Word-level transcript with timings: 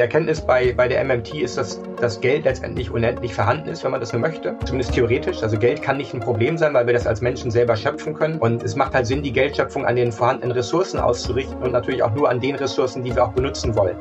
Erkenntnis 0.00 0.40
bei, 0.40 0.72
bei 0.72 0.88
der 0.88 1.04
MMT 1.04 1.34
ist, 1.34 1.56
dass 1.56 1.80
das 2.00 2.20
Geld 2.20 2.44
letztendlich 2.44 2.90
unendlich 2.90 3.34
vorhanden 3.34 3.68
ist, 3.68 3.84
wenn 3.84 3.90
man 3.90 4.00
das 4.00 4.12
nur 4.12 4.20
möchte. 4.20 4.56
Zumindest 4.64 4.94
theoretisch. 4.94 5.42
Also 5.42 5.58
Geld 5.58 5.82
kann 5.82 5.96
nicht 5.96 6.12
ein 6.14 6.20
Problem 6.20 6.58
sein, 6.58 6.74
weil 6.74 6.86
wir 6.86 6.94
das 6.94 7.06
als 7.06 7.20
Menschen 7.20 7.50
selber 7.50 7.76
schöpfen 7.76 8.14
können. 8.14 8.38
Und 8.38 8.62
es 8.62 8.76
macht 8.76 8.94
halt 8.94 9.06
Sinn, 9.06 9.22
die 9.22 9.32
Geldschöpfung 9.32 9.86
an 9.86 9.96
den 9.96 10.12
vorhandenen 10.12 10.52
Ressourcen 10.52 10.98
auszurichten 10.98 11.58
und 11.62 11.72
natürlich 11.72 12.02
auch 12.02 12.14
nur 12.14 12.28
an 12.28 12.40
den 12.40 12.56
Ressourcen, 12.56 13.04
die 13.04 13.14
wir 13.14 13.24
auch 13.24 13.32
benutzen 13.32 13.74
wollen. 13.76 13.96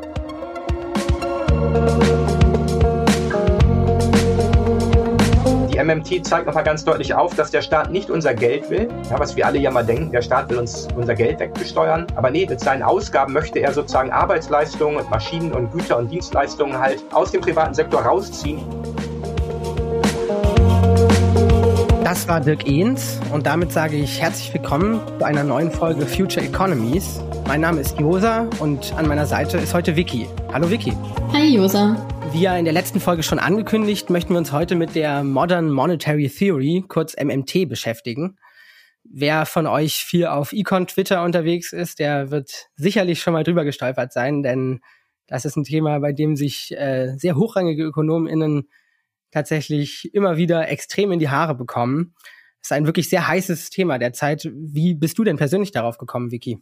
MMT 5.89 6.23
zeigt 6.23 6.45
nochmal 6.45 6.63
ganz 6.63 6.85
deutlich 6.85 7.15
auf, 7.15 7.35
dass 7.35 7.49
der 7.49 7.63
Staat 7.63 7.91
nicht 7.91 8.11
unser 8.11 8.35
Geld 8.35 8.69
will, 8.69 8.87
ja, 9.09 9.19
was 9.19 9.35
wir 9.35 9.47
alle 9.47 9.57
ja 9.57 9.71
mal 9.71 9.83
denken, 9.83 10.11
der 10.11 10.21
Staat 10.21 10.49
will 10.49 10.59
uns 10.59 10.87
unser 10.95 11.15
Geld 11.15 11.39
wegbesteuern. 11.39 12.05
Aber 12.15 12.29
nee, 12.29 12.45
mit 12.47 12.59
seinen 12.59 12.83
Ausgaben 12.83 13.33
möchte 13.33 13.59
er 13.59 13.73
sozusagen 13.73 14.11
Arbeitsleistungen 14.11 14.97
und 14.97 15.09
Maschinen 15.09 15.51
und 15.51 15.71
Güter 15.71 15.97
und 15.97 16.11
Dienstleistungen 16.11 16.77
halt 16.77 17.03
aus 17.11 17.31
dem 17.31 17.41
privaten 17.41 17.73
Sektor 17.73 18.01
rausziehen. 18.01 18.59
Das 22.03 22.27
war 22.27 22.39
Dirk 22.39 22.67
Ehns 22.67 23.19
und 23.33 23.47
damit 23.47 23.71
sage 23.71 23.95
ich 23.95 24.21
herzlich 24.21 24.53
willkommen 24.53 24.99
zu 25.17 25.25
einer 25.25 25.43
neuen 25.43 25.71
Folge 25.71 26.05
Future 26.05 26.45
Economies. 26.45 27.19
Mein 27.47 27.61
Name 27.61 27.81
ist 27.81 27.99
Josa 27.99 28.47
und 28.59 28.93
an 28.95 29.07
meiner 29.07 29.25
Seite 29.25 29.57
ist 29.57 29.73
heute 29.73 29.95
Vicky. 29.95 30.27
Hallo 30.53 30.69
Vicky. 30.69 30.93
Hi 31.33 31.55
Josa. 31.55 31.95
Wie 32.31 32.41
ja 32.41 32.55
in 32.55 32.65
der 32.65 32.73
letzten 32.73 32.99
Folge 32.99 33.23
schon 33.23 33.39
angekündigt, 33.39 34.11
möchten 34.11 34.33
wir 34.33 34.37
uns 34.37 34.51
heute 34.51 34.75
mit 34.75 34.93
der 34.93 35.23
Modern 35.23 35.71
Monetary 35.71 36.29
Theory, 36.29 36.85
kurz 36.87 37.15
MMT, 37.15 37.67
beschäftigen. 37.67 38.37
Wer 39.03 39.47
von 39.47 39.65
euch 39.65 39.95
viel 39.95 40.27
auf 40.27 40.53
Econ 40.53 40.85
Twitter 40.85 41.23
unterwegs 41.23 41.73
ist, 41.73 41.97
der 41.97 42.29
wird 42.29 42.69
sicherlich 42.75 43.21
schon 43.21 43.33
mal 43.33 43.43
drüber 43.43 43.65
gestolpert 43.65 44.13
sein, 44.13 44.43
denn 44.43 44.79
das 45.25 45.43
ist 45.43 45.57
ein 45.57 45.63
Thema, 45.63 45.99
bei 45.99 46.13
dem 46.13 46.35
sich 46.35 46.71
äh, 46.77 47.15
sehr 47.17 47.35
hochrangige 47.35 47.83
ÖkonomInnen 47.83 48.69
tatsächlich 49.31 50.13
immer 50.13 50.37
wieder 50.37 50.69
extrem 50.69 51.11
in 51.11 51.19
die 51.19 51.29
Haare 51.29 51.55
bekommen 51.55 52.13
ist 52.61 52.71
ein 52.71 52.85
wirklich 52.85 53.09
sehr 53.09 53.27
heißes 53.27 53.69
Thema 53.69 53.97
derzeit. 53.97 54.49
Wie 54.53 54.93
bist 54.93 55.17
du 55.17 55.23
denn 55.23 55.37
persönlich 55.37 55.71
darauf 55.71 55.97
gekommen, 55.97 56.31
Vicky? 56.31 56.59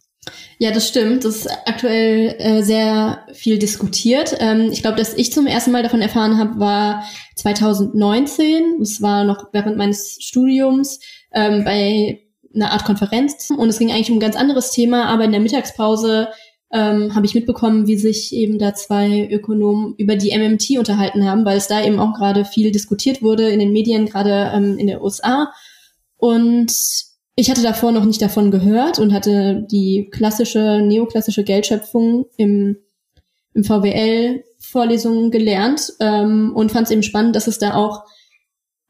Ja, 0.60 0.72
das 0.72 0.88
stimmt. 0.88 1.26
Das 1.26 1.38
ist 1.38 1.50
aktuell 1.66 2.36
äh, 2.40 2.62
sehr 2.62 3.26
viel 3.34 3.58
diskutiert. 3.58 4.36
Ähm, 4.40 4.70
ich 4.72 4.82
glaube, 4.82 4.98
dass 4.98 5.14
ich 5.14 5.32
zum 5.32 5.48
ersten 5.48 5.72
Mal 5.72 5.84
davon 5.84 6.02
erfahren 6.02 6.38
habe, 6.38 6.60
war 6.60 7.04
2019. 7.36 8.78
Das 8.80 9.02
war 9.02 9.24
noch 9.24 9.50
während 9.54 9.78
meines 9.78 10.18
Studiums 10.22 11.00
ähm, 11.34 11.64
bei 11.64 12.24
einer 12.54 12.72
Art 12.72 12.86
Konferenz. 12.86 13.50
Und 13.50 13.70
es 13.70 13.80
ging 13.80 13.92
eigentlich 13.92 14.10
um 14.10 14.18
ein 14.18 14.22
ganz 14.22 14.36
anderes 14.36 14.72
Thema, 14.72 15.06
aber 15.06 15.24
in 15.24 15.32
der 15.32 15.42
Mittagspause 15.42 16.30
ähm, 16.72 17.16
habe 17.16 17.26
ich 17.26 17.36
mitbekommen, 17.36 17.88
wie 17.88 17.98
sich 17.98 18.34
eben 18.34 18.60
da 18.60 18.74
zwei 18.74 19.28
Ökonomen 19.32 19.96
über 19.98 20.16
die 20.16 20.38
MMT 20.38 20.78
unterhalten 20.78 21.24
haben, 21.26 21.46
weil 21.46 21.58
es 21.58 21.68
da 21.68 21.84
eben 21.84 22.00
auch 22.00 22.14
gerade 22.14 22.44
viel 22.44 22.72
diskutiert 22.72 23.22
wurde 23.22 23.50
in 23.50 23.60
den 23.60 23.72
Medien, 23.72 24.06
gerade 24.06 24.52
ähm, 24.54 24.78
in 24.78 24.88
der 24.88 25.02
USA. 25.02 25.52
Und 26.18 26.74
ich 27.36 27.50
hatte 27.50 27.62
davor 27.62 27.92
noch 27.92 28.06
nicht 28.06 28.22
davon 28.22 28.52
gehört 28.52 29.00
und 29.00 29.14
hatte 29.14 29.66
die 29.72 30.10
klassische, 30.12 30.82
neoklassische 30.82 31.44
Geldschöpfung 31.44 32.26
im, 32.36 32.78
im 33.54 33.64
VWL-Vorlesungen 33.64 35.30
gelernt 35.30 35.94
ähm, 36.00 36.52
und 36.56 36.72
fand 36.72 36.88
es 36.88 36.92
eben 36.92 37.04
spannend, 37.04 37.36
dass 37.36 37.48
es 37.48 37.60
da 37.60 37.76
auch 37.76 38.04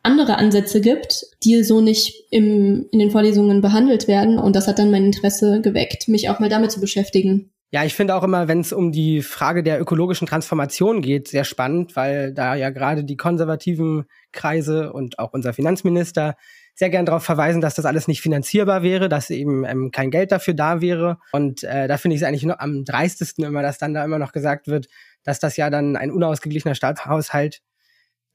andere 0.02 0.38
Ansätze 0.38 0.80
gibt, 0.80 1.26
die 1.44 1.62
so 1.64 1.82
nicht 1.82 2.28
im, 2.32 2.88
in 2.92 3.00
den 3.00 3.12
Vorlesungen 3.12 3.62
behandelt 3.62 4.08
werden. 4.08 4.40
Und 4.40 4.56
das 4.56 4.68
hat 4.68 4.80
dann 4.80 4.92
mein 4.92 5.06
Interesse 5.06 5.60
geweckt, 5.62 6.08
mich 6.08 6.30
auch 6.30 6.40
mal 6.40 6.50
damit 6.50 6.72
zu 6.72 6.80
beschäftigen. 6.80 7.52
Ja, 7.72 7.84
ich 7.84 7.96
finde 7.96 8.16
auch 8.16 8.24
immer, 8.24 8.48
wenn 8.48 8.62
es 8.62 8.72
um 8.72 8.94
die 8.94 9.22
Frage 9.22 9.62
der 9.62 9.82
ökologischen 9.82 10.26
Transformation 10.26 11.02
geht, 11.02 11.28
sehr 11.28 11.44
spannend, 11.44 11.98
weil 11.98 12.34
da 12.34 12.56
ja 12.56 12.70
gerade 12.70 13.04
die 13.04 13.18
konservativen 13.18 14.06
Kreise 14.32 14.94
und 14.94 15.20
auch 15.20 15.34
unser 15.34 15.52
Finanzminister 15.52 16.36
sehr 16.78 16.92
gern 16.92 17.08
darauf 17.08 17.24
verweisen, 17.24 17.60
dass 17.60 17.74
das 17.74 17.86
alles 17.86 18.08
nicht 18.08 18.22
finanzierbar 18.22 18.84
wäre, 18.84 19.10
dass 19.10 19.32
eben 19.32 19.66
ähm, 19.66 19.90
kein 19.92 20.12
Geld 20.12 20.32
dafür 20.32 20.54
da 20.54 20.80
wäre. 20.80 21.18
Und 21.32 21.64
äh, 21.64 21.88
da 21.88 21.98
finde 21.98 22.16
ich 22.16 22.22
es 22.22 22.28
eigentlich 22.28 22.44
noch 22.44 22.60
am 22.60 22.86
dreistesten 22.86 23.44
immer, 23.44 23.64
dass 23.64 23.80
dann 23.80 23.96
da 23.96 24.06
immer 24.06 24.20
noch 24.20 24.32
gesagt 24.32 24.68
wird, 24.68 24.88
dass 25.24 25.40
das 25.40 25.58
ja 25.58 25.72
dann 25.72 25.96
ein 25.96 26.12
unausgeglichener 26.12 26.76
Staatshaushalt, 26.76 27.62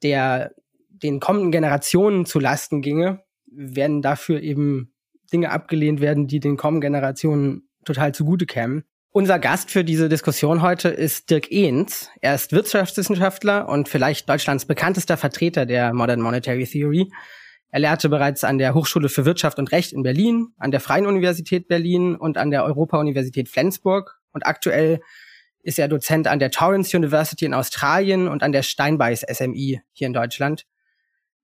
der 0.03 0.51
den 0.89 1.21
kommenden 1.21 1.53
Generationen 1.53 2.27
zu 2.27 2.41
Lasten 2.41 2.83
ginge, 2.83 3.23
werden 3.47 4.03
dafür 4.03 4.43
eben 4.43 4.93
Dinge 5.33 5.53
abgelehnt 5.53 6.01
werden, 6.01 6.27
die 6.27 6.41
den 6.41 6.57
kommenden 6.57 6.93
Generationen 6.93 7.69
total 7.85 8.13
zugute 8.13 8.47
kämen. 8.47 8.83
Unser 9.13 9.39
Gast 9.39 9.71
für 9.71 9.85
diese 9.85 10.09
Diskussion 10.09 10.63
heute 10.63 10.89
ist 10.89 11.31
Dirk 11.31 11.53
Ehns. 11.53 12.11
Er 12.21 12.35
ist 12.35 12.51
Wirtschaftswissenschaftler 12.51 13.69
und 13.69 13.89
vielleicht 13.89 14.29
Deutschlands 14.29 14.65
bekanntester 14.65 15.17
Vertreter 15.17 15.65
der 15.65 15.93
Modern 15.93 16.21
Monetary 16.21 16.65
Theory. 16.65 17.09
Er 17.73 17.81
lehrte 17.81 18.11
bereits 18.11 18.45
an 18.45 18.59
der 18.59 18.75
Hochschule 18.75 19.09
für 19.09 19.25
Wirtschaft 19.25 19.59
und 19.59 19.73
Recht 19.73 19.95
in 19.95 20.03
Berlin, 20.03 20.49
an 20.59 20.71
der 20.71 20.81
Freien 20.81 21.07
Universität 21.07 21.69
Berlin 21.69 22.17
und 22.17 22.37
an 22.37 22.51
der 22.51 22.65
Europa-Universität 22.65 23.49
Flensburg. 23.49 24.21
Und 24.33 24.47
aktuell 24.47 25.01
ist 25.63 25.79
er 25.79 25.89
Dozent 25.89 26.29
an 26.29 26.39
der 26.39 26.51
Torrance 26.51 26.95
University 26.95 27.47
in 27.47 27.55
Australien 27.55 28.29
und 28.29 28.43
an 28.43 28.53
der 28.53 28.63
Steinbeis 28.63 29.23
SMI 29.23 29.81
hier 29.93 30.07
in 30.07 30.13
Deutschland. 30.13 30.67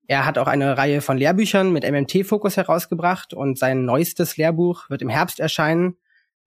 Er 0.05 0.27
hat 0.27 0.37
auch 0.37 0.45
eine 0.45 0.77
Reihe 0.77 1.01
von 1.01 1.17
Lehrbüchern 1.17 1.73
mit 1.73 1.83
MMT-Fokus 1.83 2.57
herausgebracht 2.57 3.33
und 3.33 3.57
sein 3.57 3.85
neuestes 3.85 4.37
Lehrbuch 4.37 4.87
wird 4.91 5.01
im 5.01 5.09
Herbst 5.09 5.39
erscheinen. 5.39 5.97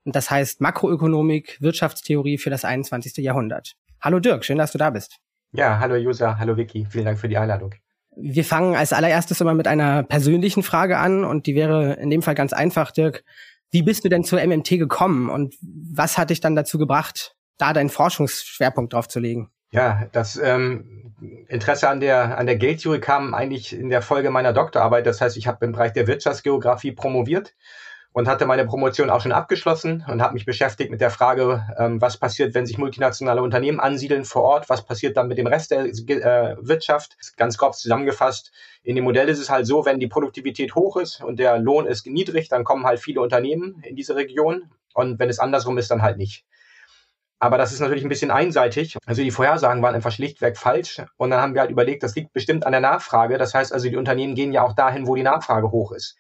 Und 0.05 0.15
das 0.15 0.31
heißt 0.31 0.61
Makroökonomik, 0.61 1.61
Wirtschaftstheorie 1.61 2.39
für 2.39 2.51
das 2.51 2.65
21. 2.65 3.17
Jahrhundert. 3.17 3.75
Hallo 4.01 4.21
Dirk, 4.21 4.45
schön, 4.45 4.59
dass 4.59 4.71
du 4.71 4.79
da 4.79 4.91
bist. 4.91 5.19
Ja, 5.51 5.81
hallo 5.81 5.97
User, 5.97 6.39
hallo 6.39 6.57
Vicky, 6.57 6.87
vielen 6.89 7.05
Dank 7.05 7.19
für 7.19 7.29
die 7.29 7.37
Einladung. 7.37 7.75
Wir 8.17 8.45
fangen 8.45 8.75
als 8.77 8.93
allererstes 8.93 9.41
immer 9.41 9.55
mit 9.55 9.67
einer 9.67 10.03
persönlichen 10.03 10.63
Frage 10.63 10.99
an 10.99 11.25
und 11.25 11.47
die 11.47 11.55
wäre 11.55 11.95
in 11.95 12.11
dem 12.11 12.23
Fall 12.23 12.35
ganz 12.35 12.53
einfach, 12.53 12.91
Dirk. 12.91 13.25
Wie 13.71 13.83
bist 13.83 14.05
du 14.05 14.11
denn 14.11 14.23
zur 14.23 14.45
MMT 14.45 14.71
gekommen 14.71 15.31
und 15.31 15.55
was 15.63 16.19
hat 16.19 16.31
dich 16.31 16.41
dann 16.41 16.55
dazu 16.55 16.77
gebracht, 16.77 17.37
da 17.57 17.73
deinen 17.73 17.89
Forschungsschwerpunkt 17.89 18.93
drauf 18.93 19.09
zu 19.09 19.19
legen? 19.19 19.51
Ja, 19.71 20.07
das 20.13 20.37
ähm, 20.37 21.15
Interesse 21.49 21.89
an 21.89 22.01
der 22.01 22.37
an 22.37 22.45
der 22.45 22.57
Geldtheorie 22.57 23.01
kam 23.01 23.33
eigentlich 23.33 23.75
in 23.75 23.89
der 23.89 24.03
Folge 24.03 24.31
meiner 24.31 24.53
Doktorarbeit. 24.53 25.07
Das 25.07 25.23
heißt, 25.23 25.39
ich 25.39 25.47
habe 25.47 25.65
im 25.65 25.73
Bereich 25.73 25.95
der 25.95 26.07
Wirtschaftsgeografie 26.07 26.93
promoviert 26.93 27.55
und 28.13 28.29
hatte 28.29 28.47
meine 28.47 28.67
Promotion 28.67 29.11
auch 29.11 29.21
schon 29.21 29.33
abgeschlossen 29.33 30.05
und 30.09 30.23
habe 30.23 30.35
mich 30.35 30.45
beschäftigt 30.45 30.91
mit 30.91 31.01
der 31.01 31.11
Frage, 31.11 31.67
ähm, 31.79 32.01
was 32.01 32.17
passiert, 32.17 32.55
wenn 32.55 32.67
sich 32.67 32.79
multinationale 32.79 33.43
Unternehmen 33.43 33.81
ansiedeln 33.81 34.25
vor 34.25 34.43
Ort, 34.43 34.69
was 34.69 34.85
passiert 34.85 35.17
dann 35.17 35.29
mit 35.29 35.39
dem 35.39 35.47
Rest 35.47 35.71
der 35.71 35.87
äh, 35.87 36.57
Wirtschaft. 36.61 37.17
Ganz 37.37 37.57
grob 37.57 37.75
zusammengefasst, 37.75 38.53
in 38.83 38.97
dem 38.97 39.05
Modell 39.05 39.29
ist 39.29 39.39
es 39.39 39.51
halt 39.51 39.67
so, 39.67 39.85
wenn 39.85 40.01
die 40.01 40.09
Produktivität 40.09 40.75
hoch 40.75 40.97
ist 40.97 41.23
und 41.23 41.39
der 41.39 41.59
Lohn 41.59 41.87
ist 41.87 42.07
niedrig, 42.07 42.49
dann 42.49 42.65
kommen 42.65 42.85
halt 42.85 43.01
viele 43.01 43.21
Unternehmen 43.21 43.83
in 43.83 43.97
diese 43.97 44.15
Region 44.15 44.71
und 44.95 45.19
wenn 45.19 45.31
es 45.31 45.39
andersrum 45.39 45.79
ist, 45.79 45.91
dann 45.91 46.03
halt 46.03 46.19
nicht. 46.19 46.45
Aber 47.39 47.59
das 47.59 47.73
ist 47.73 47.81
natürlich 47.81 48.05
ein 48.05 48.09
bisschen 48.09 48.31
einseitig. 48.31 48.97
Also 49.05 49.21
die 49.21 49.33
Vorhersagen 49.33 49.83
waren 49.83 49.97
einfach 49.97 50.13
schlichtweg 50.13 50.57
falsch. 50.57 51.03
Und 51.17 51.31
dann 51.31 51.41
haben 51.41 51.55
wir 51.55 51.63
halt 51.63 51.73
überlegt, 51.73 52.05
das 52.05 52.15
liegt 52.15 52.33
bestimmt 52.33 52.65
an 52.65 52.71
der 52.71 52.81
Nachfrage. 52.81 53.37
Das 53.37 53.53
heißt 53.53 53.73
also, 53.73 53.89
die 53.89 53.97
Unternehmen 53.97 54.37
gehen 54.37 54.53
ja 54.53 54.63
auch 54.63 54.75
dahin, 54.75 55.09
wo 55.09 55.17
die 55.17 55.25
Nachfrage 55.25 55.73
hoch 55.73 55.91
ist. 55.91 56.17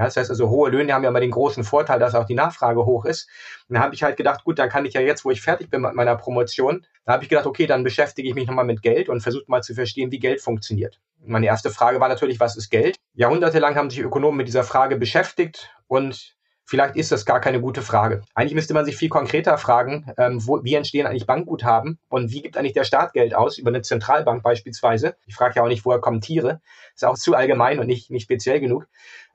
Ja, 0.00 0.06
das 0.06 0.16
heißt 0.16 0.30
also, 0.30 0.48
hohe 0.48 0.70
Löhne 0.70 0.94
haben 0.94 1.02
ja 1.02 1.10
immer 1.10 1.20
den 1.20 1.30
großen 1.30 1.62
Vorteil, 1.62 1.98
dass 1.98 2.14
auch 2.14 2.24
die 2.24 2.34
Nachfrage 2.34 2.86
hoch 2.86 3.04
ist. 3.04 3.28
Und 3.68 3.74
da 3.74 3.82
habe 3.82 3.94
ich 3.94 4.02
halt 4.02 4.16
gedacht, 4.16 4.44
gut, 4.44 4.58
dann 4.58 4.70
kann 4.70 4.86
ich 4.86 4.94
ja 4.94 5.02
jetzt, 5.02 5.26
wo 5.26 5.30
ich 5.30 5.42
fertig 5.42 5.68
bin 5.68 5.82
mit 5.82 5.92
meiner 5.92 6.16
Promotion, 6.16 6.86
da 7.04 7.12
habe 7.12 7.22
ich 7.22 7.28
gedacht, 7.28 7.44
okay, 7.44 7.66
dann 7.66 7.84
beschäftige 7.84 8.26
ich 8.26 8.34
mich 8.34 8.46
nochmal 8.46 8.64
mit 8.64 8.80
Geld 8.80 9.10
und 9.10 9.20
versuche 9.20 9.44
mal 9.48 9.62
zu 9.62 9.74
verstehen, 9.74 10.10
wie 10.10 10.18
Geld 10.18 10.40
funktioniert. 10.40 11.02
Meine 11.22 11.44
erste 11.44 11.68
Frage 11.68 12.00
war 12.00 12.08
natürlich, 12.08 12.40
was 12.40 12.56
ist 12.56 12.70
Geld? 12.70 12.96
Jahrhundertelang 13.12 13.76
haben 13.76 13.90
sich 13.90 14.00
Ökonomen 14.00 14.38
mit 14.38 14.48
dieser 14.48 14.64
Frage 14.64 14.96
beschäftigt 14.96 15.70
und 15.86 16.34
vielleicht 16.64 16.96
ist 16.96 17.12
das 17.12 17.26
gar 17.26 17.40
keine 17.40 17.60
gute 17.60 17.82
Frage. 17.82 18.22
Eigentlich 18.34 18.54
müsste 18.54 18.72
man 18.72 18.86
sich 18.86 18.96
viel 18.96 19.10
konkreter 19.10 19.58
fragen, 19.58 20.14
ähm, 20.16 20.46
wo, 20.46 20.64
wie 20.64 20.76
entstehen 20.76 21.06
eigentlich 21.06 21.26
Bankguthaben 21.26 21.98
und 22.08 22.30
wie 22.30 22.40
gibt 22.40 22.56
eigentlich 22.56 22.72
der 22.72 22.84
Staat 22.84 23.12
Geld 23.12 23.34
aus, 23.34 23.58
über 23.58 23.68
eine 23.68 23.82
Zentralbank 23.82 24.42
beispielsweise. 24.42 25.16
Ich 25.26 25.34
frage 25.34 25.56
ja 25.56 25.62
auch 25.62 25.68
nicht, 25.68 25.84
woher 25.84 26.00
kommen 26.00 26.22
Tiere. 26.22 26.62
Ist 26.94 27.04
auch 27.04 27.18
zu 27.18 27.34
allgemein 27.34 27.80
und 27.80 27.86
nicht, 27.86 28.10
nicht 28.10 28.22
speziell 28.22 28.60
genug. 28.60 28.86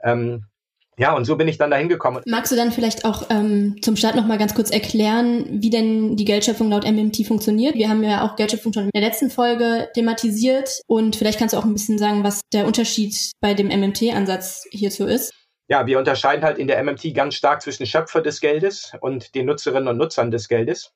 Ähm, 0.02 0.46
ja, 0.98 1.14
und 1.14 1.26
so 1.26 1.36
bin 1.36 1.48
ich 1.48 1.58
dann 1.58 1.72
dahin 1.72 1.90
gekommen. 1.90 2.22
Magst 2.26 2.52
du 2.52 2.56
dann 2.56 2.72
vielleicht 2.72 3.06
auch 3.06 3.30
ähm, 3.30 3.78
zum 3.82 3.96
Start 3.96 4.16
noch 4.16 4.26
mal 4.26 4.38
ganz 4.38 4.56
kurz 4.56 4.72
erklären, 4.72 5.46
wie 5.50 5.70
denn 5.70 6.16
die 6.16 6.26
Geldschöpfung 6.26 6.70
laut 6.70 6.86
MMT 6.86 7.26
funktioniert? 7.28 7.76
Wir 7.76 7.90
haben 7.90 8.04
ja 8.04 8.26
auch 8.26 8.36
Geldschöpfung 8.36 8.74
schon 8.74 8.86
in 8.86 8.92
der 8.94 9.02
letzten 9.02 9.30
Folge 9.30 9.90
thematisiert 9.94 10.82
und 10.88 11.16
vielleicht 11.16 11.40
kannst 11.40 11.54
du 11.54 11.58
auch 11.58 11.66
ein 11.66 11.74
bisschen 11.74 11.98
sagen, 11.98 12.24
was 12.24 12.42
der 12.54 12.66
Unterschied 12.66 13.16
bei 13.42 13.54
dem 13.54 13.68
MMT-Ansatz 13.68 14.66
hierzu 14.72 15.06
ist. 15.06 15.34
Ja, 15.68 15.88
wir 15.88 15.98
unterscheiden 15.98 16.46
halt 16.46 16.60
in 16.60 16.68
der 16.68 16.82
MMT 16.84 17.14
ganz 17.14 17.36
stark 17.36 17.62
zwischen 17.62 17.86
Schöpfer 17.86 18.22
des 18.22 18.40
Geldes 18.40 18.94
und 19.02 19.34
den 19.36 19.48
Nutzerinnen 19.48 19.88
und 19.88 19.98
Nutzern 19.98 20.32
des 20.32 20.48
Geldes. 20.48 20.92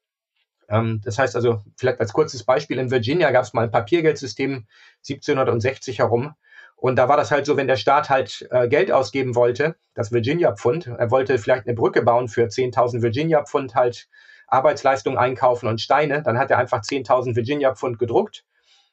Ähm, 0.69 1.02
das 1.04 1.18
heißt 1.18 1.36
also, 1.36 1.62
vielleicht 1.75 2.00
als 2.00 2.13
kurzes 2.13 2.44
Beispiel, 2.44 2.78
in 2.78 2.92
Virginia 2.92 3.31
gab 3.31 3.44
es 3.44 3.54
mal 3.54 3.63
ein 3.63 3.72
Papiergeldsystem 3.72 4.68
1760 5.07 6.00
herum 6.00 6.36
und 6.81 6.96
da 6.96 7.10
war 7.10 7.18
das 7.18 7.30
halt 7.31 7.46
so, 7.46 7.58
wenn 7.58 7.68
der 7.68 7.76
Staat 7.76 8.10
halt 8.10 8.48
äh, 8.52 8.68
Geld 8.70 8.92
ausgeben 8.92 9.36
wollte, 9.36 9.76
das 9.96 10.12
Virginia-Pfund, 10.12 10.88
er 10.88 11.12
wollte 11.12 11.38
vielleicht 11.38 11.68
eine 11.68 11.76
Brücke 11.76 12.02
bauen 12.02 12.30
für 12.30 12.46
10.000 12.46 13.02
Virginia-Pfund 13.02 13.76
halt 13.76 14.08
Arbeitsleistung 14.48 15.18
einkaufen 15.18 15.68
und 15.68 15.81
Steine. 15.81 16.24
Dann 16.24 16.38
hat 16.38 16.52
er 16.52 16.58
einfach 16.58 16.81
10.000 16.81 17.36
Virginia 17.36 17.76
Pfund 17.76 18.00
gedruckt, 18.00 18.46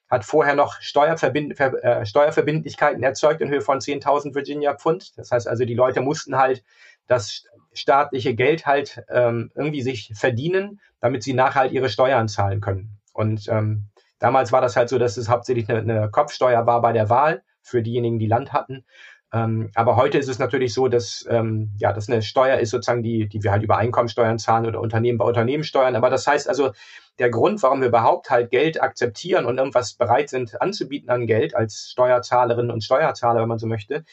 hat 0.08 0.24
vorher 0.24 0.54
noch 0.54 0.80
Steuerverbind 0.80 1.56
Ver 1.56 1.82
äh, 1.82 2.04
Steuerverbindlichkeiten 2.04 3.02
erzeugt 3.02 3.40
in 3.40 3.50
Höhe 3.50 3.60
von 3.60 3.78
10.000 3.78 4.34
Virginia 4.34 4.74
Pfund. 4.74 5.16
Das 5.16 5.30
heißt 5.30 5.46
also, 5.46 5.64
die 5.64 5.74
Leute 5.74 6.00
mussten 6.00 6.36
halt 6.36 6.64
das 7.06 7.44
staatliche 7.72 8.34
Geld 8.34 8.66
halt 8.66 9.04
ähm, 9.10 9.52
irgendwie 9.54 9.82
sich 9.82 10.12
verdienen, 10.14 10.80
damit 11.00 11.22
sie 11.22 11.34
nachher 11.34 11.62
halt 11.62 11.72
ihre 11.72 11.88
Steuern 11.88 12.26
zahlen 12.26 12.60
können. 12.60 12.98
Und 13.12 13.48
ähm, 13.48 13.84
damals 14.18 14.50
war 14.50 14.60
das 14.60 14.76
halt 14.76 14.88
so, 14.88 14.98
dass 14.98 15.16
es 15.16 15.28
hauptsächlich 15.28 15.68
eine, 15.68 15.80
eine 15.80 16.10
Kopfsteuer 16.10 16.66
war 16.66 16.80
bei 16.80 16.92
der 16.92 17.08
Wahl 17.08 17.42
für 17.66 17.82
diejenigen, 17.82 18.18
die 18.18 18.26
Land 18.26 18.52
hatten. 18.52 18.84
Ähm, 19.32 19.70
aber 19.74 19.96
heute 19.96 20.18
ist 20.18 20.28
es 20.28 20.38
natürlich 20.38 20.72
so, 20.72 20.88
dass 20.88 21.26
ähm, 21.28 21.72
ja, 21.78 21.92
das 21.92 22.08
eine 22.08 22.22
Steuer 22.22 22.58
ist 22.58 22.70
sozusagen 22.70 23.02
die, 23.02 23.28
die 23.28 23.42
wir 23.42 23.50
halt 23.50 23.62
über 23.62 23.76
Einkommensteuern 23.76 24.38
zahlen 24.38 24.66
oder 24.66 24.80
Unternehmen 24.80 25.18
bei 25.18 25.24
Unternehmen 25.24 25.64
steuern. 25.64 25.96
Aber 25.96 26.10
das 26.10 26.26
heißt 26.26 26.48
also, 26.48 26.70
der 27.18 27.30
Grund, 27.30 27.62
warum 27.62 27.80
wir 27.80 27.88
überhaupt 27.88 28.30
halt 28.30 28.50
Geld 28.50 28.80
akzeptieren 28.80 29.46
und 29.46 29.58
irgendwas 29.58 29.94
bereit 29.94 30.28
sind 30.28 30.60
anzubieten 30.60 31.10
an 31.10 31.26
Geld 31.26 31.56
als 31.56 31.90
Steuerzahlerinnen 31.90 32.70
und 32.70 32.84
Steuerzahler, 32.84 33.40
wenn 33.40 33.48
man 33.48 33.58
so 33.58 33.66
möchte, 33.66 34.04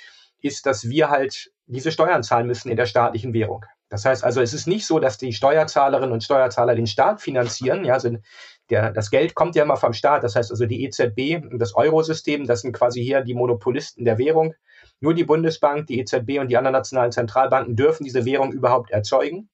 ist, 0.41 0.65
dass 0.65 0.89
wir 0.89 1.09
halt 1.09 1.51
diese 1.67 1.91
Steuern 1.91 2.23
zahlen 2.23 2.47
müssen 2.47 2.69
in 2.69 2.77
der 2.77 2.85
staatlichen 2.85 3.33
Währung. 3.33 3.65
Das 3.89 4.05
heißt 4.05 4.23
also, 4.23 4.41
es 4.41 4.53
ist 4.53 4.65
nicht 4.65 4.87
so, 4.87 4.99
dass 4.99 5.19
die 5.19 5.33
Steuerzahlerinnen 5.33 6.11
und 6.11 6.23
Steuerzahler 6.23 6.73
den 6.73 6.87
Staat 6.87 7.21
finanzieren. 7.21 7.85
Ja, 7.85 7.93
also 7.93 8.09
der, 8.69 8.91
das 8.91 9.09
Geld 9.09 9.35
kommt 9.35 9.55
ja 9.55 9.63
immer 9.63 9.77
vom 9.77 9.93
Staat. 9.93 10.23
Das 10.23 10.35
heißt 10.35 10.51
also, 10.51 10.65
die 10.65 10.83
EZB 10.83 11.45
und 11.51 11.59
das 11.59 11.75
Eurosystem, 11.75 12.45
das 12.45 12.61
sind 12.61 12.73
quasi 12.73 13.03
hier 13.03 13.21
die 13.21 13.33
Monopolisten 13.33 14.05
der 14.05 14.17
Währung. 14.17 14.53
Nur 14.99 15.13
die 15.13 15.25
Bundesbank, 15.25 15.87
die 15.87 15.99
EZB 15.99 16.39
und 16.39 16.47
die 16.47 16.57
anderen 16.57 16.73
nationalen 16.73 17.11
Zentralbanken 17.11 17.75
dürfen 17.75 18.03
diese 18.05 18.25
Währung 18.25 18.51
überhaupt 18.51 18.91
erzeugen. 18.91 19.49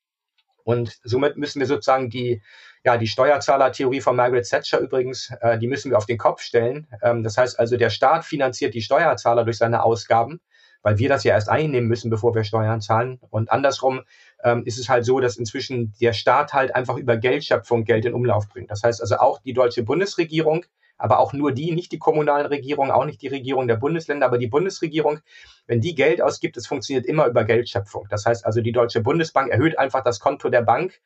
Und 0.64 1.00
somit 1.04 1.38
müssen 1.38 1.60
wir 1.60 1.66
sozusagen 1.66 2.10
die, 2.12 2.44
ja, 2.84 2.98
die 2.98 3.08
Steuerzahlertheorie 3.08 4.02
von 4.02 4.16
Margaret 4.16 4.48
Thatcher 4.48 4.80
übrigens, 4.80 5.34
äh, 5.42 5.58
die 5.58 5.68
müssen 5.68 5.90
wir 5.90 5.98
auf 5.98 6.06
den 6.06 6.20
Kopf 6.20 6.42
stellen. 6.42 6.88
Ähm, 7.02 7.24
das 7.24 7.38
heißt 7.38 7.60
also, 7.60 7.78
der 7.78 7.90
Staat 7.90 8.26
finanziert 8.26 8.76
die 8.76 8.84
Steuerzahler 8.84 9.44
durch 9.44 9.58
seine 9.58 9.84
Ausgaben, 9.84 10.40
weil 10.84 11.00
wir 11.00 11.10
das 11.10 11.24
ja 11.24 11.34
erst 11.34 11.50
einnehmen 11.50 11.88
müssen, 11.88 12.12
bevor 12.12 12.36
wir 12.36 12.44
Steuern 12.44 12.82
zahlen. 12.82 13.20
Und 13.32 13.52
andersrum 13.52 14.02
ähm, 14.44 14.64
ist 14.66 14.80
es 14.80 14.90
halt 14.90 15.06
so, 15.06 15.20
dass 15.20 15.38
inzwischen 15.38 15.94
der 16.00 16.14
Staat 16.14 16.54
halt 16.54 16.76
einfach 16.76 16.98
über 16.98 17.18
Geldschöpfung 17.18 17.84
Geld 17.84 18.06
in 18.06 18.14
Umlauf 18.14 18.48
bringt. 18.50 18.72
Das 18.72 18.84
heißt 18.84 19.02
also 19.02 19.18
auch 19.18 19.40
die 19.40 19.54
deutsche 19.54 19.84
Bundesregierung 19.84 20.66
aber 21.00 21.20
auch 21.20 21.34
nur 21.34 21.54
die, 21.54 21.72
nicht 21.72 21.92
die 21.92 21.98
kommunalen 21.98 22.46
Regierungen, 22.46 22.92
auch 22.92 23.06
nicht 23.06 23.22
die 23.22 23.30
Regierung 23.30 23.68
der 23.68 23.78
Bundesländer, 23.78 24.26
aber 24.26 24.38
die 24.38 24.48
Bundesregierung, 24.48 25.22
wenn 25.66 25.80
die 25.82 25.96
Geld 25.96 26.22
ausgibt, 26.22 26.58
es 26.58 26.68
funktioniert 26.68 27.06
immer 27.06 27.26
über 27.26 27.46
Geldschöpfung. 27.46 28.06
Das 28.10 28.26
heißt 28.26 28.46
also, 28.46 28.62
die 28.62 28.74
Deutsche 28.74 29.02
Bundesbank 29.02 29.50
erhöht 29.50 29.80
einfach 29.80 30.04
das 30.04 30.20
Konto 30.20 30.50
der 30.50 30.62
Bank 30.62 31.00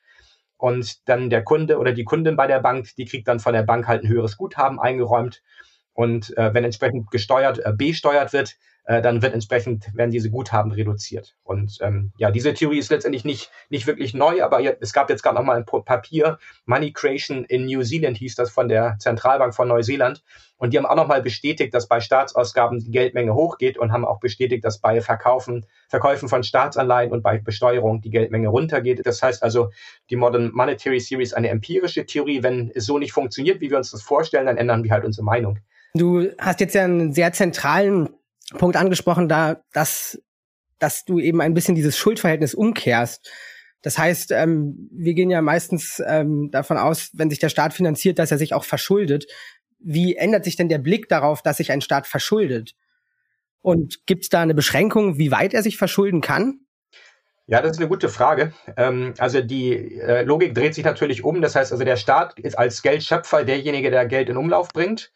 und 0.57 1.07
dann 1.07 1.29
der 1.29 1.44
Kunde 1.44 1.77
oder 1.77 1.94
die 1.94 2.03
Kundin 2.03 2.36
bei 2.36 2.47
der 2.47 2.59
Bank, 2.59 2.89
die 2.97 3.06
kriegt 3.06 3.27
dann 3.27 3.39
von 3.39 3.53
der 3.53 3.63
Bank 3.63 3.88
halt 3.88 4.03
ein 4.03 4.09
höheres 4.09 4.36
Guthaben 4.36 4.79
eingeräumt. 4.79 5.44
Und 5.94 6.36
äh, 6.38 6.56
wenn 6.56 6.63
entsprechend 6.63 7.12
gesteuert, 7.12 7.59
äh, 7.59 7.71
besteuert 7.71 8.33
wird, 8.33 8.56
äh, 8.85 9.01
dann 9.01 9.21
wird 9.21 9.33
entsprechend, 9.33 9.95
werden 9.95 10.12
diese 10.12 10.30
Guthaben 10.30 10.71
reduziert. 10.71 11.35
Und 11.44 11.77
ähm, 11.81 12.12
ja, 12.18 12.31
diese 12.31 12.53
Theorie 12.53 12.80
ist 12.80 12.91
letztendlich 12.91 13.24
nicht, 13.24 13.51
nicht 13.69 13.88
wirklich 13.88 14.13
neu, 14.13 14.44
aber 14.44 14.62
es 14.81 14.94
gab 14.94 15.09
jetzt 15.09 15.24
gerade 15.24 15.35
noch 15.35 15.44
mal 15.44 15.57
ein 15.57 15.65
Papier, 15.65 16.38
Money 16.65 16.91
Creation 16.91 17.45
in 17.45 17.65
New 17.65 17.83
Zealand 17.83 18.18
hieß 18.18 18.35
das 18.35 18.51
von 18.51 18.68
der 18.68 18.97
Zentralbank 19.00 19.56
von 19.56 19.68
Neuseeland. 19.68 20.24
Und 20.57 20.71
die 20.71 20.77
haben 20.77 20.85
auch 20.85 20.95
noch 20.95 21.07
mal 21.07 21.21
bestätigt, 21.21 21.74
dass 21.74 21.88
bei 21.88 22.00
Staatsausgaben 22.00 22.80
die 22.80 22.91
Geldmenge 22.91 23.33
hochgeht 23.33 23.77
und 23.77 23.91
haben 23.91 24.06
auch 24.06 24.19
bestätigt, 24.19 24.63
dass 24.63 24.80
bei 24.80 25.01
Verkaufen, 25.01 25.65
Verkäufen 25.89 26.29
von 26.29 26.44
Staatsanleihen 26.44 27.12
und 27.12 27.21
bei 27.21 27.38
Besteuerung 27.38 28.01
die 28.01 28.09
Geldmenge 28.09 28.47
runtergeht. 28.47 29.06
Das 29.06 29.21
heißt 29.21 29.44
also, 29.44 29.71
die 30.09 30.15
Modern 30.15 30.51
Monetary 30.53 31.00
Theory 31.00 31.24
ist 31.24 31.36
eine 31.36 31.50
empirische 31.50 32.06
Theorie. 32.06 32.44
Wenn 32.44 32.71
es 32.74 32.86
so 32.86 32.97
nicht 32.97 33.12
funktioniert, 33.12 33.59
wie 33.59 33.71
wir 33.71 33.77
uns 33.77 33.91
das 33.91 34.01
vorstellen, 34.03 34.45
dann 34.45 34.57
ändern 34.57 34.83
wir 34.83 34.91
halt 34.91 35.03
unsere 35.03 35.25
Meinung. 35.25 35.59
Du 35.95 36.29
hast 36.39 36.59
jetzt 36.59 36.75
ja 36.75 36.86
einen 36.86 37.13
sehr 37.13 37.33
zentralen 37.33 38.09
Punkt 38.57 38.75
angesprochen, 38.75 39.27
da, 39.27 39.63
dass, 39.73 40.21
dass 40.79 41.05
du 41.05 41.19
eben 41.19 41.41
ein 41.41 41.53
bisschen 41.53 41.75
dieses 41.75 41.97
Schuldverhältnis 41.97 42.53
umkehrst. 42.53 43.29
Das 43.81 43.97
heißt, 43.97 44.31
ähm, 44.31 44.89
wir 44.91 45.13
gehen 45.13 45.29
ja 45.29 45.41
meistens 45.41 46.01
ähm, 46.05 46.50
davon 46.51 46.77
aus, 46.77 47.11
wenn 47.13 47.29
sich 47.29 47.39
der 47.39 47.50
Staat 47.50 47.73
finanziert, 47.73 48.17
dass 48.17 48.31
er 48.31 48.38
sich 48.38 48.53
auch 48.53 48.63
verschuldet. 48.63 49.25
Wie 49.79 50.15
ändert 50.15 50.45
sich 50.45 50.55
denn 50.55 50.69
der 50.69 50.77
Blick 50.77 51.09
darauf, 51.09 51.41
dass 51.41 51.57
sich 51.57 51.71
ein 51.71 51.81
Staat 51.81 52.07
verschuldet? 52.07 52.75
Und 53.61 54.05
gibt 54.05 54.23
es 54.23 54.29
da 54.29 54.41
eine 54.41 54.53
Beschränkung, 54.53 55.17
wie 55.17 55.31
weit 55.31 55.53
er 55.53 55.63
sich 55.63 55.77
verschulden 55.77 56.21
kann? 56.21 56.59
Ja, 57.45 57.61
das 57.61 57.71
ist 57.71 57.79
eine 57.79 57.89
gute 57.89 58.07
Frage. 58.07 58.53
Ähm, 58.77 59.13
also 59.17 59.41
die 59.41 60.00
äh, 60.00 60.23
Logik 60.23 60.55
dreht 60.55 60.75
sich 60.75 60.85
natürlich 60.85 61.25
um. 61.25 61.41
Das 61.41 61.55
heißt 61.55 61.73
also, 61.73 61.83
der 61.83 61.97
Staat 61.97 62.39
ist 62.39 62.57
als 62.57 62.81
Geldschöpfer 62.81 63.44
derjenige, 63.44 63.91
der 63.91 64.05
Geld 64.05 64.29
in 64.29 64.38
Umlauf 64.38 64.69
bringt. 64.69 65.11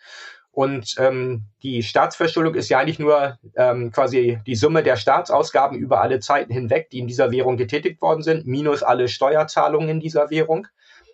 Und 0.58 0.96
ähm, 0.98 1.44
die 1.62 1.84
Staatsverschuldung 1.84 2.56
ist 2.56 2.70
ja 2.70 2.80
eigentlich 2.80 2.98
nur 2.98 3.38
ähm, 3.56 3.92
quasi 3.92 4.40
die 4.48 4.56
Summe 4.56 4.82
der 4.82 4.96
Staatsausgaben 4.96 5.78
über 5.78 6.02
alle 6.02 6.20
Zeiten 6.20 6.52
hinweg, 6.52 6.90
die 6.90 6.98
in 6.98 7.06
dieser 7.06 7.30
Währung 7.30 7.58
getätigt 7.58 8.02
worden 8.02 8.24
sind, 8.24 8.48
minus 8.48 8.82
alle 8.82 9.08
Steuerzahlungen 9.08 9.88
in 9.88 10.00
dieser 10.00 10.32
Währung, 10.32 10.66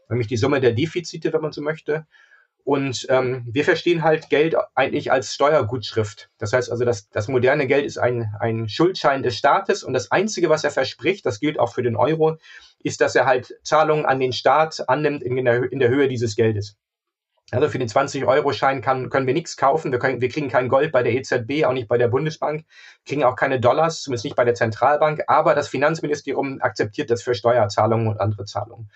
nämlich 0.08 0.30
die 0.30 0.38
Summe 0.38 0.62
der 0.62 0.72
Defizite, 0.72 1.34
wenn 1.34 1.42
man 1.42 1.52
so 1.52 1.62
möchte. 1.62 2.08
Und 2.64 3.06
ähm, 3.10 3.46
wir 3.52 3.66
verstehen 3.66 4.02
halt 4.02 4.30
Geld 4.30 4.56
eigentlich 4.76 5.12
als 5.12 5.34
Steuergutschrift. 5.34 6.30
Das 6.38 6.54
heißt 6.54 6.72
also, 6.72 6.86
das, 6.86 7.10
das 7.10 7.28
moderne 7.28 7.68
Geld 7.68 7.84
ist 7.84 7.98
ein, 7.98 8.34
ein 8.40 8.70
Schuldschein 8.70 9.24
des 9.24 9.36
Staates 9.36 9.84
und 9.84 9.92
das 9.92 10.10
Einzige, 10.10 10.48
was 10.48 10.64
er 10.64 10.72
verspricht, 10.72 11.26
das 11.26 11.42
gilt 11.42 11.60
auch 11.60 11.74
für 11.74 11.84
den 11.84 11.98
Euro, 11.98 12.38
ist, 12.80 13.02
dass 13.02 13.14
er 13.14 13.26
halt 13.26 13.54
Zahlungen 13.64 14.06
an 14.06 14.22
den 14.22 14.32
Staat 14.32 14.88
annimmt 14.88 15.22
in 15.22 15.36
der, 15.44 15.70
in 15.70 15.80
der 15.80 15.90
Höhe 15.90 16.08
dieses 16.08 16.38
Geldes. 16.38 16.78
Also 17.52 17.70
für 17.70 17.78
den 17.78 17.90
20-Euro-Schein 17.90 18.82
können 18.82 19.28
wir 19.28 19.34
nichts 19.34 19.58
kaufen. 19.58 19.92
Wir, 19.92 20.00
können, 20.00 20.22
wir 20.22 20.30
kriegen 20.30 20.50
kein 20.50 20.70
Gold 20.70 20.92
bei 20.92 21.04
der 21.04 21.14
EZB, 21.14 21.66
auch 21.66 21.74
nicht 21.74 21.88
bei 21.88 21.98
der 21.98 22.08
Bundesbank, 22.08 22.66
kriegen 23.06 23.24
auch 23.24 23.36
keine 23.36 23.60
Dollars, 23.60 24.02
zumindest 24.02 24.26
nicht 24.26 24.36
bei 24.36 24.46
der 24.46 24.56
Zentralbank. 24.56 25.24
Aber 25.28 25.54
das 25.54 25.68
Finanzministerium 25.68 26.62
akzeptiert 26.62 27.12
das 27.12 27.22
für 27.22 27.36
Steuerzahlungen 27.36 28.08
und 28.08 28.20
andere 28.20 28.46
Zahlungen. 28.46 28.90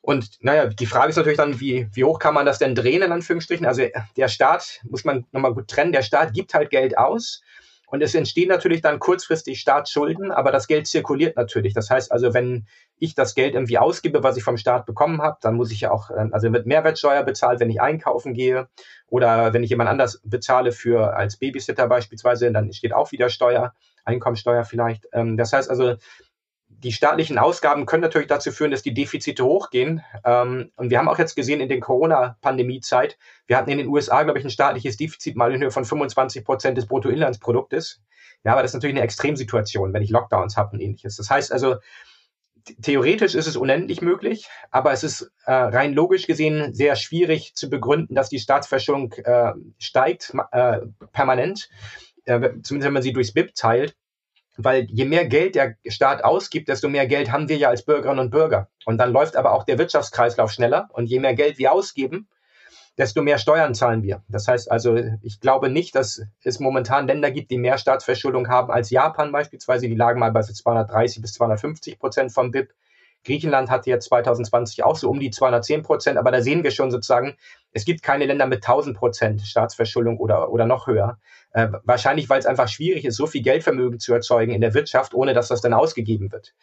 Und 0.00 0.42
naja, 0.42 0.66
die 0.66 0.86
Frage 0.86 1.10
ist 1.10 1.16
natürlich 1.16 1.36
dann, 1.36 1.60
wie, 1.60 1.88
wie 1.92 2.04
hoch 2.04 2.18
kann 2.18 2.32
man 2.34 2.46
das 2.46 2.58
denn 2.58 2.74
drehen, 2.74 3.02
in 3.02 3.12
Anführungsstrichen? 3.12 3.66
Also 3.66 3.82
der 4.16 4.28
Staat, 4.28 4.80
muss 4.84 5.04
man 5.04 5.26
nochmal 5.32 5.52
gut 5.52 5.68
trennen, 5.68 5.92
der 5.92 6.02
Staat 6.02 6.32
gibt 6.32 6.54
halt 6.54 6.70
Geld 6.70 6.96
aus 6.96 7.42
und 7.90 8.02
es 8.02 8.14
entstehen 8.14 8.48
natürlich 8.48 8.82
dann 8.82 8.98
kurzfristig 8.98 9.60
Staatsschulden, 9.60 10.30
aber 10.30 10.52
das 10.52 10.66
Geld 10.66 10.86
zirkuliert 10.86 11.36
natürlich. 11.36 11.72
Das 11.72 11.88
heißt 11.88 12.12
also, 12.12 12.34
wenn 12.34 12.66
ich 12.98 13.14
das 13.14 13.34
Geld 13.34 13.54
irgendwie 13.54 13.78
ausgebe, 13.78 14.22
was 14.22 14.36
ich 14.36 14.44
vom 14.44 14.58
Staat 14.58 14.84
bekommen 14.84 15.22
habe, 15.22 15.38
dann 15.40 15.54
muss 15.54 15.72
ich 15.72 15.80
ja 15.80 15.90
auch, 15.90 16.10
ähm, 16.10 16.30
also 16.32 16.52
wird 16.52 16.66
Mehrwertsteuer 16.66 17.22
bezahlt, 17.22 17.60
wenn 17.60 17.70
ich 17.70 17.80
einkaufen 17.80 18.34
gehe 18.34 18.68
oder 19.08 19.54
wenn 19.54 19.62
ich 19.62 19.70
jemand 19.70 19.88
anders 19.88 20.20
bezahle 20.24 20.72
für 20.72 21.16
als 21.16 21.38
Babysitter 21.38 21.88
beispielsweise, 21.88 22.52
dann 22.52 22.72
steht 22.72 22.92
auch 22.92 23.10
wieder 23.12 23.30
Steuer, 23.30 23.74
Einkommensteuer 24.04 24.64
vielleicht. 24.64 25.06
Ähm, 25.12 25.36
das 25.38 25.52
heißt 25.52 25.70
also, 25.70 25.96
die 26.82 26.92
staatlichen 26.92 27.38
Ausgaben 27.38 27.86
können 27.86 28.02
natürlich 28.02 28.28
dazu 28.28 28.52
führen, 28.52 28.70
dass 28.70 28.82
die 28.82 28.94
Defizite 28.94 29.44
hochgehen. 29.44 30.02
Ähm, 30.24 30.70
und 30.76 30.90
wir 30.90 30.98
haben 30.98 31.08
auch 31.08 31.18
jetzt 31.18 31.34
gesehen 31.34 31.60
in 31.60 31.68
der 31.68 31.80
Corona-Pandemie-Zeit, 31.80 33.18
wir 33.46 33.56
hatten 33.56 33.70
in 33.70 33.78
den 33.78 33.88
USA, 33.88 34.22
glaube 34.22 34.38
ich, 34.38 34.44
ein 34.44 34.50
staatliches 34.50 34.96
Defizit 34.96 35.36
mal 35.36 35.52
in 35.52 35.60
Höhe 35.60 35.70
von 35.70 35.84
25 35.84 36.44
Prozent 36.44 36.78
des 36.78 36.86
Bruttoinlandsproduktes. 36.86 38.00
Ja, 38.44 38.52
aber 38.52 38.62
das 38.62 38.70
ist 38.70 38.74
natürlich 38.74 38.94
eine 38.94 39.04
Extremsituation, 39.04 39.92
wenn 39.92 40.02
ich 40.02 40.10
Lockdowns 40.10 40.56
habe 40.56 40.72
und 40.72 40.80
ähnliches. 40.80 41.16
Das 41.16 41.28
heißt 41.28 41.52
also, 41.52 41.76
theoretisch 42.82 43.34
ist 43.34 43.48
es 43.48 43.56
unendlich 43.56 44.00
möglich, 44.00 44.48
aber 44.70 44.92
es 44.92 45.02
ist 45.02 45.32
äh, 45.46 45.52
rein 45.52 45.94
logisch 45.94 46.26
gesehen 46.26 46.74
sehr 46.74 46.94
schwierig 46.94 47.54
zu 47.54 47.70
begründen, 47.70 48.14
dass 48.14 48.28
die 48.28 48.38
Staatsverschuldung 48.38 49.12
äh, 49.24 49.52
steigt 49.78 50.32
äh, 50.52 50.78
permanent, 51.12 51.68
äh, 52.26 52.38
zumindest 52.62 52.86
wenn 52.86 52.92
man 52.92 53.02
sie 53.02 53.12
durchs 53.12 53.32
BIP 53.32 53.54
teilt 53.54 53.96
weil 54.58 54.86
je 54.90 55.04
mehr 55.04 55.26
Geld 55.26 55.54
der 55.54 55.76
Staat 55.86 56.24
ausgibt, 56.24 56.68
desto 56.68 56.88
mehr 56.88 57.06
Geld 57.06 57.30
haben 57.30 57.48
wir 57.48 57.56
ja 57.56 57.68
als 57.68 57.84
Bürgerinnen 57.84 58.18
und 58.18 58.30
Bürger. 58.30 58.68
Und 58.84 58.98
dann 58.98 59.12
läuft 59.12 59.36
aber 59.36 59.52
auch 59.52 59.62
der 59.62 59.78
Wirtschaftskreislauf 59.78 60.50
schneller. 60.50 60.88
Und 60.92 61.06
je 61.06 61.20
mehr 61.20 61.34
Geld 61.34 61.58
wir 61.58 61.72
ausgeben, 61.72 62.28
desto 62.98 63.22
mehr 63.22 63.38
Steuern 63.38 63.74
zahlen 63.74 64.02
wir. 64.02 64.24
Das 64.28 64.48
heißt 64.48 64.70
also, 64.70 64.96
ich 65.22 65.40
glaube 65.40 65.70
nicht, 65.70 65.94
dass 65.94 66.22
es 66.42 66.58
momentan 66.58 67.06
Länder 67.06 67.30
gibt, 67.30 67.52
die 67.52 67.58
mehr 67.58 67.78
Staatsverschuldung 67.78 68.48
haben 68.48 68.72
als 68.72 68.90
Japan 68.90 69.30
beispielsweise. 69.30 69.88
Die 69.88 69.94
lagen 69.94 70.18
mal 70.18 70.32
bei 70.32 70.42
230 70.42 71.22
bis 71.22 71.34
250 71.34 72.00
Prozent 72.00 72.32
vom 72.32 72.50
BIP. 72.50 72.74
Griechenland 73.24 73.70
hatte 73.70 73.90
jetzt 73.90 74.06
2020 74.06 74.84
auch 74.84 74.96
so 74.96 75.10
um 75.10 75.20
die 75.20 75.30
210 75.30 75.82
Prozent, 75.82 76.18
aber 76.18 76.30
da 76.30 76.40
sehen 76.40 76.64
wir 76.64 76.70
schon 76.70 76.90
sozusagen, 76.90 77.36
es 77.72 77.84
gibt 77.84 78.02
keine 78.02 78.26
Länder 78.26 78.46
mit 78.46 78.58
1000 78.58 78.96
Prozent 78.96 79.42
Staatsverschuldung 79.42 80.18
oder, 80.18 80.50
oder 80.50 80.66
noch 80.66 80.86
höher. 80.86 81.18
Äh, 81.52 81.68
wahrscheinlich, 81.84 82.28
weil 82.28 82.38
es 82.38 82.46
einfach 82.46 82.68
schwierig 82.68 83.04
ist, 83.04 83.16
so 83.16 83.26
viel 83.26 83.42
Geldvermögen 83.42 83.98
zu 84.00 84.12
erzeugen 84.12 84.52
in 84.52 84.60
der 84.60 84.74
Wirtschaft, 84.74 85.14
ohne 85.14 85.34
dass 85.34 85.48
das 85.48 85.60
dann 85.60 85.72
ausgegeben 85.72 86.30
wird. 86.30 86.54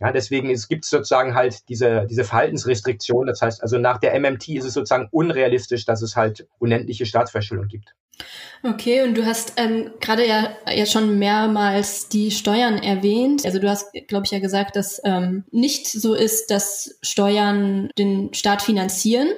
Ja, 0.00 0.10
deswegen 0.10 0.48
gibt 0.68 0.84
es 0.84 0.90
sozusagen 0.90 1.34
halt 1.34 1.68
diese, 1.68 2.06
diese 2.10 2.24
Verhaltensrestriktion. 2.24 3.26
Das 3.28 3.40
heißt, 3.40 3.62
also 3.62 3.78
nach 3.78 3.98
der 3.98 4.18
MMT 4.18 4.48
ist 4.48 4.64
es 4.64 4.74
sozusagen 4.74 5.08
unrealistisch, 5.12 5.84
dass 5.84 6.02
es 6.02 6.16
halt 6.16 6.48
unendliche 6.58 7.06
Staatsverschuldung 7.06 7.68
gibt. 7.68 7.94
Okay, 8.62 9.02
und 9.02 9.16
du 9.16 9.24
hast 9.24 9.54
ähm, 9.56 9.92
gerade 10.00 10.26
ja, 10.26 10.56
ja 10.72 10.86
schon 10.86 11.18
mehrmals 11.18 12.08
die 12.08 12.30
Steuern 12.30 12.78
erwähnt. 12.78 13.44
Also 13.44 13.58
du 13.58 13.68
hast, 13.68 13.92
glaube 14.08 14.24
ich, 14.26 14.32
ja 14.32 14.40
gesagt, 14.40 14.76
dass 14.76 15.00
ähm, 15.04 15.44
nicht 15.50 15.86
so 15.86 16.14
ist, 16.14 16.50
dass 16.50 16.98
Steuern 17.02 17.90
den 17.98 18.32
Staat 18.34 18.62
finanzieren, 18.62 19.28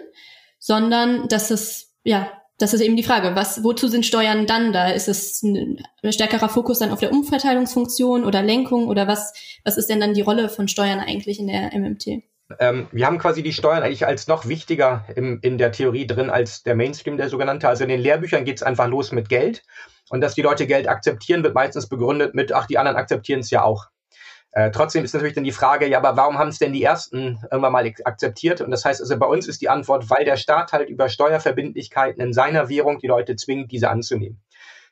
sondern 0.58 1.28
dass 1.28 1.50
es, 1.50 1.94
ja, 2.04 2.30
das 2.58 2.72
ist 2.72 2.80
eben 2.80 2.96
die 2.96 3.02
Frage, 3.02 3.36
was, 3.36 3.62
wozu 3.62 3.88
sind 3.88 4.06
Steuern 4.06 4.46
dann 4.46 4.72
da? 4.72 4.88
Ist 4.88 5.08
es 5.08 5.42
ein, 5.42 5.82
stärkerer 6.08 6.48
Fokus 6.48 6.78
dann 6.78 6.90
auf 6.90 7.00
der 7.00 7.12
Umverteilungsfunktion 7.12 8.24
oder 8.24 8.42
Lenkung 8.42 8.88
oder 8.88 9.06
was, 9.06 9.32
was 9.64 9.76
ist 9.76 9.90
denn 9.90 10.00
dann 10.00 10.14
die 10.14 10.22
Rolle 10.22 10.48
von 10.48 10.68
Steuern 10.68 11.00
eigentlich 11.00 11.38
in 11.38 11.48
der 11.48 11.72
MMT? 11.76 12.22
Ähm, 12.58 12.86
wir 12.92 13.06
haben 13.06 13.18
quasi 13.18 13.42
die 13.42 13.52
Steuern 13.52 13.82
eigentlich 13.82 14.06
als 14.06 14.28
noch 14.28 14.46
wichtiger 14.46 15.04
im, 15.16 15.40
in 15.42 15.58
der 15.58 15.72
Theorie 15.72 16.06
drin 16.06 16.30
als 16.30 16.62
der 16.62 16.76
Mainstream, 16.76 17.16
der 17.16 17.28
sogenannte. 17.28 17.68
Also 17.68 17.82
in 17.82 17.90
den 17.90 18.00
Lehrbüchern 18.00 18.44
geht 18.44 18.56
es 18.56 18.62
einfach 18.62 18.86
los 18.86 19.12
mit 19.12 19.28
Geld. 19.28 19.62
Und 20.08 20.20
dass 20.20 20.34
die 20.34 20.42
Leute 20.42 20.66
Geld 20.66 20.88
akzeptieren, 20.88 21.42
wird 21.42 21.54
meistens 21.54 21.88
begründet 21.88 22.34
mit, 22.34 22.52
ach, 22.52 22.66
die 22.66 22.78
anderen 22.78 22.96
akzeptieren 22.96 23.40
es 23.40 23.50
ja 23.50 23.64
auch. 23.64 23.86
Äh, 24.56 24.70
trotzdem 24.70 25.04
ist 25.04 25.12
natürlich 25.12 25.34
dann 25.34 25.44
die 25.44 25.52
Frage, 25.52 25.86
ja, 25.86 25.98
aber 25.98 26.16
warum 26.16 26.38
haben 26.38 26.48
es 26.48 26.58
denn 26.58 26.72
die 26.72 26.82
Ersten 26.82 27.38
irgendwann 27.50 27.72
mal 27.72 27.92
akzeptiert? 28.04 28.62
Und 28.62 28.70
das 28.70 28.86
heißt 28.86 29.02
also, 29.02 29.18
bei 29.18 29.26
uns 29.26 29.46
ist 29.46 29.60
die 29.60 29.68
Antwort, 29.68 30.08
weil 30.08 30.24
der 30.24 30.38
Staat 30.38 30.72
halt 30.72 30.88
über 30.88 31.10
Steuerverbindlichkeiten 31.10 32.22
in 32.22 32.32
seiner 32.32 32.70
Währung 32.70 32.98
die 32.98 33.06
Leute 33.06 33.36
zwingt, 33.36 33.70
diese 33.70 33.90
anzunehmen 33.90 34.40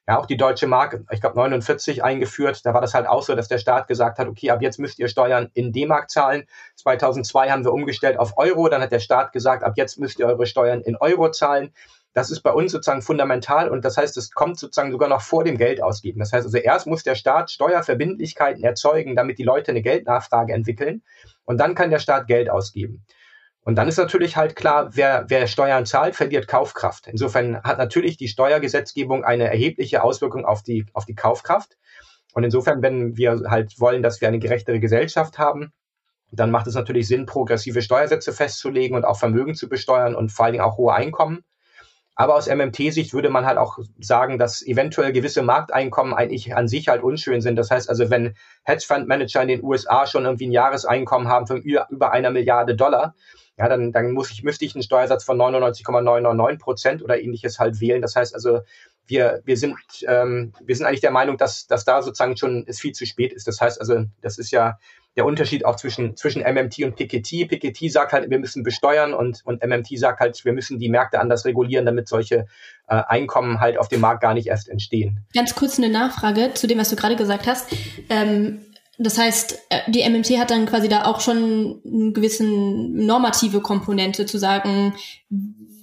ja 0.07 0.19
auch 0.19 0.27
die 0.27 0.37
deutsche 0.37 0.67
Mark, 0.67 1.01
ich 1.11 1.23
glaube 1.23 1.37
49 1.37 2.05
eingeführt. 2.05 2.61
Da 2.67 2.75
war 2.75 2.83
das 2.83 2.93
halt 2.93 3.07
auch 3.07 3.23
so, 3.23 3.35
dass 3.35 3.49
der 3.49 3.57
Staat 3.57 3.89
gesagt 3.89 4.19
hat, 4.19 4.29
okay, 4.29 4.51
ab 4.51 4.61
jetzt 4.61 4.79
müsst 4.79 4.99
ihr 4.99 5.09
Steuern 5.09 5.49
in 5.55 5.73
D-Mark 5.73 6.11
zahlen. 6.11 6.45
2002 6.77 7.51
haben 7.51 7.65
wir 7.65 7.73
umgestellt 7.73 8.19
auf 8.19 8.37
Euro. 8.37 8.69
Dann 8.69 8.83
hat 8.83 8.93
der 8.93 8.99
Staat 8.99 9.33
gesagt, 9.33 9.65
ab 9.65 9.73
jetzt 9.77 9.99
müsst 9.99 10.19
ihr 10.19 10.27
eure 10.27 10.45
Steuern 10.45 10.83
in 10.83 10.97
Euro 10.97 11.31
zahlen. 11.31 11.73
Das 12.15 12.31
ist 12.31 12.41
bei 12.41 12.53
uns 12.53 12.73
sozusagen 12.73 13.03
fundamental 13.03 13.69
und 13.69 13.85
das 13.85 13.97
heißt, 13.97 14.17
es 14.17 14.31
kommt 14.31 14.59
sozusagen 14.59 14.93
sogar 14.93 15.09
noch 15.09 15.21
vor 15.21 15.45
dem 15.45 15.59
Geld 15.59 15.83
ausgeben. 15.83 16.21
Das 16.21 16.33
heißt 16.33 16.47
also, 16.47 16.57
erst 16.59 16.87
muss 16.87 17.03
der 17.03 17.17
Staat 17.17 17.51
Steuerverbindlichkeiten 17.51 18.63
erzeugen, 18.63 19.17
damit 19.17 19.39
die 19.39 19.43
Leute 19.43 19.73
eine 19.73 19.83
Geldnachfrage 19.83 20.53
entwickeln 20.53 21.03
und 21.45 21.59
dann 21.59 21.75
kann 21.75 21.91
der 21.91 21.99
Staat 21.99 22.27
Geld 22.27 22.49
ausgeben. 22.49 23.05
Und 23.65 23.77
dann 23.77 23.89
ist 23.89 23.97
natürlich 23.97 24.37
halt 24.37 24.57
klar, 24.57 24.91
wer, 24.95 25.25
wer 25.29 25.47
Steuern 25.47 25.87
zahlt, 25.87 26.15
verliert 26.15 26.47
Kaufkraft. 26.47 27.09
Insofern 27.09 27.63
hat 27.63 27.79
natürlich 27.79 28.19
die 28.19 28.29
Steuergesetzgebung 28.29 29.25
eine 29.25 29.49
erhebliche 29.49 30.03
Auswirkung 30.03 30.45
auf 30.45 30.63
die, 30.63 30.87
auf 30.93 31.07
die 31.07 31.15
Kaufkraft. 31.15 31.79
Und 32.35 32.45
insofern, 32.45 32.83
wenn 32.83 33.17
wir 33.17 33.45
halt 33.49 33.81
wollen, 33.81 34.03
dass 34.03 34.21
wir 34.21 34.29
eine 34.29 34.39
gerechtere 34.39 34.81
Gesellschaft 34.81 35.39
haben, 35.39 35.73
dann 36.31 36.51
macht 36.51 36.67
es 36.67 36.75
natürlich 36.75 37.09
Sinn, 37.09 37.27
progressive 37.27 37.81
Steuersätze 37.81 38.33
festzulegen 38.33 38.97
und 38.97 39.05
auch 39.05 39.19
Vermögen 39.19 39.55
zu 39.55 39.69
besteuern 39.69 40.15
und 40.15 40.31
vor 40.31 40.45
allen 40.45 40.53
Dingen 40.53 40.65
auch 40.65 40.77
hohe 40.77 40.93
Einkommen. 40.93 41.43
Aber 42.17 42.37
aus 42.37 42.49
MMT-Sicht 42.49 43.13
würde 43.13 43.29
man 43.29 43.45
halt 43.45 43.59
auch 43.59 43.79
sagen, 43.99 44.39
dass 44.39 44.65
eventuell 44.65 45.13
gewisse 45.13 45.43
Markteinkommen 45.43 46.15
eigentlich 46.15 46.55
an 46.55 46.69
sich 46.69 46.89
halt 46.89 47.03
unschön 47.03 47.41
sind. 47.41 47.57
Das 47.57 47.71
heißt 47.71 47.89
also, 47.89 48.09
wenn 48.11 48.35
Hedgefund-Manager 48.65 49.43
in 49.43 49.49
den 49.49 49.65
USA 49.65 50.07
schon 50.07 50.25
irgendwie 50.25 50.47
ein 50.47 50.53
Jahreseinkommen 50.53 51.29
haben 51.29 51.47
von 51.47 51.61
über 51.61 52.13
einer 52.13 52.31
Milliarde 52.31 52.77
Dollar, 52.77 53.15
ja, 53.57 53.69
dann, 53.69 53.93
dann 53.93 54.13
muss 54.13 54.31
ich, 54.31 54.43
müsste 54.43 54.65
ich 54.65 54.75
einen 54.75 54.83
Steuersatz 54.83 55.25
von 55.25 55.37
99,999 55.37 56.61
Prozent 56.61 57.03
oder 57.03 57.21
ähnliches 57.21 57.59
halt 57.59 57.81
wählen. 57.81 58.03
Das 58.03 58.17
heißt 58.17 58.35
also, 58.35 58.61
wir, 59.07 59.43
wir 59.45 59.57
sind, 59.57 59.77
ähm, 60.07 60.53
wir 60.65 60.75
sind 60.75 60.87
eigentlich 60.87 61.01
der 61.01 61.11
Meinung, 61.11 61.37
dass, 61.37 61.67
dass 61.67 61.85
da 61.85 62.03
sozusagen 62.03 62.37
schon 62.37 62.65
es 62.67 62.81
viel 62.81 62.93
zu 62.93 63.07
spät 63.07 63.33
ist. 63.33 63.47
Das 63.47 63.61
heißt 63.61 63.81
also, 63.81 64.05
das 64.23 64.39
ist 64.39 64.51
ja 64.51 64.79
der 65.17 65.25
Unterschied 65.25 65.65
auch 65.65 65.77
zwischen, 65.77 66.17
zwischen 66.17 66.43
MMT 66.43 66.81
und 66.81 66.97
PKT. 66.97 67.49
PKT 67.49 67.91
sagt 67.91 68.13
halt, 68.13 68.31
wir 68.31 68.39
müssen 68.39 68.63
besteuern 68.63 69.15
und, 69.15 69.43
und 69.45 69.65
MMT 69.65 69.99
sagt 69.99 70.21
halt, 70.21 70.45
wir 70.45 70.53
müssen 70.53 70.79
die 70.79 70.89
Märkte 70.89 71.21
anders 71.21 71.45
regulieren, 71.45 71.87
damit 71.87 72.09
solche 72.09 72.47
äh, 72.89 73.03
Einkommen 73.07 73.61
halt 73.61 73.79
auf 73.79 73.89
dem 73.89 74.01
Markt 74.01 74.23
gar 74.23 74.35
nicht 74.35 74.49
erst 74.49 74.69
entstehen. 74.69 75.21
Ganz 75.35 75.55
kurz 75.55 75.79
eine 75.79 75.89
Nachfrage 75.89 76.55
zu 76.55 76.67
dem, 76.67 76.79
was 76.79 76.91
du 76.91 76.97
gerade 76.97 77.17
gesagt 77.17 77.47
hast. 77.47 77.73
Ähm, 78.09 78.61
das 78.99 79.19
heißt, 79.19 79.59
äh, 79.71 79.91
die 79.91 80.09
MMT 80.09 80.39
hat 80.39 80.51
dann 80.51 80.67
quasi 80.67 80.89
da 80.89 81.05
auch 81.05 81.21
schon 81.21 81.81
eine 81.85 82.13
gewissen 82.13 83.07
normative 83.07 83.61
Komponente 83.61 84.27
zu 84.27 84.39
sagen, 84.39 84.95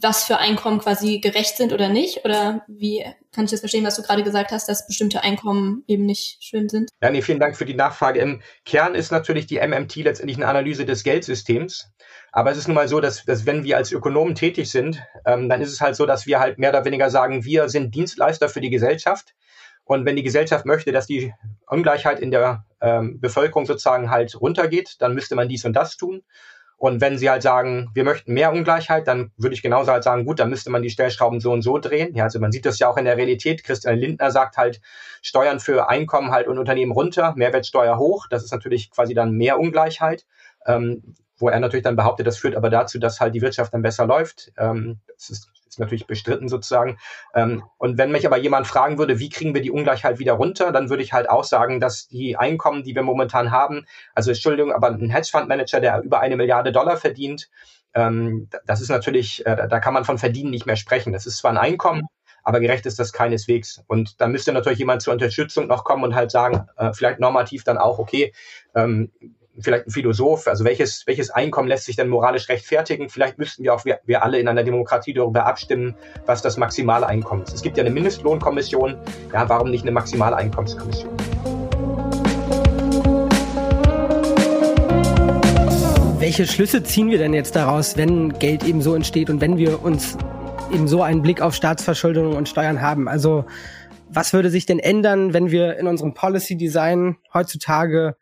was 0.02 0.24
für 0.24 0.40
Einkommen 0.40 0.80
quasi 0.80 1.20
gerecht 1.20 1.58
sind 1.58 1.74
oder 1.74 1.90
nicht? 1.90 2.26
Oder 2.26 2.64
wie 2.68 3.06
kann 3.32 3.46
ich 3.46 3.52
das 3.52 3.60
verstehen, 3.60 3.86
was 3.86 3.96
du 3.96 4.02
gerade 4.02 4.24
gesagt 4.24 4.52
hast, 4.52 4.68
dass 4.68 4.88
bestimmte 4.88 5.24
Einkommen 5.24 5.84
eben 5.88 6.06
nicht 6.06 6.44
schön 6.44 6.70
sind? 6.70 6.90
Ja, 7.02 7.10
nee, 7.12 7.22
vielen 7.22 7.40
Dank 7.40 7.56
für 7.56 7.66
die 7.66 7.76
Nachfrage. 7.76 8.20
Im 8.20 8.42
Kern 8.66 8.96
ist 8.96 9.12
natürlich 9.12 9.46
die 9.46 9.60
MMT 9.60 9.98
letztendlich 9.98 10.38
eine 10.38 10.48
Analyse 10.48 10.86
des 10.86 11.04
Geldsystems. 11.04 11.92
Aber 12.32 12.52
es 12.52 12.58
ist 12.58 12.68
nun 12.68 12.76
mal 12.76 12.88
so, 12.88 13.00
dass, 13.00 13.26
dass 13.26 13.46
wenn 13.46 13.64
wir 13.64 13.78
als 13.78 13.92
Ökonomen 13.92 14.36
tätig 14.36 14.72
sind, 14.72 15.02
ähm, 15.26 15.50
dann 15.50 15.62
ist 15.62 15.72
es 15.72 15.82
halt 15.82 15.96
so, 15.96 16.06
dass 16.06 16.26
wir 16.26 16.40
halt 16.40 16.58
mehr 16.58 16.70
oder 16.70 16.86
weniger 16.86 17.10
sagen, 17.10 17.46
wir 17.46 17.70
sind 17.70 17.94
Dienstleister 17.94 18.50
für 18.50 18.62
die 18.62 18.70
Gesellschaft. 18.70 19.34
Und 19.92 20.06
wenn 20.06 20.16
die 20.16 20.24
Gesellschaft 20.24 20.66
möchte, 20.66 20.94
dass 20.94 21.06
die 21.06 21.34
Ungleichheit 21.68 22.22
in 22.22 22.32
der 22.32 22.64
ähm, 22.80 23.20
Bevölkerung 23.20 23.66
sozusagen 23.66 24.10
halt 24.10 24.40
runtergeht, 24.40 24.96
dann 25.00 25.14
müsste 25.14 25.36
man 25.36 25.50
dies 25.50 25.66
und 25.66 25.74
das 25.74 25.98
tun. 25.98 26.24
Und 26.78 27.02
wenn 27.02 27.18
sie 27.18 27.30
halt 27.30 27.44
sagen, 27.44 27.90
wir 27.94 28.06
möchten 28.06 28.32
mehr 28.32 28.54
Ungleichheit, 28.54 29.06
dann 29.06 29.32
würde 29.36 29.54
ich 29.54 29.62
genauso 29.62 29.92
halt 29.92 30.06
sagen, 30.06 30.24
gut, 30.24 30.40
dann 30.40 30.50
müsste 30.50 30.70
man 30.70 30.82
die 30.82 30.90
Stellschrauben 30.90 31.42
so 31.42 31.52
und 31.52 31.62
so 31.62 31.78
drehen. 31.78 32.16
Ja, 32.16 32.24
also 32.24 32.40
man 32.40 32.54
sieht 32.54 32.66
das 32.66 32.80
ja 32.80 32.88
auch 32.88 32.96
in 32.96 33.04
der 33.04 33.18
Realität. 33.18 33.66
Christian 33.66 33.98
Lindner 33.98 34.32
sagt 34.32 34.56
halt, 34.56 34.80
Steuern 35.22 35.60
für 35.60 35.90
Einkommen 35.90 36.32
halt 36.32 36.48
und 36.48 36.58
Unternehmen 36.58 36.94
runter, 36.94 37.34
Mehrwertsteuer 37.36 37.98
hoch. 37.98 38.28
Das 38.30 38.46
ist 38.46 38.54
natürlich 38.54 38.92
quasi 38.92 39.14
dann 39.14 39.34
mehr 39.34 39.60
Ungleichheit. 39.60 40.26
Ähm, 40.66 41.16
wo 41.38 41.50
er 41.50 41.60
natürlich 41.60 41.84
dann 41.84 41.98
behauptet, 41.98 42.28
das 42.28 42.38
führt 42.38 42.56
aber 42.56 42.70
dazu, 42.70 42.98
dass 42.98 43.20
halt 43.20 43.36
die 43.36 43.42
Wirtschaft 43.42 43.74
dann 43.74 43.82
besser 43.82 44.06
läuft. 44.06 44.54
Ähm, 44.58 45.00
das 45.18 45.32
ist 45.32 45.52
natürlich 45.82 46.08
bestritten 46.08 46.48
sozusagen. 46.48 46.98
Ähm, 47.36 47.64
und 47.78 47.98
wenn 47.98 48.12
mich 48.12 48.26
aber 48.26 48.38
jemand 48.38 48.68
fragen 48.68 48.98
würde, 48.98 49.20
wie 49.20 49.30
kriegen 49.30 49.54
wir 49.54 49.62
die 49.62 49.72
Ungleichheit 49.72 50.20
wieder 50.20 50.34
runter, 50.34 50.72
dann 50.72 50.90
würde 50.90 51.04
ich 51.04 51.12
halt 51.12 51.30
auch 51.30 51.44
sagen, 51.44 51.80
dass 51.80 52.08
die 52.08 52.38
Einkommen, 52.38 52.84
die 52.84 52.96
wir 52.96 53.04
momentan 53.04 53.52
haben, 53.52 53.86
also 54.16 54.32
Entschuldigung, 54.32 54.72
aber 54.72 54.88
ein 54.88 55.10
Hedgefondsmanager, 55.10 55.82
der 55.82 56.02
über 56.02 56.22
eine 56.22 56.38
Milliarde 56.38 56.72
Dollar 56.72 56.96
verdient, 56.98 57.50
ähm, 57.94 58.48
das 58.66 58.82
ist 58.82 58.90
natürlich, 58.90 59.46
äh, 59.46 59.68
da 59.68 59.80
kann 59.80 59.94
man 59.94 60.06
von 60.06 60.18
Verdienen 60.18 60.52
nicht 60.52 60.66
mehr 60.66 60.78
sprechen. 60.78 61.14
Das 61.14 61.26
ist 61.26 61.38
zwar 61.38 61.52
ein 61.52 61.58
Einkommen, 61.58 62.04
aber 62.44 62.60
gerecht 62.60 62.86
ist 62.86 63.00
das 63.00 63.14
keineswegs. 63.14 63.84
Und 63.88 64.22
da 64.22 64.28
müsste 64.28 64.54
natürlich 64.54 64.80
jemand 64.80 65.02
zur 65.02 65.14
Unterstützung 65.14 65.68
noch 65.68 65.84
kommen 65.84 66.04
und 66.04 66.16
halt 66.16 66.32
sagen, 66.32 66.68
äh, 66.78 66.94
vielleicht 66.94 67.20
normativ 67.20 67.64
dann 67.64 67.78
auch, 67.78 68.00
okay, 68.00 68.34
ähm, 68.76 69.12
vielleicht 69.60 69.88
ein 69.88 69.92
Philosoph, 69.92 70.48
also 70.48 70.64
welches, 70.64 71.06
welches 71.08 71.30
Einkommen 71.30 71.68
lässt 71.68 71.86
sich 71.86 71.96
denn 71.96 72.08
moralisch 72.08 72.48
rechtfertigen? 72.50 73.10
Vielleicht 73.10 73.38
müssten 73.38 73.64
wir 73.64 73.74
auch 73.74 73.86
wir, 73.86 74.00
wir 74.06 74.24
alle 74.24 74.40
in 74.40 74.48
einer 74.48 74.64
Demokratie 74.64 75.14
darüber 75.14 75.46
abstimmen, 75.46 75.96
was 76.26 76.42
das 76.42 76.58
maximale 76.58 77.06
Einkommen 77.08 77.44
ist. 77.44 77.54
Es 77.54 77.62
gibt 77.62 77.78
ja 77.78 77.84
eine 77.84 77.90
Mindestlohnkommission, 77.90 78.98
ja, 79.34 79.50
warum 79.50 79.70
nicht 79.70 79.84
eine 79.84 79.92
maximale 79.92 80.36
Einkommenskommission? 80.36 81.12
Welche 86.20 86.46
Schlüsse 86.46 86.84
ziehen 86.84 87.10
wir 87.10 87.18
denn 87.18 87.34
jetzt 87.34 87.56
daraus, 87.56 87.98
wenn 87.98 88.38
Geld 88.40 88.64
eben 88.64 88.82
so 88.82 88.96
entsteht 88.96 89.30
und 89.30 89.42
wenn 89.42 89.58
wir 89.58 89.82
uns 89.84 90.18
eben 90.72 90.88
so 90.88 91.02
einen 91.02 91.22
Blick 91.22 91.42
auf 91.42 91.56
Staatsverschuldung 91.56 92.36
und 92.36 92.48
Steuern 92.48 92.82
haben? 92.82 93.08
Also 93.10 93.46
was 94.08 94.34
würde 94.34 94.50
sich 94.50 94.66
denn 94.66 94.80
ändern, 94.80 95.34
wenn 95.34 95.52
wir 95.52 95.78
in 95.78 95.88
unserem 95.88 96.14
Policy 96.14 96.58
Design 96.58 97.18
heutzutage 97.34 98.16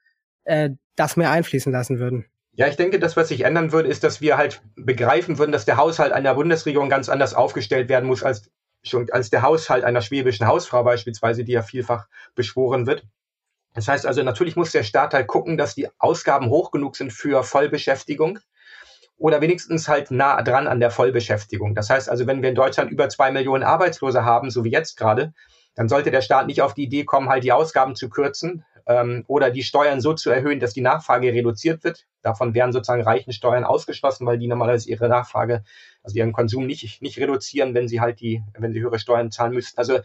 äh, 0.43 0.71
das 0.99 1.17
mehr 1.17 1.31
einfließen 1.31 1.71
lassen 1.71 1.99
würden? 1.99 2.25
Ja, 2.53 2.67
ich 2.67 2.75
denke, 2.75 2.99
das, 2.99 3.15
was 3.15 3.29
sich 3.29 3.45
ändern 3.45 3.71
würde, 3.71 3.89
ist, 3.89 4.03
dass 4.03 4.21
wir 4.21 4.37
halt 4.37 4.61
begreifen 4.75 5.37
würden, 5.37 5.51
dass 5.51 5.65
der 5.65 5.77
Haushalt 5.77 6.11
einer 6.11 6.35
Bundesregierung 6.35 6.89
ganz 6.89 7.07
anders 7.07 7.33
aufgestellt 7.33 7.89
werden 7.89 8.05
muss 8.05 8.23
als 8.23 8.49
schon 8.83 9.09
als 9.11 9.29
der 9.29 9.41
Haushalt 9.41 9.83
einer 9.83 10.01
schwäbischen 10.01 10.47
Hausfrau 10.47 10.83
beispielsweise, 10.83 11.43
die 11.43 11.51
ja 11.51 11.61
vielfach 11.61 12.07
beschworen 12.35 12.87
wird. 12.87 13.05
Das 13.73 13.87
heißt 13.87 14.05
also, 14.05 14.23
natürlich 14.23 14.55
muss 14.55 14.71
der 14.71 14.83
Staat 14.83 15.13
halt 15.13 15.27
gucken, 15.27 15.57
dass 15.57 15.75
die 15.75 15.87
Ausgaben 15.99 16.49
hoch 16.49 16.71
genug 16.71 16.95
sind 16.95 17.13
für 17.13 17.43
Vollbeschäftigung 17.43 18.39
oder 19.17 19.41
wenigstens 19.41 19.87
halt 19.87 20.11
nah 20.11 20.41
dran 20.41 20.67
an 20.67 20.79
der 20.79 20.91
Vollbeschäftigung. 20.91 21.75
Das 21.75 21.89
heißt 21.89 22.09
also, 22.09 22.25
wenn 22.25 22.41
wir 22.41 22.49
in 22.49 22.55
Deutschland 22.55 22.91
über 22.91 23.09
zwei 23.09 23.31
Millionen 23.31 23.63
Arbeitslose 23.63 24.23
haben, 24.23 24.49
so 24.49 24.63
wie 24.63 24.71
jetzt 24.71 24.97
gerade, 24.97 25.33
dann 25.75 25.87
sollte 25.87 26.11
der 26.11 26.21
Staat 26.21 26.47
nicht 26.47 26.61
auf 26.61 26.73
die 26.73 26.83
Idee 26.83 27.05
kommen, 27.05 27.29
halt 27.29 27.43
die 27.43 27.51
Ausgaben 27.51 27.95
zu 27.95 28.09
kürzen, 28.09 28.65
ähm, 28.89 29.23
oder 29.27 29.51
die 29.51 29.63
Steuern 29.63 30.01
so 30.01 30.13
zu 30.13 30.31
erhöhen, 30.31 30.59
dass 30.59 30.73
die 30.73 30.81
Nachfrage 30.81 31.31
reduziert 31.31 31.83
wird. 31.83 32.07
Davon 32.23 32.55
wären 32.55 32.73
sozusagen 32.73 33.03
reichen 33.03 33.31
Steuern 33.31 33.63
ausgeschlossen, 33.63 34.25
weil 34.25 34.39
die 34.39 34.47
normalerweise 34.47 34.89
ihre 34.89 35.07
Nachfrage, 35.07 35.63
also 36.03 36.17
ihren 36.17 36.33
Konsum 36.33 36.65
nicht, 36.65 37.01
nicht 37.01 37.19
reduzieren, 37.19 37.75
wenn 37.75 37.87
sie 37.87 38.01
halt 38.01 38.19
die, 38.19 38.43
wenn 38.57 38.73
sie 38.73 38.81
höhere 38.81 38.97
Steuern 38.97 39.31
zahlen 39.31 39.53
müssten. 39.53 39.77
Also 39.77 39.99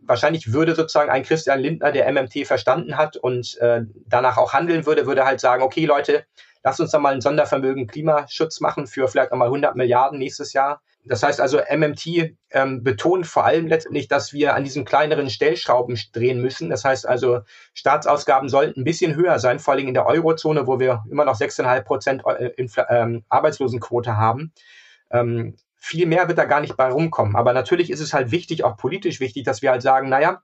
wahrscheinlich 0.00 0.52
würde 0.52 0.74
sozusagen 0.74 1.10
ein 1.10 1.22
Christian 1.22 1.60
Lindner, 1.60 1.92
der 1.92 2.10
MMT 2.12 2.44
verstanden 2.44 2.96
hat 2.96 3.16
und 3.16 3.56
äh, 3.58 3.82
danach 4.06 4.36
auch 4.36 4.52
handeln 4.52 4.84
würde, 4.84 5.06
würde 5.06 5.24
halt 5.24 5.38
sagen, 5.38 5.62
okay 5.62 5.86
Leute, 5.86 6.24
lasst 6.64 6.80
uns 6.80 6.90
doch 6.90 7.00
mal 7.00 7.14
ein 7.14 7.20
Sondervermögen 7.20 7.86
Klimaschutz 7.86 8.58
machen 8.58 8.88
für 8.88 9.06
vielleicht 9.06 9.30
nochmal 9.30 9.48
100 9.48 9.76
Milliarden 9.76 10.18
nächstes 10.18 10.52
Jahr. 10.52 10.82
Das 11.04 11.22
heißt 11.22 11.40
also, 11.40 11.58
MMT 11.58 12.34
ähm, 12.50 12.82
betont 12.82 13.26
vor 13.26 13.44
allem 13.44 13.66
letztendlich, 13.66 14.08
dass 14.08 14.32
wir 14.32 14.54
an 14.54 14.64
diesen 14.64 14.84
kleineren 14.84 15.30
Stellschrauben 15.30 15.98
drehen 16.12 16.40
müssen. 16.40 16.68
Das 16.68 16.84
heißt 16.84 17.08
also, 17.08 17.40
Staatsausgaben 17.72 18.48
sollten 18.48 18.80
ein 18.80 18.84
bisschen 18.84 19.14
höher 19.14 19.38
sein, 19.38 19.58
vor 19.58 19.74
allem 19.74 19.88
in 19.88 19.94
der 19.94 20.06
Eurozone, 20.06 20.66
wo 20.66 20.78
wir 20.78 21.04
immer 21.10 21.24
noch 21.24 21.38
6,5 21.38 21.82
Prozent 21.82 22.22
äh, 22.26 22.52
ähm, 22.90 23.24
Arbeitslosenquote 23.28 24.16
haben. 24.16 24.52
Ähm, 25.10 25.56
viel 25.76 26.06
mehr 26.06 26.28
wird 26.28 26.38
da 26.38 26.44
gar 26.44 26.60
nicht 26.60 26.76
bei 26.76 26.90
rumkommen. 26.90 27.36
Aber 27.36 27.52
natürlich 27.52 27.90
ist 27.90 28.00
es 28.00 28.12
halt 28.12 28.30
wichtig, 28.30 28.64
auch 28.64 28.76
politisch 28.76 29.20
wichtig, 29.20 29.44
dass 29.44 29.62
wir 29.62 29.70
halt 29.70 29.82
sagen, 29.82 30.08
naja, 30.08 30.42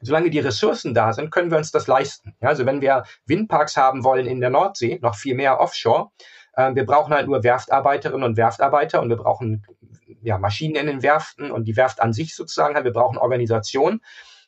solange 0.00 0.30
die 0.30 0.40
Ressourcen 0.40 0.94
da 0.94 1.12
sind, 1.12 1.30
können 1.30 1.50
wir 1.50 1.58
uns 1.58 1.70
das 1.70 1.86
leisten. 1.86 2.34
Ja, 2.40 2.48
also 2.48 2.66
wenn 2.66 2.80
wir 2.80 3.04
Windparks 3.26 3.76
haben 3.76 4.02
wollen 4.02 4.26
in 4.26 4.40
der 4.40 4.50
Nordsee, 4.50 4.98
noch 5.02 5.14
viel 5.14 5.34
mehr 5.34 5.60
offshore, 5.60 6.10
äh, 6.54 6.74
wir 6.74 6.86
brauchen 6.86 7.12
halt 7.12 7.26
nur 7.26 7.42
Werftarbeiterinnen 7.42 8.24
und 8.24 8.36
Werftarbeiter 8.36 9.00
und 9.00 9.08
wir 9.08 9.16
brauchen 9.16 9.66
ja, 10.22 10.38
Maschinen 10.38 10.76
in 10.76 10.86
den 10.86 11.02
Werften 11.02 11.50
und 11.50 11.64
die 11.64 11.76
Werft 11.76 12.00
an 12.00 12.12
sich 12.12 12.34
sozusagen, 12.34 12.74
halt, 12.74 12.84
wir 12.84 12.92
brauchen 12.92 13.18
Organisation. 13.18 14.00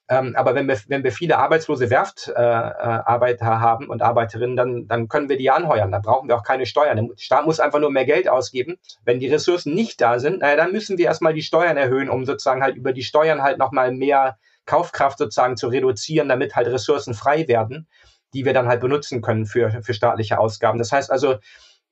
Ähm, 0.09 0.35
aber 0.37 0.55
wenn 0.55 0.67
wir, 0.67 0.79
wenn 0.88 1.05
wir 1.05 1.12
viele 1.12 1.38
arbeitslose 1.38 1.88
Werftarbeiter 1.88 3.47
äh, 3.47 3.49
haben 3.49 3.88
und 3.88 4.02
Arbeiterinnen, 4.02 4.57
dann, 4.57 4.88
dann 4.88 5.09
können 5.09 5.29
wir 5.29 5.38
die 5.38 5.50
anheuern. 5.50 5.93
Da 5.93 6.00
brauchen 6.00 6.29
wir 6.29 6.37
auch 6.37 6.43
keine 6.43 6.67
Steuern. 6.67 6.97
Der 6.97 7.09
Staat 7.17 7.47
muss 7.47 7.61
einfach 7.61 7.79
nur 7.79 7.91
mehr 7.91 8.05
Geld 8.05 8.29
ausgeben. 8.29 8.76
Wenn 9.05 9.21
die 9.21 9.29
Ressourcen 9.29 9.75
nicht 9.75 10.00
da 10.00 10.19
sind, 10.19 10.41
naja, 10.41 10.57
dann 10.57 10.73
müssen 10.73 10.99
wir 10.99 11.07
erstmal 11.07 11.35
die 11.35 11.43
Steuern 11.43 11.76
erhöhen, 11.76 12.11
um 12.11 12.25
sozusagen 12.25 12.62
halt 12.62 12.76
über 12.76 12.93
die 12.93 13.05
Steuern 13.05 13.43
halt 13.43 13.59
nochmal 13.59 13.93
mehr 13.93 14.38
Kaufkraft 14.67 15.19
sozusagen 15.19 15.57
zu 15.57 15.69
reduzieren, 15.69 16.29
damit 16.29 16.57
halt 16.57 16.67
Ressourcen 16.67 17.14
frei 17.14 17.47
werden, 17.49 17.88
die 18.35 18.45
wir 18.45 18.55
dann 18.55 18.69
halt 18.69 18.81
benutzen 18.81 19.23
können 19.23 19.47
für, 19.47 19.83
für 19.83 19.95
staatliche 19.95 20.38
Ausgaben. 20.38 20.79
Das 20.79 20.93
heißt 20.93 21.11
also, 21.11 21.37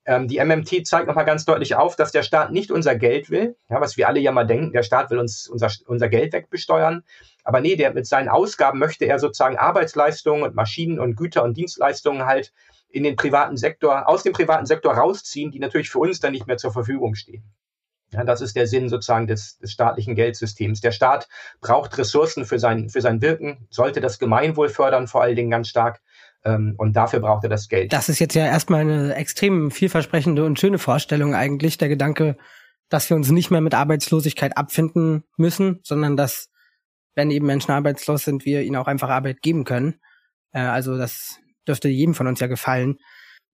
ähm, 0.06 0.28
die 0.28 0.42
MMT 0.42 0.86
zeigt 0.86 1.06
nochmal 1.06 1.24
ganz 1.24 1.44
deutlich 1.44 1.74
auf, 1.74 1.96
dass 1.96 2.12
der 2.12 2.22
Staat 2.22 2.52
nicht 2.52 2.70
unser 2.70 2.94
Geld 2.94 3.30
will, 3.30 3.56
ja, 3.68 3.80
was 3.80 3.96
wir 3.96 4.08
alle 4.08 4.20
ja 4.20 4.32
mal 4.32 4.46
denken, 4.46 4.72
der 4.72 4.82
Staat 4.82 5.10
will 5.10 5.18
uns 5.18 5.48
unser, 5.48 5.70
unser 5.86 6.08
Geld 6.08 6.32
wegbesteuern. 6.32 7.04
Aber 7.44 7.60
nee, 7.60 7.76
der 7.76 7.92
mit 7.92 8.06
seinen 8.06 8.28
Ausgaben 8.28 8.78
möchte 8.78 9.04
er 9.04 9.18
sozusagen 9.18 9.58
Arbeitsleistungen 9.58 10.42
und 10.42 10.54
Maschinen 10.54 10.98
und 10.98 11.16
Güter 11.16 11.44
und 11.44 11.56
Dienstleistungen 11.56 12.26
halt 12.26 12.52
in 12.88 13.04
den 13.04 13.16
privaten 13.16 13.56
Sektor, 13.56 14.08
aus 14.08 14.22
dem 14.22 14.32
privaten 14.32 14.66
Sektor 14.66 14.94
rausziehen, 14.94 15.50
die 15.50 15.58
natürlich 15.58 15.90
für 15.90 15.98
uns 15.98 16.20
dann 16.20 16.32
nicht 16.32 16.46
mehr 16.46 16.56
zur 16.56 16.72
Verfügung 16.72 17.14
stehen. 17.14 17.44
Ja, 18.12 18.24
das 18.24 18.40
ist 18.40 18.56
der 18.56 18.66
Sinn 18.66 18.88
sozusagen 18.88 19.28
des, 19.28 19.58
des 19.58 19.70
staatlichen 19.70 20.16
Geldsystems. 20.16 20.80
Der 20.80 20.90
Staat 20.90 21.28
braucht 21.60 21.96
Ressourcen 21.96 22.44
für 22.44 22.58
sein, 22.58 22.88
für 22.88 23.00
sein 23.00 23.22
Wirken, 23.22 23.68
sollte 23.70 24.00
das 24.00 24.18
Gemeinwohl 24.18 24.68
fördern, 24.68 25.06
vor 25.06 25.22
allen 25.22 25.36
Dingen 25.36 25.50
ganz 25.50 25.68
stark. 25.68 26.00
Ähm, 26.44 26.74
und 26.78 26.94
dafür 26.94 27.20
braucht 27.20 27.44
er 27.44 27.50
das 27.50 27.68
Geld. 27.68 27.92
Das 27.92 28.08
ist 28.08 28.18
jetzt 28.18 28.34
ja 28.34 28.46
erstmal 28.46 28.80
eine 28.80 29.14
extrem 29.14 29.70
vielversprechende 29.70 30.44
und 30.44 30.58
schöne 30.58 30.78
Vorstellung 30.78 31.34
eigentlich, 31.34 31.78
der 31.78 31.88
Gedanke, 31.88 32.36
dass 32.88 33.08
wir 33.10 33.16
uns 33.16 33.30
nicht 33.30 33.50
mehr 33.50 33.60
mit 33.60 33.74
Arbeitslosigkeit 33.74 34.56
abfinden 34.56 35.24
müssen, 35.36 35.80
sondern 35.82 36.16
dass, 36.16 36.50
wenn 37.14 37.30
eben 37.30 37.46
Menschen 37.46 37.72
arbeitslos 37.72 38.24
sind, 38.24 38.44
wir 38.44 38.62
ihnen 38.62 38.76
auch 38.76 38.88
einfach 38.88 39.10
Arbeit 39.10 39.42
geben 39.42 39.64
können. 39.64 40.00
Äh, 40.52 40.60
also 40.60 40.96
das 40.96 41.38
dürfte 41.68 41.88
jedem 41.88 42.14
von 42.14 42.26
uns 42.26 42.40
ja 42.40 42.46
gefallen. 42.46 42.98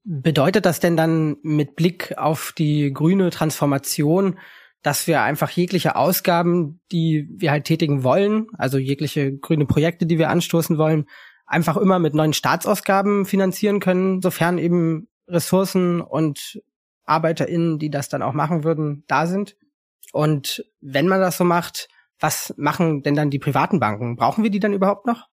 Bedeutet 0.05 0.64
das 0.64 0.78
denn 0.78 0.97
dann 0.97 1.37
mit 1.43 1.75
Blick 1.75 2.16
auf 2.16 2.55
die 2.57 2.93
grüne 2.93 3.31
Transformation, 3.31 4.38
dass 4.83 5.09
wir 5.09 5.23
einfach 5.23 5.50
jegliche 5.50 5.97
Ausgaben, 5.97 6.81
die 6.93 7.28
wir 7.37 7.50
halt 7.50 7.64
tätigen 7.64 8.05
wollen, 8.05 8.47
also 8.57 8.78
jegliche 8.78 9.37
grüne 9.37 9.66
Projekte, 9.66 10.07
die 10.07 10.19
wir 10.19 10.31
anstoßen 10.31 10.78
wollen, 10.78 11.07
einfach 11.47 11.76
immer 11.76 11.99
mit 11.99 12.15
neuen 12.15 12.33
Staatsausgaben 12.33 13.25
finanzieren 13.25 13.81
können, 13.81 14.21
sofern 14.21 14.59
eben 14.59 15.09
Ressourcen 15.29 16.00
und 16.00 16.61
ArbeiterInnen, 17.05 17.79
die 17.79 17.91
das 17.91 18.09
dann 18.09 18.23
auch 18.23 18.33
machen 18.33 18.65
würden, 18.65 19.05
da 19.07 19.26
sind. 19.26 19.57
Und 20.12 20.65
wenn 20.81 21.09
man 21.09 21.21
das 21.21 21.37
so 21.37 21.45
macht, 21.45 21.88
was 22.19 22.55
machen 22.57 23.03
denn 23.03 23.15
dann 23.15 23.31
die 23.31 23.38
privaten 23.38 23.81
Banken? 23.81 24.17
Brauchen 24.17 24.43
wir 24.43 24.50
die 24.50 24.61
dann 24.61 24.73
überhaupt 24.73 25.07
noch? 25.07 25.29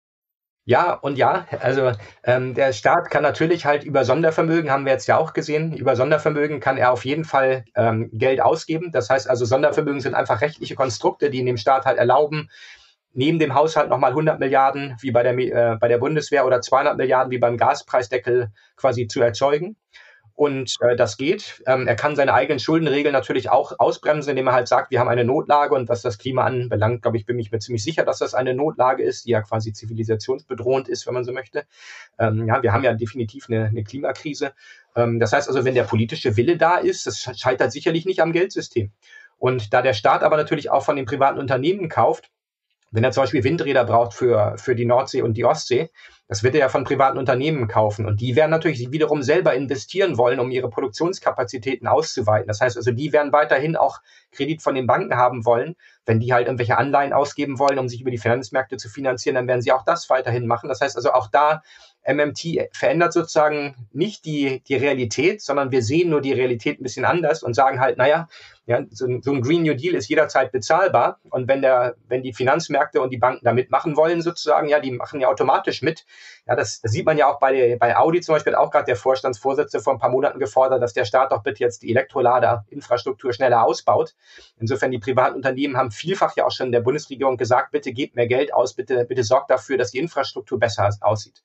Ja 0.66 0.94
und 0.94 1.18
ja. 1.18 1.48
Also 1.60 1.92
ähm, 2.24 2.54
der 2.54 2.72
Staat 2.72 3.10
kann 3.10 3.24
natürlich 3.24 3.66
halt 3.66 3.84
über 3.84 4.06
Sondervermögen, 4.06 4.70
haben 4.70 4.86
wir 4.86 4.94
jetzt 4.94 5.08
ja 5.08 5.18
auch 5.18 5.34
gesehen, 5.34 5.74
über 5.74 5.96
Sondervermögen 5.96 6.60
kann 6.60 6.78
er 6.78 6.92
auf 6.92 7.04
jeden 7.04 7.26
Fall 7.26 7.66
ähm, 7.76 8.10
Geld 8.14 8.42
ausgeben. 8.42 8.92
Das 8.92 9.10
heißt 9.10 9.30
also, 9.30 9.46
Sondervermögen 9.46 10.02
sind 10.02 10.14
einfach 10.14 10.42
rechtliche 10.42 10.76
Konstrukte, 10.76 11.30
die 11.30 11.40
in 11.40 11.48
dem 11.48 11.58
Staat 11.58 11.86
halt 11.86 11.98
erlauben, 11.98 12.50
neben 13.14 13.40
dem 13.40 13.54
Haushalt 13.54 13.90
nochmal 13.90 14.12
100 14.12 14.40
Milliarden 14.40 14.96
wie 15.02 15.12
bei 15.12 15.24
der, 15.24 15.38
äh, 15.38 15.78
bei 15.78 15.88
der 15.88 15.98
Bundeswehr 15.98 16.46
oder 16.46 16.62
200 16.62 16.98
Milliarden 16.98 17.32
wie 17.32 17.38
beim 17.38 17.58
Gaspreisdeckel 17.58 18.52
quasi 18.76 19.08
zu 19.08 19.22
erzeugen. 19.22 19.76
Und 20.34 20.76
äh, 20.80 20.96
das 20.96 21.18
geht. 21.18 21.62
Ähm, 21.68 21.88
er 21.88 21.96
kann 21.96 22.16
seine 22.16 22.34
eigenen 22.34 22.58
Schuldenregeln 22.58 23.14
natürlich 23.14 23.50
auch 23.50 23.74
ausbremsen, 23.78 24.32
indem 24.32 24.48
er 24.48 24.54
halt 24.54 24.68
sagt, 24.68 24.90
wir 24.90 25.00
haben 25.00 25.10
eine 25.10 25.26
Notlage 25.26 25.76
und 25.76 25.88
was 25.88 26.02
das 26.02 26.18
Klima 26.18 26.46
anbelangt, 26.46 27.04
glaube 27.04 27.18
ich, 27.18 27.26
bin 27.26 27.38
ich 27.38 27.52
mir 27.52 27.60
ziemlich 27.60 27.84
sicher, 27.84 28.06
dass 28.06 28.20
das 28.20 28.34
eine 28.34 28.56
Notlage 28.56 29.04
ist, 29.04 29.26
die 29.26 29.32
ja 29.32 29.42
quasi 29.42 29.72
zivilisationsbedrohend 29.74 30.88
ist, 30.88 31.06
wenn 31.06 31.14
man 31.14 31.26
so 31.26 31.34
möchte. 31.34 31.66
Ähm, 32.18 32.48
ja, 32.48 32.64
wir 32.64 32.74
haben 32.74 32.84
ja 32.84 32.94
definitiv 32.94 33.50
eine, 33.50 33.66
eine 33.66 33.84
Klimakrise. 33.84 34.54
Ähm, 34.96 35.20
das 35.20 35.34
heißt 35.34 35.48
also, 35.48 35.64
wenn 35.64 35.76
der 35.76 35.84
politische 35.84 36.36
Wille 36.38 36.58
da 36.58 36.78
ist, 36.78 37.06
das 37.06 37.30
scheitert 37.38 37.72
sicherlich 37.72 38.06
nicht 38.06 38.22
am 38.22 38.32
Geldsystem. 38.32 38.92
Und 39.38 39.74
da 39.74 39.82
der 39.82 39.94
Staat 39.94 40.24
aber 40.24 40.38
natürlich 40.38 40.72
auch 40.72 40.84
von 40.84 40.96
den 40.96 41.06
privaten 41.06 41.40
Unternehmen 41.40 41.90
kauft, 41.90 42.32
wenn 42.92 43.04
er 43.04 43.12
zum 43.12 43.24
Beispiel 43.24 43.44
Windräder 43.44 43.86
braucht 43.86 44.14
für, 44.14 44.56
für 44.58 44.76
die 44.76 44.86
Nordsee 44.86 45.22
und 45.22 45.36
die 45.36 45.46
Ostsee, 45.46 45.90
das 46.28 46.44
wird 46.44 46.56
er 46.56 46.62
ja 46.62 46.70
von 46.70 46.84
privaten 46.84 47.18
Unternehmen 47.18 47.68
kaufen. 47.68 48.06
Und 48.06 48.22
die 48.22 48.36
werden 48.36 48.52
natürlich 48.52 48.92
wiederum 48.92 49.22
selber 49.22 49.54
investieren 49.54 50.18
wollen, 50.18 50.40
um 50.40 50.52
ihre 50.52 50.70
Produktionskapazitäten 50.70 51.88
auszuweiten. 51.88 52.48
Das 52.48 52.62
heißt 52.62 52.78
also, 52.78 52.92
die 52.92 53.12
werden 53.12 53.34
weiterhin 53.34 53.76
auch 53.76 54.00
Kredit 54.32 54.62
von 54.62 54.76
den 54.76 54.88
Banken 54.88 55.16
haben 55.16 55.46
wollen. 55.46 55.76
Wenn 56.06 56.20
die 56.20 56.34
halt 56.34 56.48
irgendwelche 56.48 56.78
Anleihen 56.78 57.14
ausgeben 57.14 57.60
wollen, 57.60 57.80
um 57.80 57.90
sich 57.90 58.02
über 58.02 58.12
die 58.12 58.18
Finanzmärkte 58.18 58.78
zu 58.78 58.88
finanzieren, 58.88 59.36
dann 59.36 59.48
werden 59.48 59.62
sie 59.62 59.72
auch 59.72 59.84
das 59.84 60.10
weiterhin 60.10 60.48
machen. 60.48 60.70
Das 60.70 60.82
heißt 60.82 60.96
also, 60.96 61.12
auch 61.12 61.28
da 61.28 61.64
MMT 62.08 62.70
verändert 62.74 63.14
sozusagen 63.14 63.76
nicht 63.92 64.26
die, 64.26 64.62
die 64.68 64.76
Realität, 64.76 65.42
sondern 65.42 65.72
wir 65.72 65.84
sehen 65.84 66.10
nur 66.10 66.22
die 66.22 66.34
Realität 66.34 66.80
ein 66.80 66.84
bisschen 66.84 67.06
anders 67.06 67.44
und 67.44 67.54
sagen 67.54 67.80
halt, 67.80 67.98
naja, 67.98 68.28
ja, 68.68 68.84
so, 68.92 69.06
ein, 69.06 69.22
so 69.22 69.32
ein 69.34 69.42
Green 69.42 69.64
New 69.64 69.74
Deal 69.74 69.96
ist 69.96 70.08
jederzeit 70.08 70.52
bezahlbar. 70.52 71.20
Und 71.30 71.48
wenn 71.48 71.62
der, 71.62 71.96
wenn 72.08 72.22
die 72.22 72.34
Finanzmärkte 72.34 73.02
und 73.02 73.10
die 73.10 73.18
Banken 73.18 73.44
da 73.44 73.54
mitmachen 73.54 73.98
wollen, 73.98 74.22
sozusagen, 74.22 74.70
ja, 74.70 74.80
die 74.80 74.92
machen 74.92 75.20
ja 75.20 75.28
automatisch 75.28 75.82
mit. 75.82 76.06
Ja, 76.48 76.56
das, 76.56 76.80
das 76.80 76.92
sieht 76.92 77.06
man 77.06 77.18
ja 77.18 77.28
auch 77.28 77.40
bei, 77.40 77.76
bei 77.80 77.98
Audi 77.98 78.22
zum 78.22 78.36
Beispiel, 78.36 78.54
hat 78.54 78.60
auch 78.60 78.72
gerade 78.72 78.86
der 78.86 78.96
Vorstandsvorsitzende 78.96 79.84
vor 79.84 79.94
ein 79.94 80.00
paar 80.00 80.10
Monaten 80.10 80.40
gefordert, 80.40 80.82
dass 80.82 80.94
der 80.94 81.06
Staat 81.06 81.32
doch 81.32 81.44
bitte 81.44 81.60
jetzt 81.60 81.82
die 81.82 81.90
Elektroladerinfrastruktur 81.90 83.34
schneller 83.34 83.64
ausbaut. 83.64 84.16
Insofern, 84.60 84.92
die 84.92 85.00
privaten 85.00 85.36
Unternehmen 85.36 85.76
haben 85.76 85.92
vielfach 85.92 86.36
ja 86.36 86.46
auch 86.46 86.52
schon 86.52 86.72
der 86.72 86.82
Bundesregierung 86.82 87.38
gesagt, 87.38 87.72
bitte 87.72 87.92
gebt 87.92 88.16
mehr 88.16 88.28
Geld 88.28 88.54
aus, 88.54 88.74
bitte, 88.74 89.06
bitte 89.06 89.24
sorgt 89.24 89.50
dafür, 89.50 89.78
dass 89.78 89.92
die 89.92 90.00
Infrastruktur 90.00 90.60
besser 90.60 90.90
aussieht. 91.02 91.44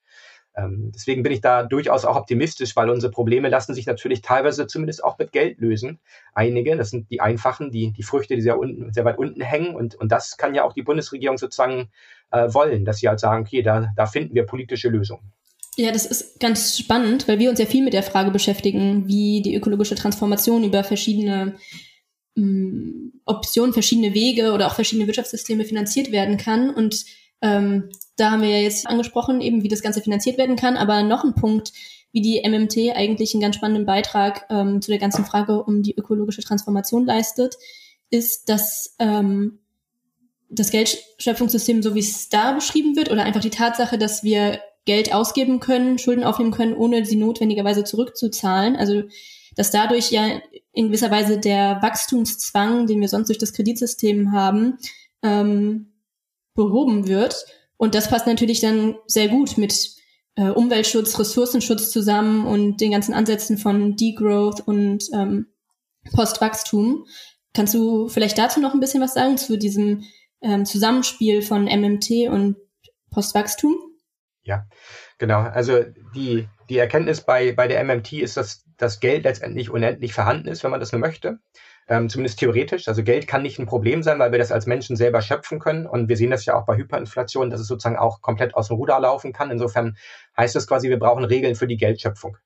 Ähm, 0.56 0.90
deswegen 0.94 1.22
bin 1.22 1.32
ich 1.32 1.42
da 1.42 1.62
durchaus 1.62 2.04
auch 2.04 2.16
optimistisch, 2.16 2.74
weil 2.76 2.88
unsere 2.88 3.12
Probleme 3.12 3.48
lassen 3.48 3.74
sich 3.74 3.86
natürlich 3.86 4.22
teilweise 4.22 4.66
zumindest 4.66 5.04
auch 5.04 5.18
mit 5.18 5.32
Geld 5.32 5.60
lösen. 5.60 5.98
Einige, 6.32 6.76
das 6.76 6.90
sind 6.90 7.10
die 7.10 7.20
einfachen, 7.20 7.70
die, 7.70 7.92
die 7.92 8.02
Früchte, 8.02 8.36
die 8.36 8.42
sehr, 8.42 8.58
unten, 8.58 8.92
sehr 8.92 9.04
weit 9.04 9.18
unten 9.18 9.42
hängen. 9.42 9.74
Und, 9.74 9.94
und 9.96 10.10
das 10.10 10.38
kann 10.38 10.54
ja 10.54 10.64
auch 10.64 10.72
die 10.72 10.82
Bundesregierung 10.82 11.36
sozusagen 11.36 11.90
äh, 12.30 12.52
wollen, 12.54 12.84
dass 12.84 12.98
sie 12.98 13.08
halt 13.08 13.20
sagen, 13.20 13.42
okay, 13.42 13.62
da, 13.62 13.88
da 13.96 14.06
finden 14.06 14.34
wir 14.34 14.46
politische 14.46 14.88
Lösungen. 14.88 15.32
Ja, 15.76 15.92
das 15.92 16.06
ist 16.06 16.40
ganz 16.40 16.78
spannend, 16.78 17.28
weil 17.28 17.38
wir 17.38 17.50
uns 17.50 17.58
ja 17.58 17.66
viel 17.66 17.84
mit 17.84 17.92
der 17.92 18.02
Frage 18.02 18.30
beschäftigen, 18.30 19.06
wie 19.08 19.42
die 19.42 19.54
ökologische 19.54 19.94
Transformation 19.94 20.64
über 20.64 20.82
verschiedene 20.84 21.56
ähm, 22.34 23.20
Optionen, 23.26 23.74
verschiedene 23.74 24.14
Wege 24.14 24.52
oder 24.52 24.68
auch 24.68 24.74
verschiedene 24.74 25.06
Wirtschaftssysteme 25.06 25.66
finanziert 25.66 26.12
werden 26.12 26.38
kann. 26.38 26.70
Und 26.70 27.04
ähm, 27.42 27.90
da 28.16 28.30
haben 28.30 28.42
wir 28.42 28.48
ja 28.48 28.58
jetzt 28.58 28.86
angesprochen, 28.86 29.40
eben 29.40 29.62
wie 29.62 29.68
das 29.68 29.82
Ganze 29.82 30.00
finanziert 30.00 30.38
werden 30.38 30.56
kann, 30.56 30.76
aber 30.76 31.02
noch 31.02 31.24
ein 31.24 31.34
Punkt, 31.34 31.72
wie 32.12 32.22
die 32.22 32.42
MMT 32.48 32.96
eigentlich 32.96 33.34
einen 33.34 33.42
ganz 33.42 33.56
spannenden 33.56 33.84
Beitrag 33.84 34.46
ähm, 34.48 34.80
zu 34.80 34.90
der 34.90 35.00
ganzen 35.00 35.24
Frage 35.24 35.62
um 35.62 35.82
die 35.82 35.96
ökologische 35.96 36.42
Transformation 36.42 37.04
leistet, 37.04 37.56
ist, 38.10 38.48
dass 38.48 38.94
ähm, 38.98 39.58
das 40.48 40.70
Geldschöpfungssystem, 40.70 41.82
so 41.82 41.94
wie 41.94 42.00
es 42.00 42.28
da 42.28 42.52
beschrieben 42.52 42.96
wird, 42.96 43.10
oder 43.10 43.24
einfach 43.24 43.40
die 43.40 43.50
Tatsache, 43.50 43.98
dass 43.98 44.22
wir 44.22 44.60
Geld 44.86 45.12
ausgeben 45.12 45.60
können, 45.60 45.98
Schulden 45.98 46.24
aufnehmen 46.24 46.52
können, 46.52 46.74
ohne 46.74 47.04
sie 47.04 47.16
notwendigerweise 47.16 47.84
zurückzuzahlen. 47.84 48.76
Also 48.76 49.02
dass 49.56 49.70
dadurch 49.70 50.10
ja 50.10 50.40
in 50.72 50.88
gewisser 50.88 51.10
Weise 51.10 51.38
der 51.40 51.82
Wachstumszwang, 51.82 52.86
den 52.86 53.00
wir 53.00 53.08
sonst 53.08 53.28
durch 53.28 53.38
das 53.38 53.54
Kreditsystem 53.54 54.32
haben, 54.32 54.78
ähm, 55.22 55.92
behoben 56.54 57.08
wird. 57.08 57.46
Und 57.76 57.94
das 57.94 58.08
passt 58.08 58.26
natürlich 58.26 58.60
dann 58.60 58.96
sehr 59.06 59.28
gut 59.28 59.58
mit 59.58 59.96
äh, 60.36 60.48
Umweltschutz, 60.48 61.18
Ressourcenschutz 61.18 61.90
zusammen 61.90 62.46
und 62.46 62.80
den 62.80 62.90
ganzen 62.90 63.14
Ansätzen 63.14 63.58
von 63.58 63.96
Degrowth 63.96 64.60
und 64.60 65.04
ähm, 65.12 65.46
Postwachstum. 66.12 67.06
Kannst 67.54 67.74
du 67.74 68.08
vielleicht 68.08 68.38
dazu 68.38 68.60
noch 68.60 68.74
ein 68.74 68.80
bisschen 68.80 69.02
was 69.02 69.14
sagen 69.14 69.38
zu 69.38 69.58
diesem 69.58 70.04
ähm, 70.42 70.64
Zusammenspiel 70.64 71.42
von 71.42 71.64
MMT 71.64 72.28
und 72.30 72.56
Postwachstum? 73.10 73.76
Ja, 74.42 74.66
genau. 75.18 75.40
Also 75.40 75.84
die, 76.14 76.48
die 76.68 76.78
Erkenntnis 76.78 77.22
bei, 77.22 77.52
bei 77.52 77.66
der 77.66 77.82
MMT 77.82 78.12
ist, 78.14 78.36
dass 78.36 78.64
das 78.76 79.00
Geld 79.00 79.24
letztendlich 79.24 79.70
unendlich 79.70 80.12
vorhanden 80.12 80.48
ist, 80.48 80.62
wenn 80.62 80.70
man 80.70 80.80
das 80.80 80.92
nur 80.92 81.00
möchte 81.00 81.40
ähm, 81.88 82.08
zumindest 82.08 82.38
theoretisch. 82.38 82.88
Also 82.88 83.02
Geld 83.02 83.26
kann 83.26 83.42
nicht 83.42 83.58
ein 83.58 83.66
Problem 83.66 84.02
sein, 84.02 84.18
weil 84.18 84.32
wir 84.32 84.38
das 84.38 84.52
als 84.52 84.66
Menschen 84.66 84.96
selber 84.96 85.22
schöpfen 85.22 85.58
können. 85.58 85.86
Und 85.86 86.08
wir 86.08 86.16
sehen 86.16 86.30
das 86.30 86.44
ja 86.44 86.54
auch 86.54 86.66
bei 86.66 86.76
Hyperinflation, 86.76 87.50
dass 87.50 87.60
es 87.60 87.68
sozusagen 87.68 87.98
auch 87.98 88.22
komplett 88.22 88.54
aus 88.54 88.68
dem 88.68 88.76
Ruder 88.76 88.98
laufen 88.98 89.32
kann. 89.32 89.50
Insofern 89.50 89.96
heißt 90.36 90.54
das 90.54 90.66
quasi, 90.66 90.88
wir 90.88 90.98
brauchen 90.98 91.24
Regeln 91.24 91.54
für 91.54 91.66
die 91.66 91.76
Geldschöpfung. 91.76 92.36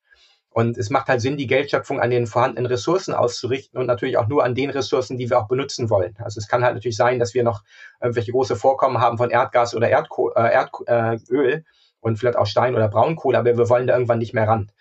Und 0.52 0.76
es 0.76 0.90
macht 0.90 1.06
halt 1.06 1.20
Sinn, 1.20 1.36
die 1.36 1.46
Geldschöpfung 1.46 2.00
an 2.00 2.10
den 2.10 2.26
vorhandenen 2.26 2.66
Ressourcen 2.66 3.14
auszurichten 3.14 3.78
und 3.78 3.86
natürlich 3.86 4.18
auch 4.18 4.26
nur 4.26 4.42
an 4.44 4.56
den 4.56 4.70
Ressourcen, 4.70 5.16
die 5.16 5.30
wir 5.30 5.38
auch 5.38 5.46
benutzen 5.46 5.90
wollen. 5.90 6.16
Also 6.18 6.38
es 6.38 6.48
kann 6.48 6.64
halt 6.64 6.74
natürlich 6.74 6.96
sein, 6.96 7.20
dass 7.20 7.34
wir 7.34 7.44
noch 7.44 7.62
irgendwelche 8.00 8.32
große 8.32 8.56
Vorkommen 8.56 8.98
haben 8.98 9.16
von 9.16 9.30
Erdgas 9.30 9.76
oder 9.76 9.88
Erdko 9.88 10.32
äh, 10.34 10.52
Erdöl 10.52 11.52
äh, 11.52 11.62
und 12.00 12.18
vielleicht 12.18 12.36
auch 12.36 12.46
Stein 12.46 12.74
oder 12.74 12.88
Braunkohle, 12.88 13.38
aber 13.38 13.56
wir 13.56 13.68
wollen 13.68 13.86
da 13.86 13.92
irgendwann 13.94 14.18
nicht 14.18 14.34
mehr 14.34 14.48
ran. 14.48 14.72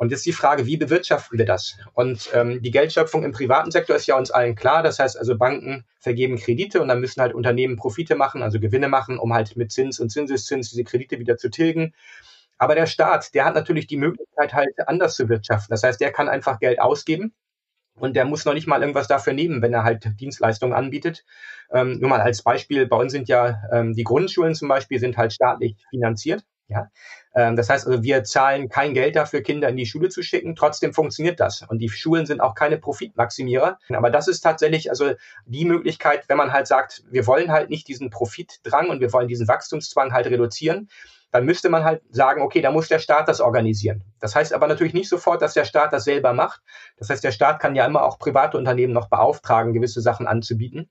Und 0.00 0.12
jetzt 0.12 0.24
die 0.24 0.32
Frage, 0.32 0.64
wie 0.64 0.78
bewirtschaften 0.78 1.38
wir 1.38 1.44
das? 1.44 1.76
Und 1.92 2.30
ähm, 2.32 2.62
die 2.62 2.70
Geldschöpfung 2.70 3.22
im 3.22 3.32
privaten 3.32 3.70
Sektor 3.70 3.94
ist 3.94 4.06
ja 4.06 4.16
uns 4.16 4.30
allen 4.30 4.54
klar. 4.54 4.82
Das 4.82 4.98
heißt 4.98 5.18
also, 5.18 5.36
Banken 5.36 5.84
vergeben 5.98 6.38
Kredite 6.38 6.80
und 6.80 6.88
dann 6.88 7.00
müssen 7.00 7.20
halt 7.20 7.34
Unternehmen 7.34 7.76
Profite 7.76 8.14
machen, 8.14 8.42
also 8.42 8.60
Gewinne 8.60 8.88
machen, 8.88 9.18
um 9.18 9.34
halt 9.34 9.58
mit 9.58 9.72
Zins 9.72 10.00
und 10.00 10.08
Zinseszins 10.08 10.70
diese 10.70 10.84
Kredite 10.84 11.18
wieder 11.18 11.36
zu 11.36 11.50
tilgen. 11.50 11.92
Aber 12.56 12.74
der 12.74 12.86
Staat, 12.86 13.34
der 13.34 13.44
hat 13.44 13.54
natürlich 13.54 13.88
die 13.88 13.98
Möglichkeit 13.98 14.54
halt 14.54 14.72
anders 14.86 15.16
zu 15.16 15.28
wirtschaften. 15.28 15.70
Das 15.70 15.82
heißt, 15.82 16.00
der 16.00 16.12
kann 16.12 16.30
einfach 16.30 16.60
Geld 16.60 16.80
ausgeben 16.80 17.34
und 17.94 18.16
der 18.16 18.24
muss 18.24 18.46
noch 18.46 18.54
nicht 18.54 18.66
mal 18.66 18.80
irgendwas 18.80 19.06
dafür 19.06 19.34
nehmen, 19.34 19.60
wenn 19.60 19.74
er 19.74 19.84
halt 19.84 20.18
Dienstleistungen 20.18 20.72
anbietet. 20.72 21.26
Ähm, 21.74 21.98
nur 22.00 22.08
mal 22.08 22.22
als 22.22 22.40
Beispiel, 22.40 22.86
bei 22.86 22.96
uns 22.96 23.12
sind 23.12 23.28
ja 23.28 23.64
ähm, 23.70 23.92
die 23.92 24.04
Grundschulen 24.04 24.54
zum 24.54 24.68
Beispiel 24.68 24.98
sind 24.98 25.18
halt 25.18 25.34
staatlich 25.34 25.76
finanziert. 25.90 26.42
Ja, 26.70 26.88
ähm, 27.34 27.56
das 27.56 27.68
heißt 27.68 27.86
also, 27.88 28.04
wir 28.04 28.22
zahlen 28.22 28.68
kein 28.68 28.94
Geld 28.94 29.16
dafür, 29.16 29.42
Kinder 29.42 29.68
in 29.68 29.76
die 29.76 29.86
Schule 29.86 30.08
zu 30.08 30.22
schicken. 30.22 30.54
Trotzdem 30.54 30.94
funktioniert 30.94 31.40
das. 31.40 31.62
Und 31.68 31.78
die 31.78 31.88
Schulen 31.88 32.26
sind 32.26 32.40
auch 32.40 32.54
keine 32.54 32.78
Profitmaximierer. 32.78 33.78
Aber 33.88 34.10
das 34.10 34.28
ist 34.28 34.40
tatsächlich 34.40 34.88
also 34.88 35.12
die 35.46 35.64
Möglichkeit, 35.64 36.28
wenn 36.28 36.36
man 36.36 36.52
halt 36.52 36.68
sagt, 36.68 37.02
wir 37.10 37.26
wollen 37.26 37.50
halt 37.50 37.70
nicht 37.70 37.88
diesen 37.88 38.10
Profitdrang 38.10 38.88
und 38.88 39.00
wir 39.00 39.12
wollen 39.12 39.26
diesen 39.26 39.48
Wachstumszwang 39.48 40.12
halt 40.12 40.26
reduzieren, 40.26 40.88
dann 41.32 41.44
müsste 41.44 41.70
man 41.70 41.84
halt 41.84 42.02
sagen, 42.10 42.40
okay, 42.42 42.60
da 42.60 42.70
muss 42.70 42.88
der 42.88 42.98
Staat 43.00 43.28
das 43.28 43.40
organisieren. 43.40 44.04
Das 44.20 44.36
heißt 44.36 44.52
aber 44.52 44.68
natürlich 44.68 44.94
nicht 44.94 45.08
sofort, 45.08 45.42
dass 45.42 45.54
der 45.54 45.64
Staat 45.64 45.92
das 45.92 46.04
selber 46.04 46.32
macht. 46.32 46.60
Das 46.98 47.10
heißt, 47.10 47.22
der 47.24 47.32
Staat 47.32 47.60
kann 47.60 47.74
ja 47.74 47.84
immer 47.84 48.04
auch 48.04 48.18
private 48.18 48.58
Unternehmen 48.58 48.92
noch 48.92 49.08
beauftragen, 49.08 49.72
gewisse 49.72 50.00
Sachen 50.00 50.26
anzubieten. 50.26 50.88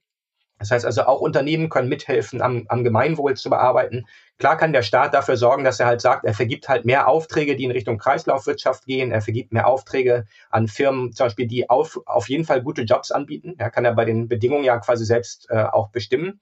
Das 0.59 0.71
heißt 0.71 0.85
also, 0.85 1.03
auch 1.03 1.21
Unternehmen 1.21 1.69
können 1.69 1.87
mithelfen, 1.87 2.41
am, 2.41 2.65
am 2.67 2.83
Gemeinwohl 2.83 3.35
zu 3.35 3.49
bearbeiten. 3.49 4.05
Klar 4.37 4.57
kann 4.57 4.73
der 4.73 4.83
Staat 4.83 5.13
dafür 5.13 5.37
sorgen, 5.37 5.63
dass 5.63 5.79
er 5.79 5.87
halt 5.87 6.01
sagt, 6.01 6.25
er 6.25 6.33
vergibt 6.33 6.67
halt 6.67 6.85
mehr 6.85 7.07
Aufträge, 7.07 7.55
die 7.55 7.63
in 7.63 7.71
Richtung 7.71 7.97
Kreislaufwirtschaft 7.97 8.85
gehen. 8.85 9.11
Er 9.11 9.21
vergibt 9.21 9.53
mehr 9.53 9.67
Aufträge 9.67 10.25
an 10.49 10.67
Firmen, 10.67 11.13
zum 11.13 11.27
Beispiel, 11.27 11.47
die 11.47 11.69
auf, 11.69 11.99
auf 12.05 12.29
jeden 12.29 12.43
Fall 12.43 12.61
gute 12.61 12.81
Jobs 12.83 13.11
anbieten. 13.11 13.55
Er 13.57 13.71
kann 13.71 13.85
ja 13.85 13.93
bei 13.93 14.05
den 14.05 14.27
Bedingungen 14.27 14.65
ja 14.65 14.77
quasi 14.79 15.05
selbst 15.05 15.47
äh, 15.49 15.63
auch 15.63 15.89
bestimmen. 15.89 16.41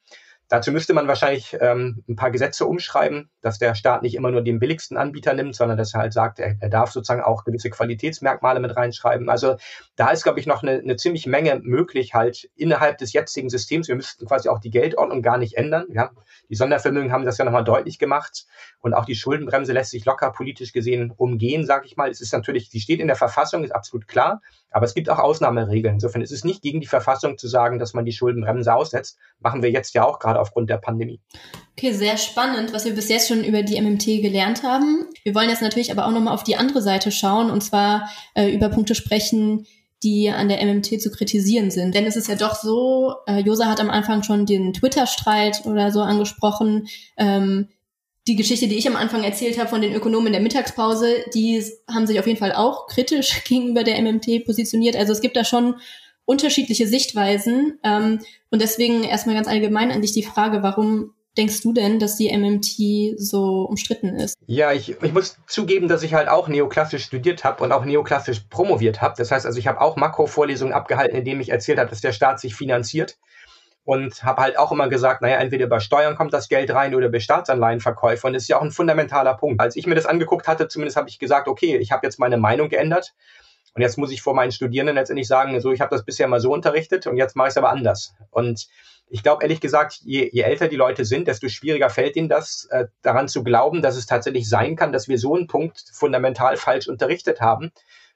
Dazu 0.49 0.71
müsste 0.71 0.93
man 0.93 1.07
wahrscheinlich 1.07 1.57
ähm, 1.60 2.03
ein 2.07 2.15
paar 2.15 2.31
Gesetze 2.31 2.65
umschreiben, 2.65 3.29
dass 3.41 3.60
der 3.60 3.75
Staat 3.75 4.01
nicht 4.01 4.15
immer 4.15 4.31
nur 4.31 4.41
den 4.41 4.60
billigsten 4.60 4.95
Anbieter 4.95 5.33
nimmt, 5.33 5.55
sondern 5.55 5.77
dass 5.77 5.93
er 5.93 5.99
halt 5.99 6.13
sagt, 6.13 6.39
er, 6.39 6.55
er 6.60 6.69
darf 6.69 6.91
sozusagen 6.91 7.21
auch 7.21 7.43
gewisse 7.43 7.69
Qualitätsmerkmale 7.69 8.62
mit 8.62 8.75
reinschreiben. 8.75 9.29
Also 9.29 9.57
da 9.97 10.10
ist, 10.10 10.23
glaube 10.23 10.39
ich, 10.39 10.45
noch 10.45 10.63
eine, 10.63 10.79
eine 10.79 10.95
ziemlich 10.95 11.25
Menge 11.25 11.60
möglich 11.62 12.13
halt 12.13 12.49
innerhalb 12.55 12.97
des 12.97 13.12
jetzigen 13.12 13.49
Systems. 13.49 13.89
Wir 13.89 13.95
müssten 13.95 14.25
quasi 14.25 14.47
auch 14.47 14.60
die 14.60 14.69
Geldordnung 14.69 15.21
gar 15.21 15.38
nicht 15.38 15.55
ändern. 15.55 15.88
Ja? 15.91 16.12
Die 16.49 16.55
Sondervermögen 16.55 17.12
haben 17.12 17.25
das 17.25 17.38
ja 17.38 17.43
nochmal 17.43 17.65
deutlich 17.65 17.99
gemacht. 17.99 18.45
Und 18.79 18.93
auch 18.93 19.05
die 19.05 19.15
Schuldenbremse 19.15 19.73
lässt 19.73 19.91
sich 19.91 20.05
locker 20.05 20.31
politisch 20.31 20.71
gesehen 20.71 21.12
umgehen, 21.12 21.65
sage 21.65 21.88
ich 21.88 21.97
mal. 21.97 22.10
Es 22.10 22.21
ist 22.21 22.31
natürlich, 22.31 22.69
sie 22.69 22.79
steht 22.79 23.01
in 23.01 23.07
der 23.07 23.17
Verfassung, 23.17 23.65
ist 23.65 23.75
absolut 23.75 24.07
klar. 24.07 24.41
Aber 24.71 24.86
es 24.86 24.93
gibt 24.93 25.10
auch 25.10 25.19
Ausnahmeregeln. 25.19 25.95
Insofern 25.95 26.21
ist 26.21 26.31
es 26.31 26.43
nicht 26.43 26.62
gegen 26.62 26.79
die 26.79 26.88
Verfassung 26.88 27.38
zu 27.38 27.47
sagen, 27.47 27.79
dass 27.79 27.93
man 27.93 28.05
die 28.05 28.12
Schuldenbremse 28.12 28.73
aussetzt. 28.73 29.17
Machen 29.39 29.62
wir 29.62 29.71
jetzt 29.71 29.93
ja 29.93 30.03
auch 30.03 30.19
gerade 30.19 30.37
aufgrund 30.39 30.69
der 30.69 30.78
Pandemie. 30.78 31.19
Okay, 31.78 31.91
sehr 31.91 32.17
spannend, 32.17 32.73
was 32.73 32.86
wir 32.86 32.93
bis 32.93 33.10
jetzt 33.10 33.28
schon 33.28 33.43
über 33.43 33.62
die 33.63 33.80
MMT 33.80 34.06
gelernt 34.21 34.63
haben. 34.63 35.06
Wir 35.23 35.36
wollen 35.36 35.50
jetzt 35.50 35.62
natürlich 35.62 35.91
aber 35.91 36.08
auch 36.08 36.12
nochmal 36.12 36.34
auf 36.34 36.43
die 36.43 36.56
andere 36.56 36.82
Seite 36.82 37.12
schauen 37.12 37.52
und 37.52 37.62
zwar 37.62 38.10
äh, 38.34 38.50
über 38.50 38.69
Punkte 38.69 38.95
sprechen, 38.95 39.67
die 40.04 40.30
an 40.30 40.50
der 40.50 40.63
MMT 40.63 41.02
zu 41.02 41.12
kritisieren 41.12 41.71
sind. 41.71 41.95
Denn 41.95 42.06
es 42.06 42.15
ist 42.15 42.28
ja 42.28 42.36
doch 42.36 42.56
so, 42.56 43.15
äh, 43.28 43.39
Josa 43.39 43.65
hat 43.65 43.80
am 43.80 43.89
Anfang 43.89 44.23
schon 44.23 44.45
den 44.45 44.73
Twitter-Streit 44.73 45.65
oder 45.65 45.91
so 45.91 46.02
angesprochen. 46.02 46.88
Ähm, 47.17 47.69
die 48.28 48.36
Geschichte, 48.36 48.67
die 48.67 48.76
ich 48.76 48.88
am 48.88 48.95
Anfang 48.95 49.23
erzählt 49.23 49.58
habe 49.58 49.69
von 49.69 49.82
den 49.82 49.93
Ökonomen 49.93 50.28
in 50.28 50.34
der 50.34 50.41
Mittagspause, 50.41 51.08
die 51.34 51.63
haben 51.89 52.06
sich 52.06 52.19
auf 52.19 52.28
jeden 52.28 52.39
Fall 52.39 52.54
auch 52.54 52.88
kritisch 52.88 53.43
gegenüber 53.47 53.84
der 53.84 54.02
MMT 54.02 54.45
positioniert. 54.45 54.95
Also 54.95 55.13
es 55.13 55.21
gibt 55.21 55.36
da 55.36 55.43
schon 55.43 55.76
unterschiedliche 56.27 56.87
Sichtweisen. 56.87 57.79
Ähm, 57.83 58.19
und 58.51 58.61
deswegen 58.61 59.03
erstmal 59.03 59.35
ganz 59.35 59.47
allgemein 59.47 59.91
an 59.91 60.01
dich 60.01 60.11
die 60.11 60.23
Frage, 60.23 60.61
warum 60.61 61.13
denkst 61.37 61.61
du 61.61 61.71
denn, 61.71 61.99
dass 61.99 62.17
die 62.17 62.35
MMT 62.35 63.19
so 63.19 63.63
umstritten 63.63 64.15
ist? 64.15 64.35
Ja, 64.45 64.73
ich, 64.73 65.01
ich 65.01 65.13
muss 65.13 65.37
zugeben, 65.47 65.87
dass 65.87 66.03
ich 66.03 66.13
halt 66.13 66.27
auch 66.27 66.47
neoklassisch 66.47 67.05
studiert 67.05 67.43
habe 67.43 67.63
und 67.63 67.71
auch 67.71 67.85
neoklassisch 67.85 68.41
promoviert 68.49 69.01
habe. 69.01 69.15
Das 69.17 69.31
heißt 69.31 69.45
also, 69.45 69.57
ich 69.57 69.67
habe 69.67 69.79
auch 69.79 69.95
Makrovorlesungen 69.95 70.73
abgehalten, 70.73 71.15
in 71.15 71.23
denen 71.23 71.41
ich 71.41 71.49
erzählt 71.49 71.79
habe, 71.79 71.89
dass 71.89 72.01
der 72.01 72.11
Staat 72.11 72.39
sich 72.39 72.55
finanziert 72.55 73.17
und 73.87 74.21
habe 74.21 74.41
halt 74.41 74.59
auch 74.59 74.73
immer 74.73 74.89
gesagt, 74.89 75.21
naja, 75.21 75.37
entweder 75.37 75.67
bei 75.67 75.79
Steuern 75.79 76.17
kommt 76.17 76.33
das 76.33 76.49
Geld 76.49 76.71
rein 76.71 76.93
oder 76.93 77.07
bei 77.07 77.21
Staatsanleihenverkäufe. 77.21 78.27
Und 78.27 78.33
das 78.33 78.43
ist 78.43 78.49
ja 78.49 78.57
auch 78.57 78.63
ein 78.63 78.71
fundamentaler 78.71 79.35
Punkt. 79.35 79.61
Als 79.61 79.77
ich 79.77 79.87
mir 79.87 79.95
das 79.95 80.05
angeguckt 80.05 80.45
hatte, 80.45 80.67
zumindest 80.67 80.97
habe 80.97 81.07
ich 81.07 81.19
gesagt, 81.19 81.47
okay, 81.47 81.77
ich 81.77 81.93
habe 81.93 82.05
jetzt 82.05 82.19
meine 82.19 82.35
Meinung 82.35 82.67
geändert. 82.67 83.13
Und 83.77 83.83
jetzt 83.83 83.99
muss 83.99 84.11
ich 84.11 84.23
vor 84.23 84.33
meinen 84.33 84.51
Studierenden 84.51 84.95
letztendlich 84.95 85.27
sagen, 85.27 85.61
so, 85.61 85.71
ich 85.71 85.81
habe 85.81 85.95
das 85.95 86.03
bisher 86.03 86.27
mal 86.27 86.39
so 86.39 86.51
unterrichtet 86.51 87.05
und 87.05 87.15
jetzt 87.15 87.35
mache 87.35 87.49
ich 87.49 87.51
es 87.51 87.57
aber 87.57 87.69
anders. 87.69 88.15
Und 88.31 88.67
ich 89.07 89.21
glaube 89.21 89.43
ehrlich 89.43 89.61
gesagt, 89.61 89.99
je, 90.03 90.27
je 90.33 90.41
älter 90.41 90.67
die 90.67 90.75
Leute 90.75 91.05
sind, 91.05 91.27
desto 91.27 91.47
schwieriger 91.47 91.91
fällt 91.91 92.15
ihnen 92.15 92.27
das, 92.27 92.67
äh, 92.71 92.87
daran 93.03 93.27
zu 93.27 93.43
glauben, 93.43 93.83
dass 93.83 93.95
es 93.95 94.07
tatsächlich 94.07 94.49
sein 94.49 94.75
kann, 94.75 94.91
dass 94.91 95.07
wir 95.07 95.19
so 95.19 95.35
einen 95.35 95.45
Punkt 95.45 95.83
fundamental 95.93 96.57
falsch 96.57 96.87
unterrichtet 96.87 97.39
haben. 97.39 97.71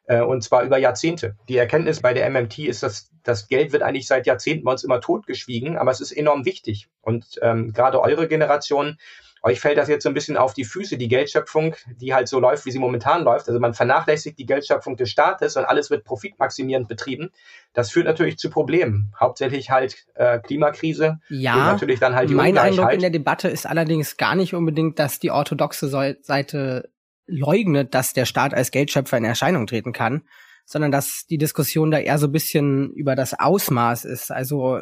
Äh, 0.06 0.22
und 0.22 0.44
zwar 0.44 0.64
über 0.64 0.80
Jahrzehnte. 0.80 1.36
Die 1.48 1.58
Erkenntnis 1.58 2.02
bei 2.02 2.16
der 2.16 2.28
MMT 2.28 2.58
ist, 2.58 2.82
dass 2.82 3.12
das 3.22 3.48
Geld 3.48 3.72
wird 3.72 3.84
eigentlich 3.84 4.08
seit 4.08 4.26
Jahrzehnten 4.26 4.64
bei 4.64 4.72
uns 4.72 4.84
immer 4.84 5.00
totgeschwiegen, 5.00 5.78
aber 5.78 5.92
es 5.92 6.02
ist 6.02 6.12
enorm 6.12 6.44
wichtig. 6.44 6.88
Und 7.02 7.40
ähm, 7.44 7.72
gerade 7.72 8.02
eure 8.02 8.28
Generation, 8.28 8.98
euch 9.44 9.60
fällt 9.60 9.78
das 9.78 9.90
jetzt 9.90 10.04
so 10.04 10.10
ein 10.10 10.14
bisschen 10.14 10.38
auf 10.38 10.54
die 10.54 10.66
Füße, 10.66 10.98
die 10.98 11.08
Geldschöpfung, 11.08 11.76
die 12.00 12.14
halt 12.14 12.28
so 12.28 12.40
läuft, 12.40 12.66
wie 12.66 12.72
sie 12.72 12.80
momentan 12.80 13.24
läuft. 13.24 13.48
Also 13.48 13.60
man 13.60 13.74
vernachlässigt 13.74 14.38
die 14.38 14.46
Geldschöpfung 14.46 14.98
des 14.98 15.10
Staates 15.10 15.58
und 15.58 15.66
alles 15.66 15.90
wird 15.90 16.04
profitmaximierend 16.04 16.88
betrieben. 16.88 17.32
Das 17.74 17.92
führt 17.92 18.06
natürlich 18.06 18.38
zu 18.38 18.50
Problemen. 18.50 19.14
Hauptsächlich 19.20 19.72
halt 19.72 20.06
äh, 20.14 20.40
Klimakrise. 20.40 21.20
Ja, 21.30 21.56
natürlich 21.56 22.00
dann 22.00 22.16
halt 22.16 22.30
die 22.30 22.36
mein 22.36 22.58
Eindruck 22.58 22.94
in 22.94 23.00
der 23.00 23.10
Debatte 23.10 23.48
ist 23.48 23.66
allerdings 23.66 24.18
gar 24.18 24.36
nicht 24.36 24.54
unbedingt, 24.54 25.00
dass 25.00 25.20
die 25.20 25.32
orthodoxe 25.32 25.88
Seite 25.88 26.90
leugnet, 27.26 27.96
dass 27.96 28.14
der 28.14 28.26
Staat 28.26 28.54
als 28.54 28.72
Geldschöpfer 28.72 29.18
in 29.18 29.24
Erscheinung 29.24 29.66
treten 29.66 29.94
kann, 29.94 30.24
sondern 30.66 30.92
dass 30.92 31.26
die 31.28 31.38
Diskussion 31.38 31.90
da 31.90 31.98
eher 31.98 32.18
so 32.18 32.28
ein 32.28 32.32
bisschen 32.32 32.92
über 32.94 33.16
das 33.16 33.40
Ausmaß 33.40 34.06
ist. 34.06 34.32
Also 34.32 34.82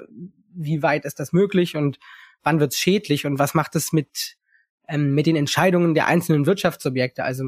wie 0.54 0.84
weit 0.84 1.06
ist 1.06 1.20
das 1.20 1.32
möglich 1.32 1.78
und 1.78 2.00
wann 2.44 2.60
wird 2.60 2.74
es 2.74 2.80
schädlich 2.80 3.26
und 3.26 3.40
was 3.40 3.54
macht 3.54 3.76
es 3.76 3.94
mit, 3.94 4.38
ähm, 4.90 5.14
mit 5.14 5.28
den 5.28 5.36
Entscheidungen 5.36 5.94
der 5.94 6.08
einzelnen 6.08 6.46
Wirtschaftsobjekte, 6.46 7.24
also 7.24 7.44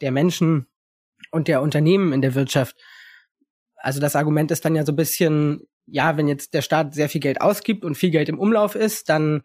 der 0.00 0.12
Menschen 0.12 0.66
und 1.30 1.48
der 1.48 1.62
Unternehmen 1.62 2.12
in 2.12 2.22
der 2.22 2.34
Wirtschaft. 2.34 2.76
Also 3.76 3.98
das 3.98 4.14
Argument 4.14 4.50
ist 4.50 4.64
dann 4.64 4.76
ja 4.76 4.84
so 4.84 4.92
ein 4.92 4.96
bisschen, 4.96 5.62
ja, 5.86 6.16
wenn 6.16 6.28
jetzt 6.28 6.54
der 6.54 6.62
Staat 6.62 6.94
sehr 6.94 7.08
viel 7.08 7.20
Geld 7.20 7.40
ausgibt 7.40 7.84
und 7.84 7.96
viel 7.96 8.10
Geld 8.10 8.28
im 8.28 8.38
Umlauf 8.38 8.74
ist, 8.74 9.08
dann 9.08 9.42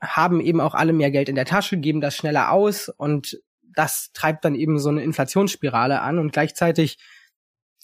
haben 0.00 0.40
eben 0.40 0.60
auch 0.60 0.74
alle 0.74 0.92
mehr 0.92 1.10
Geld 1.10 1.28
in 1.28 1.36
der 1.36 1.44
Tasche, 1.44 1.78
geben 1.78 2.00
das 2.00 2.16
schneller 2.16 2.50
aus 2.50 2.88
und 2.88 3.40
das 3.74 4.10
treibt 4.12 4.44
dann 4.44 4.54
eben 4.54 4.78
so 4.78 4.90
eine 4.90 5.02
Inflationsspirale 5.02 6.02
an 6.02 6.18
und 6.18 6.32
gleichzeitig, 6.32 6.98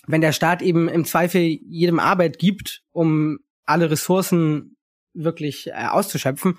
wenn 0.07 0.21
der 0.21 0.33
Staat 0.33 0.61
eben 0.61 0.89
im 0.89 1.05
Zweifel 1.05 1.41
jedem 1.41 1.99
Arbeit 1.99 2.39
gibt, 2.39 2.83
um 2.91 3.39
alle 3.65 3.91
Ressourcen 3.91 4.77
wirklich 5.15 5.69
äh, 5.69 5.87
auszuschöpfen, 5.89 6.59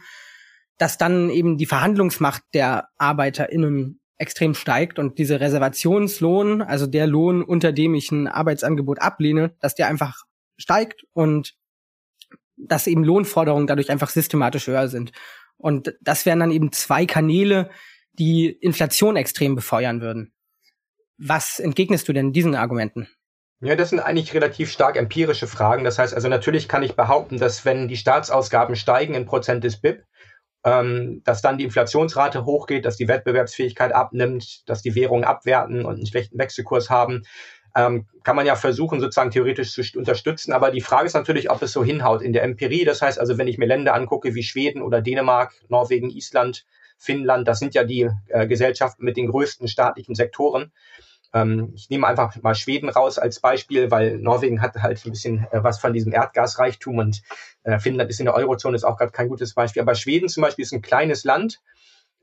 dass 0.80 0.98
dann 0.98 1.30
eben 1.30 1.58
die 1.58 1.66
Verhandlungsmacht 1.66 2.42
der 2.54 2.88
ArbeiterInnen 2.98 4.00
extrem 4.18 4.56
steigt 4.56 4.98
und 4.98 5.20
diese 5.20 5.40
Reservationslohn, 5.40 6.62
also 6.62 6.88
der 6.88 7.06
Lohn, 7.06 7.44
unter 7.44 7.72
dem 7.72 7.94
ich 7.94 8.12
ein 8.12 8.28
Arbeitsangebot 8.28 9.00
ablehne, 9.00 9.54
dass 9.60 9.76
der 9.76 9.88
einfach 9.88 10.24
steigt 10.58 11.06
und 11.14 11.56
dass 12.58 12.88
eben 12.88 13.04
Lohnforderungen 13.04 13.68
dadurch 13.68 13.92
einfach 13.92 14.10
systematisch 14.10 14.68
höher 14.68 14.88
sind. 14.88 15.12
Und 15.58 15.96
das 16.02 16.26
wären 16.26 16.40
dann 16.40 16.52
eben 16.52 16.72
zwei 16.72 17.06
Kanäle, 17.06 17.70
die 18.14 18.48
Inflation 18.48 19.16
extrem 19.16 19.56
befeuern 19.56 20.02
würden. 20.02 20.34
Was 21.18 21.60
entgegnest 21.60 22.08
du 22.08 22.14
denn 22.14 22.32
diesen 22.32 22.56
Argumenten? 22.56 23.08
Ja, 23.62 23.76
das 23.76 23.90
sind 23.90 24.00
eigentlich 24.00 24.34
relativ 24.34 24.72
stark 24.72 24.96
empirische 24.96 25.48
Fragen. 25.48 25.84
Das 25.84 26.00
heißt 26.00 26.14
also, 26.14 26.30
natürlich 26.30 26.70
kann 26.70 26.84
ich 26.84 26.96
behaupten, 26.96 27.38
dass 27.38 27.66
wenn 27.66 27.90
die 27.90 27.98
Staatsausgaben 27.98 28.78
steigen 28.78 29.14
in 29.16 29.26
Prozent 29.26 29.66
des 29.66 29.82
BIP, 29.82 30.06
ähm, 30.64 31.22
dass 31.24 31.42
dann 31.42 31.58
die 31.58 31.64
Inflationsrate 31.64 32.46
hochgeht, 32.46 32.86
dass 32.86 32.98
die 32.98 33.08
Wettbewerbsfähigkeit 33.08 33.94
abnimmt, 33.94 34.68
dass 34.68 34.82
die 34.82 34.96
Währungen 34.96 35.24
abwerten 35.24 35.86
und 35.86 35.96
einen 35.96 36.06
schlechten 36.06 36.38
Wechselkurs 36.38 36.90
haben. 36.90 37.24
Ähm, 37.76 38.08
kann 38.24 38.36
man 38.36 38.46
ja 38.46 38.56
versuchen, 38.56 39.00
sozusagen 39.00 39.32
theoretisch 39.32 39.74
zu 39.74 39.82
unterstützen. 39.98 40.54
Aber 40.54 40.72
die 40.72 40.82
Frage 40.82 41.06
ist 41.06 41.14
natürlich, 41.14 41.50
ob 41.52 41.62
es 41.62 41.72
so 41.72 41.84
hinhaut 41.84 42.22
in 42.22 42.34
der 42.34 42.44
Empirie. 42.44 42.84
Das 42.84 43.02
heißt 43.02 43.20
also, 43.20 43.38
wenn 43.38 43.48
ich 43.48 43.58
mir 43.58 43.68
Länder 43.68 43.94
angucke 43.94 44.34
wie 44.36 44.44
Schweden 44.44 44.82
oder 44.82 45.02
Dänemark, 45.02 45.54
Norwegen, 45.70 46.10
Island, 46.10 46.66
Finnland, 46.98 47.48
das 47.48 47.60
sind 47.60 47.76
ja 47.76 47.84
die 47.84 48.10
äh, 48.28 48.48
Gesellschaften 48.48 49.06
mit 49.06 49.18
den 49.18 49.28
größten 49.28 49.68
staatlichen 49.68 50.16
Sektoren. 50.16 50.72
Ähm, 51.34 51.74
ich 51.76 51.90
nehme 51.90 52.08
einfach 52.08 52.36
mal 52.42 52.56
Schweden 52.56 52.90
raus 52.90 53.20
als 53.20 53.40
Beispiel, 53.40 53.92
weil 53.92 54.18
Norwegen 54.18 54.62
hat 54.62 54.76
halt 54.76 55.06
ein 55.06 55.12
bisschen 55.12 55.48
äh, 55.52 55.64
was 55.64 55.80
von 55.80 55.94
diesem 55.94 56.14
Erdgasreichtum 56.14 56.98
und 56.98 57.22
äh, 57.64 57.80
Finnland 57.80 58.10
ist 58.10 58.20
in 58.20 58.26
der 58.26 58.36
Eurozone, 58.36 58.76
ist 58.76 58.84
auch 58.84 58.98
gerade 58.98 59.12
kein 59.12 59.30
gutes 59.30 59.54
Beispiel. 59.54 59.82
Aber 59.82 59.96
Schweden 59.96 60.30
zum 60.30 60.42
Beispiel 60.42 60.64
ist 60.64 60.72
ein 60.72 60.82
kleines 60.82 61.24
Land 61.24 61.62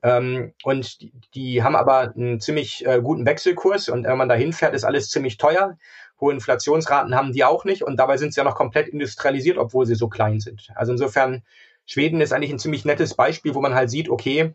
ähm, 0.02 0.52
und 0.64 1.00
die, 1.00 1.12
die, 1.34 1.62
haben 1.62 1.76
aber 1.76 2.14
einen 2.14 2.40
ziemlich 2.40 2.84
äh, 2.86 3.00
guten 3.00 3.26
Wechselkurs 3.26 3.88
und 3.88 4.04
wenn 4.04 4.18
man 4.18 4.28
da 4.28 4.34
hinfährt, 4.34 4.74
ist 4.74 4.84
alles 4.84 5.10
ziemlich 5.10 5.36
teuer. 5.36 5.78
Hohe 6.20 6.32
Inflationsraten 6.32 7.14
haben 7.14 7.32
die 7.32 7.44
auch 7.44 7.64
nicht 7.64 7.82
und 7.82 7.96
dabei 7.98 8.16
sind 8.16 8.32
sie 8.32 8.38
ja 8.40 8.44
noch 8.44 8.54
komplett 8.54 8.88
industrialisiert, 8.88 9.58
obwohl 9.58 9.86
sie 9.86 9.94
so 9.94 10.08
klein 10.08 10.40
sind. 10.40 10.70
Also 10.74 10.92
insofern, 10.92 11.42
Schweden 11.86 12.20
ist 12.20 12.32
eigentlich 12.32 12.50
ein 12.50 12.58
ziemlich 12.58 12.84
nettes 12.84 13.14
Beispiel, 13.14 13.54
wo 13.54 13.60
man 13.60 13.74
halt 13.74 13.90
sieht, 13.90 14.08
okay, 14.08 14.54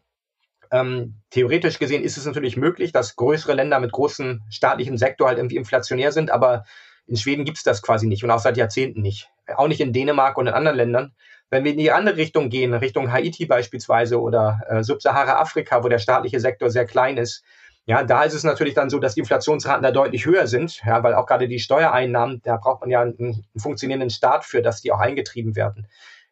ähm, 0.72 1.16
theoretisch 1.30 1.80
gesehen 1.80 2.04
ist 2.04 2.18
es 2.18 2.26
natürlich 2.26 2.58
möglich, 2.58 2.92
dass 2.92 3.16
größere 3.16 3.54
Länder 3.54 3.80
mit 3.80 3.92
großem 3.92 4.42
staatlichem 4.50 4.98
Sektor 4.98 5.28
halt 5.28 5.38
irgendwie 5.38 5.58
inflationär 5.58 6.12
sind, 6.12 6.32
aber 6.32 6.64
in 7.08 7.18
Schweden 7.18 7.46
gibt 7.46 7.58
es 7.58 7.64
das 7.64 7.82
quasi 7.82 8.08
nicht 8.08 8.24
und 8.24 8.32
auch 8.32 8.40
seit 8.40 8.58
Jahrzehnten 8.58 9.02
nicht. 9.02 9.30
Auch 9.56 9.68
nicht 9.68 9.82
in 9.82 9.92
Dänemark 9.92 10.38
und 10.38 10.48
in 10.48 10.54
anderen 10.54 10.78
Ländern. 10.78 11.14
Wenn 11.50 11.66
wir 11.66 11.72
in 11.72 11.78
die 11.78 11.92
andere 11.92 12.16
Richtung 12.16 12.50
gehen, 12.50 12.74
Richtung 12.74 13.12
Haiti 13.12 13.46
beispielsweise 13.46 14.22
oder 14.22 14.62
äh, 14.70 14.84
Subsahara-Afrika, 14.84 15.84
wo 15.84 15.90
der 15.90 16.00
staatliche 16.00 16.40
Sektor 16.40 16.70
sehr 16.70 16.86
klein 16.86 17.18
ist, 17.18 17.44
ja, 17.86 18.04
da 18.04 18.24
ist 18.24 18.34
es 18.34 18.44
natürlich 18.44 18.76
dann 18.76 18.90
so, 18.90 19.00
dass 19.00 19.16
die 19.16 19.22
Inflationsraten 19.22 19.84
da 19.84 19.92
deutlich 19.92 20.26
höher 20.26 20.48
sind, 20.48 20.82
ja, 20.86 21.04
weil 21.04 21.16
auch 21.16 21.26
gerade 21.26 21.48
die 21.48 21.60
Steuereinnahmen, 21.60 22.42
da 22.44 22.56
braucht 22.58 22.82
man 22.82 22.90
ja 22.90 23.02
einen, 23.02 23.18
einen 23.20 23.46
funktionierenden 23.58 24.12
Staat 24.12 24.46
für, 24.46 24.62
dass 24.62 24.82
die 24.82 24.92
auch 24.92 25.00
eingetrieben 25.00 25.56
werden. 25.56 25.88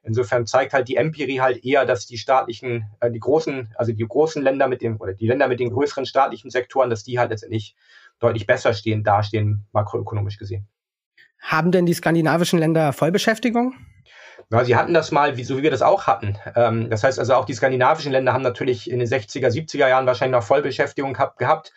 Insofern 0.09 0.47
zeigt 0.47 0.73
halt 0.73 0.87
die 0.87 0.95
Empirie 0.95 1.39
halt 1.39 1.63
eher, 1.63 1.85
dass 1.85 2.07
die 2.07 2.17
staatlichen, 2.17 2.89
äh, 2.99 3.11
die 3.11 3.19
großen, 3.19 3.69
also 3.75 3.91
die 3.91 4.07
großen 4.07 4.41
Länder 4.41 4.67
mit 4.67 4.81
dem, 4.81 4.99
oder 4.99 5.13
die 5.13 5.27
Länder 5.27 5.47
mit 5.47 5.59
den 5.59 5.69
größeren 5.69 6.07
staatlichen 6.07 6.49
Sektoren, 6.49 6.89
dass 6.89 7.03
die 7.03 7.19
halt 7.19 7.29
letztendlich 7.29 7.75
deutlich 8.17 8.47
besser 8.47 8.73
stehen, 8.73 9.03
dastehen, 9.03 9.67
makroökonomisch 9.71 10.39
gesehen. 10.39 10.67
Haben 11.37 11.71
denn 11.71 11.85
die 11.85 11.93
skandinavischen 11.93 12.57
Länder 12.57 12.91
Vollbeschäftigung? 12.91 13.75
Ja, 14.51 14.65
sie 14.65 14.75
hatten 14.75 14.95
das 14.95 15.11
mal, 15.11 15.37
wie, 15.37 15.43
so 15.43 15.57
wie 15.57 15.63
wir 15.63 15.69
das 15.69 15.83
auch 15.83 16.07
hatten. 16.07 16.35
Ähm, 16.55 16.89
das 16.89 17.03
heißt 17.03 17.19
also, 17.19 17.35
auch 17.35 17.45
die 17.45 17.53
skandinavischen 17.53 18.11
Länder 18.11 18.33
haben 18.33 18.41
natürlich 18.41 18.89
in 18.89 18.97
den 18.97 19.07
60er, 19.07 19.47
70er 19.47 19.87
Jahren 19.87 20.07
wahrscheinlich 20.07 20.39
noch 20.39 20.45
Vollbeschäftigung 20.45 21.13
gehabt. 21.13 21.71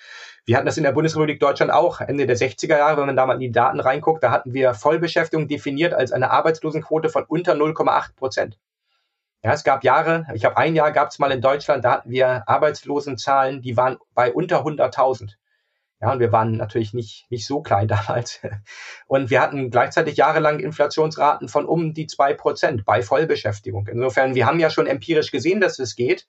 Wir 0.47 0.57
hatten 0.57 0.65
das 0.65 0.79
in 0.79 0.83
der 0.83 0.93
Bundesrepublik 0.93 1.39
Deutschland 1.39 1.71
auch 1.71 2.01
Ende 2.01 2.27
der 2.27 2.37
60er 2.37 2.79
Jahre, 2.79 2.97
wenn 2.97 3.07
man 3.07 3.17
da 3.17 3.27
mal 3.27 3.35
in 3.35 3.41
die 3.41 3.53
Daten 3.53 3.79
reinguckt, 3.79 4.23
da 4.23 4.31
hatten 4.31 4.55
wir 4.55 4.73
Vollbeschäftigung 4.73 5.49
definiert 5.49 5.93
als 5.93 6.13
eine 6.13 6.31
Arbeitslosenquote 6.31 7.11
von 7.11 7.25
unter 7.25 7.53
0,8 7.53 8.17
Prozent. 8.17 8.59
Ja, 9.45 9.53
es 9.53 9.65
gab 9.65 9.85
Jahre, 9.85 10.27
ich 10.35 10.45
habe 10.47 10.57
ein 10.57 10.75
Jahr 10.75 10.93
gab 10.93 11.11
es 11.11 11.19
mal 11.19 11.31
in 11.31 11.43
Deutschland, 11.43 11.85
da 11.85 11.93
hatten 11.93 12.11
wir 12.11 12.49
Arbeitslosenzahlen, 12.49 13.61
die 13.61 13.77
waren 13.77 13.99
bei 14.15 14.33
unter 14.33 14.65
100.000. 14.65 15.35
Ja, 16.03 16.11
und 16.11 16.19
wir 16.19 16.33
waren 16.33 16.57
natürlich 16.57 16.93
nicht, 16.95 17.27
nicht 17.31 17.47
so 17.47 17.63
klein 17.63 17.87
damals. 17.89 18.41
Und 19.07 19.31
wir 19.31 19.41
hatten 19.41 19.71
gleichzeitig 19.71 20.17
jahrelang 20.17 20.59
Inflationsraten 20.59 21.49
von 21.49 21.65
um 21.65 21.95
die 21.95 22.09
zwei 22.09 22.35
Prozent 22.35 22.85
bei 22.85 23.03
Vollbeschäftigung. 23.03 23.87
Insofern, 23.87 24.35
wir 24.35 24.47
haben 24.47 24.59
ja 24.59 24.69
schon 24.69 24.89
empirisch 24.89 25.31
gesehen, 25.31 25.61
dass 25.61 25.79
es 25.79 25.95
geht. 25.95 26.27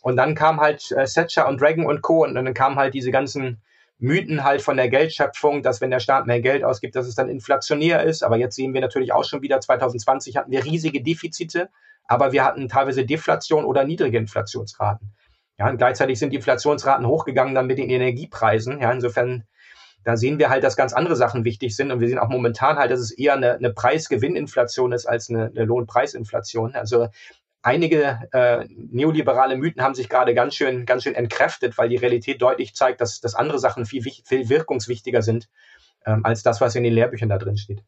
Und 0.00 0.16
dann 0.16 0.34
kam 0.34 0.58
halt 0.58 0.90
äh, 0.92 1.04
Thatcher 1.04 1.46
und 1.46 1.60
Dragon 1.60 1.84
und 1.84 2.00
Co. 2.00 2.24
Und 2.24 2.34
dann 2.34 2.54
kamen 2.54 2.76
halt 2.76 2.94
diese 2.94 3.10
ganzen 3.10 3.60
Mythen 3.98 4.42
halt 4.42 4.62
von 4.62 4.78
der 4.78 4.88
Geldschöpfung, 4.88 5.62
dass 5.62 5.82
wenn 5.82 5.90
der 5.90 6.00
Staat 6.00 6.26
mehr 6.26 6.40
Geld 6.40 6.64
ausgibt, 6.64 6.96
dass 6.96 7.06
es 7.06 7.14
dann 7.14 7.28
inflationär 7.28 8.02
ist. 8.02 8.22
Aber 8.22 8.38
jetzt 8.38 8.56
sehen 8.56 8.72
wir 8.72 8.80
natürlich 8.80 9.12
auch 9.12 9.24
schon 9.24 9.42
wieder, 9.42 9.60
2020 9.60 10.36
hatten 10.38 10.50
wir 10.50 10.64
riesige 10.64 11.02
Defizite, 11.02 11.68
aber 12.08 12.32
wir 12.32 12.42
hatten 12.42 12.68
teilweise 12.68 13.04
Deflation 13.04 13.66
oder 13.66 13.84
niedrige 13.84 14.16
Inflationsraten. 14.16 15.12
Ja, 15.60 15.68
und 15.68 15.76
gleichzeitig 15.76 16.18
sind 16.18 16.30
die 16.30 16.36
Inflationsraten 16.36 17.06
hochgegangen 17.06 17.54
dann 17.54 17.66
mit 17.66 17.76
den 17.76 17.90
Energiepreisen. 17.90 18.80
Ja, 18.80 18.90
insofern, 18.90 19.44
da 20.04 20.16
sehen 20.16 20.38
wir 20.38 20.48
halt, 20.48 20.64
dass 20.64 20.74
ganz 20.74 20.94
andere 20.94 21.16
Sachen 21.16 21.44
wichtig 21.44 21.76
sind. 21.76 21.92
Und 21.92 22.00
wir 22.00 22.08
sehen 22.08 22.18
auch 22.18 22.30
momentan 22.30 22.78
halt, 22.78 22.90
dass 22.90 23.00
es 23.00 23.10
eher 23.10 23.34
eine, 23.34 23.56
eine 23.56 23.70
Preis-Gewinn-Inflation 23.70 24.92
ist 24.92 25.04
als 25.04 25.28
eine, 25.28 25.48
eine 25.54 25.66
Lohnpreisinflation. 25.66 26.74
Also 26.74 27.08
einige 27.60 28.20
äh, 28.32 28.64
neoliberale 28.70 29.58
Mythen 29.58 29.82
haben 29.82 29.94
sich 29.94 30.08
gerade 30.08 30.32
ganz 30.32 30.54
schön, 30.54 30.86
ganz 30.86 31.02
schön 31.02 31.14
entkräftet, 31.14 31.76
weil 31.76 31.90
die 31.90 31.96
Realität 31.96 32.40
deutlich 32.40 32.74
zeigt, 32.74 33.02
dass, 33.02 33.20
dass 33.20 33.34
andere 33.34 33.58
Sachen 33.58 33.84
viel, 33.84 34.02
viel 34.02 34.48
wirkungswichtiger 34.48 35.20
sind 35.20 35.50
ähm, 36.06 36.24
als 36.24 36.42
das, 36.42 36.60
was 36.60 36.74
in 36.74 36.82
den 36.82 36.94
Lehrbüchern 36.94 37.28
da 37.28 37.38
drin 37.38 37.58
steht. 37.58 37.82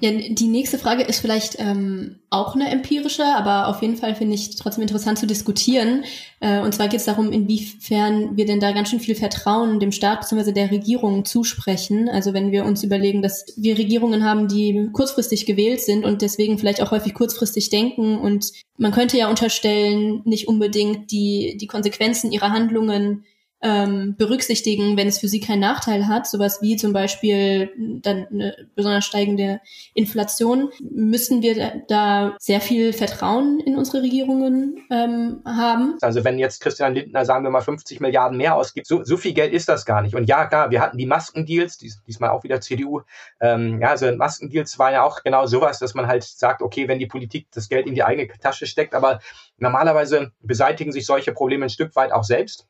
Ja, 0.00 0.10
die 0.12 0.48
nächste 0.48 0.78
Frage 0.78 1.02
ist 1.02 1.20
vielleicht 1.20 1.56
ähm, 1.58 2.20
auch 2.30 2.54
eine 2.54 2.70
empirische, 2.70 3.24
aber 3.24 3.68
auf 3.68 3.82
jeden 3.82 3.96
Fall 3.96 4.14
finde 4.14 4.34
ich 4.34 4.56
trotzdem 4.56 4.82
interessant 4.82 5.18
zu 5.18 5.26
diskutieren. 5.26 6.04
Äh, 6.40 6.60
und 6.60 6.74
zwar 6.74 6.88
geht 6.88 7.00
es 7.00 7.06
darum, 7.06 7.32
inwiefern 7.32 8.36
wir 8.36 8.46
denn 8.46 8.60
da 8.60 8.72
ganz 8.72 8.88
schön 8.88 9.00
viel 9.00 9.14
Vertrauen 9.14 9.78
dem 9.78 9.92
Staat 9.92 10.20
bzw. 10.20 10.52
der 10.52 10.70
Regierung 10.70 11.26
zusprechen. 11.26 12.08
Also 12.08 12.32
wenn 12.32 12.50
wir 12.50 12.64
uns 12.64 12.82
überlegen, 12.82 13.20
dass 13.20 13.44
wir 13.56 13.76
Regierungen 13.76 14.24
haben, 14.24 14.48
die 14.48 14.88
kurzfristig 14.92 15.44
gewählt 15.44 15.82
sind 15.82 16.06
und 16.06 16.22
deswegen 16.22 16.58
vielleicht 16.58 16.80
auch 16.80 16.92
häufig 16.92 17.12
kurzfristig 17.12 17.68
denken. 17.68 18.18
Und 18.18 18.52
man 18.78 18.92
könnte 18.92 19.18
ja 19.18 19.28
unterstellen, 19.28 20.22
nicht 20.24 20.48
unbedingt 20.48 21.10
die, 21.10 21.58
die 21.60 21.66
Konsequenzen 21.66 22.32
ihrer 22.32 22.50
Handlungen 22.50 23.24
ähm, 23.62 24.16
berücksichtigen, 24.16 24.96
wenn 24.96 25.08
es 25.08 25.18
für 25.18 25.28
sie 25.28 25.40
keinen 25.40 25.60
Nachteil 25.60 26.06
hat, 26.06 26.26
sowas 26.26 26.62
wie 26.62 26.76
zum 26.76 26.92
Beispiel 26.92 27.70
dann 28.02 28.26
eine 28.30 28.68
besonders 28.74 29.04
steigende 29.04 29.60
Inflation, 29.94 30.70
müssen 30.80 31.42
wir 31.42 31.82
da 31.88 32.36
sehr 32.38 32.60
viel 32.60 32.92
Vertrauen 32.92 33.60
in 33.60 33.76
unsere 33.76 34.02
Regierungen 34.02 34.86
ähm, 34.90 35.42
haben. 35.44 35.96
Also 36.00 36.24
wenn 36.24 36.38
jetzt 36.38 36.60
Christian 36.60 36.94
Lindner, 36.94 37.24
sagen 37.24 37.44
wir 37.44 37.50
mal, 37.50 37.60
50 37.60 38.00
Milliarden 38.00 38.38
mehr 38.38 38.56
ausgibt, 38.56 38.86
so, 38.86 39.04
so 39.04 39.16
viel 39.16 39.34
Geld 39.34 39.52
ist 39.52 39.68
das 39.68 39.84
gar 39.84 40.00
nicht. 40.00 40.14
Und 40.14 40.24
ja, 40.24 40.46
klar, 40.46 40.70
wir 40.70 40.80
hatten 40.80 40.96
die 40.96 41.06
Maskendeals, 41.06 41.76
dies, 41.76 42.02
diesmal 42.06 42.30
auch 42.30 42.44
wieder 42.44 42.60
CDU. 42.60 43.02
Ähm, 43.40 43.80
ja, 43.80 43.88
also 43.88 44.10
Maskendeals 44.16 44.78
war 44.78 44.92
ja 44.92 45.02
auch 45.02 45.22
genau 45.22 45.46
sowas, 45.46 45.78
dass 45.78 45.94
man 45.94 46.06
halt 46.06 46.24
sagt, 46.24 46.62
okay, 46.62 46.88
wenn 46.88 46.98
die 46.98 47.06
Politik 47.06 47.48
das 47.52 47.68
Geld 47.68 47.86
in 47.86 47.94
die 47.94 48.02
eigene 48.02 48.28
Tasche 48.38 48.66
steckt, 48.66 48.94
aber 48.94 49.20
normalerweise 49.58 50.32
beseitigen 50.40 50.92
sich 50.92 51.04
solche 51.04 51.32
Probleme 51.32 51.66
ein 51.66 51.70
Stück 51.70 51.94
weit 51.96 52.12
auch 52.12 52.24
selbst. 52.24 52.66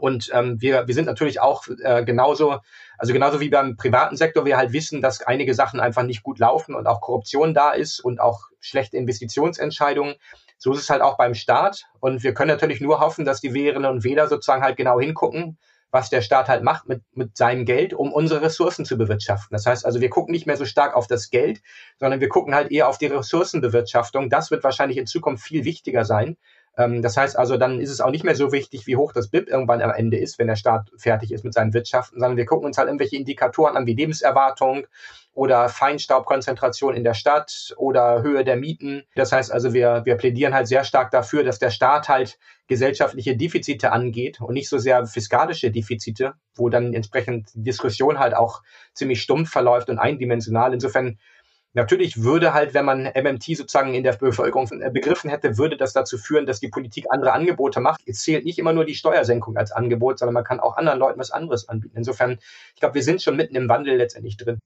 Und 0.00 0.30
ähm, 0.32 0.60
wir, 0.60 0.86
wir 0.86 0.94
sind 0.94 1.06
natürlich 1.06 1.40
auch 1.40 1.66
äh, 1.82 2.04
genauso, 2.04 2.58
also 2.96 3.12
genauso 3.12 3.40
wie 3.40 3.48
beim 3.48 3.76
privaten 3.76 4.16
Sektor, 4.16 4.44
wir 4.44 4.56
halt 4.56 4.72
wissen, 4.72 5.02
dass 5.02 5.22
einige 5.22 5.54
Sachen 5.54 5.80
einfach 5.80 6.02
nicht 6.02 6.22
gut 6.22 6.38
laufen 6.38 6.74
und 6.74 6.86
auch 6.86 7.00
Korruption 7.00 7.54
da 7.54 7.70
ist 7.70 8.00
und 8.00 8.20
auch 8.20 8.46
schlechte 8.60 8.96
Investitionsentscheidungen. 8.96 10.14
So 10.58 10.72
ist 10.72 10.80
es 10.80 10.90
halt 10.90 11.02
auch 11.02 11.16
beim 11.16 11.34
Staat. 11.34 11.84
Und 12.00 12.22
wir 12.22 12.34
können 12.34 12.50
natürlich 12.50 12.80
nur 12.80 13.00
hoffen, 13.00 13.24
dass 13.24 13.40
die 13.40 13.54
Wählerinnen 13.54 13.90
und 13.90 14.04
Wähler 14.04 14.28
sozusagen 14.28 14.62
halt 14.62 14.76
genau 14.76 14.98
hingucken, 14.98 15.58
was 15.90 16.10
der 16.10 16.20
Staat 16.20 16.48
halt 16.48 16.62
macht 16.62 16.86
mit, 16.86 17.02
mit 17.14 17.36
seinem 17.36 17.64
Geld, 17.64 17.94
um 17.94 18.12
unsere 18.12 18.42
Ressourcen 18.42 18.84
zu 18.84 18.98
bewirtschaften. 18.98 19.54
Das 19.54 19.64
heißt 19.64 19.86
also, 19.86 20.00
wir 20.00 20.10
gucken 20.10 20.32
nicht 20.32 20.46
mehr 20.46 20.56
so 20.56 20.64
stark 20.64 20.94
auf 20.94 21.06
das 21.06 21.30
Geld, 21.30 21.62
sondern 21.98 22.20
wir 22.20 22.28
gucken 22.28 22.54
halt 22.54 22.70
eher 22.70 22.88
auf 22.88 22.98
die 22.98 23.06
Ressourcenbewirtschaftung. 23.06 24.28
Das 24.28 24.50
wird 24.50 24.64
wahrscheinlich 24.64 24.98
in 24.98 25.06
Zukunft 25.06 25.44
viel 25.44 25.64
wichtiger 25.64 26.04
sein, 26.04 26.36
das 26.78 27.16
heißt 27.16 27.36
also, 27.36 27.56
dann 27.56 27.80
ist 27.80 27.90
es 27.90 28.00
auch 28.00 28.12
nicht 28.12 28.22
mehr 28.22 28.36
so 28.36 28.52
wichtig, 28.52 28.86
wie 28.86 28.94
hoch 28.94 29.12
das 29.12 29.28
BIP 29.28 29.48
irgendwann 29.48 29.82
am 29.82 29.90
Ende 29.90 30.16
ist, 30.16 30.38
wenn 30.38 30.46
der 30.46 30.54
Staat 30.54 30.90
fertig 30.96 31.32
ist 31.32 31.44
mit 31.44 31.52
seinen 31.52 31.74
Wirtschaften, 31.74 32.20
sondern 32.20 32.36
wir 32.36 32.46
gucken 32.46 32.66
uns 32.66 32.78
halt 32.78 32.86
irgendwelche 32.86 33.16
Indikatoren 33.16 33.76
an, 33.76 33.86
wie 33.86 33.94
Lebenserwartung 33.94 34.86
oder 35.32 35.68
Feinstaubkonzentration 35.68 36.94
in 36.94 37.02
der 37.02 37.14
Stadt 37.14 37.74
oder 37.76 38.22
Höhe 38.22 38.44
der 38.44 38.56
Mieten. 38.56 39.02
Das 39.16 39.32
heißt 39.32 39.50
also, 39.50 39.72
wir, 39.72 40.02
wir 40.04 40.16
plädieren 40.16 40.54
halt 40.54 40.68
sehr 40.68 40.84
stark 40.84 41.10
dafür, 41.10 41.42
dass 41.42 41.58
der 41.58 41.70
Staat 41.70 42.08
halt 42.08 42.38
gesellschaftliche 42.68 43.36
Defizite 43.36 43.90
angeht 43.90 44.40
und 44.40 44.54
nicht 44.54 44.68
so 44.68 44.78
sehr 44.78 45.04
fiskalische 45.06 45.72
Defizite, 45.72 46.34
wo 46.54 46.68
dann 46.68 46.94
entsprechend 46.94 47.54
die 47.54 47.62
Diskussion 47.62 48.20
halt 48.20 48.34
auch 48.34 48.62
ziemlich 48.94 49.20
stumpf 49.20 49.50
verläuft 49.50 49.90
und 49.90 49.98
eindimensional. 49.98 50.72
Insofern 50.74 51.18
Natürlich 51.74 52.22
würde 52.22 52.54
halt, 52.54 52.74
wenn 52.74 52.84
man 52.84 53.04
MMT 53.04 53.56
sozusagen 53.56 53.94
in 53.94 54.02
der 54.02 54.14
Bevölkerung 54.14 54.68
begriffen 54.92 55.30
hätte, 55.30 55.58
würde 55.58 55.76
das 55.76 55.92
dazu 55.92 56.16
führen, 56.16 56.46
dass 56.46 56.60
die 56.60 56.68
Politik 56.68 57.06
andere 57.10 57.32
Angebote 57.32 57.80
macht. 57.80 58.00
Es 58.06 58.22
zählt 58.22 58.44
nicht 58.44 58.58
immer 58.58 58.72
nur 58.72 58.84
die 58.84 58.94
Steuersenkung 58.94 59.56
als 59.56 59.70
Angebot, 59.72 60.18
sondern 60.18 60.34
man 60.34 60.44
kann 60.44 60.60
auch 60.60 60.76
anderen 60.76 60.98
Leuten 60.98 61.20
was 61.20 61.30
anderes 61.30 61.68
anbieten. 61.68 61.96
Insofern, 61.96 62.38
ich 62.74 62.80
glaube, 62.80 62.94
wir 62.94 63.02
sind 63.02 63.22
schon 63.22 63.36
mitten 63.36 63.54
im 63.54 63.68
Wandel 63.68 63.96
letztendlich 63.96 64.36
drin. 64.36 64.58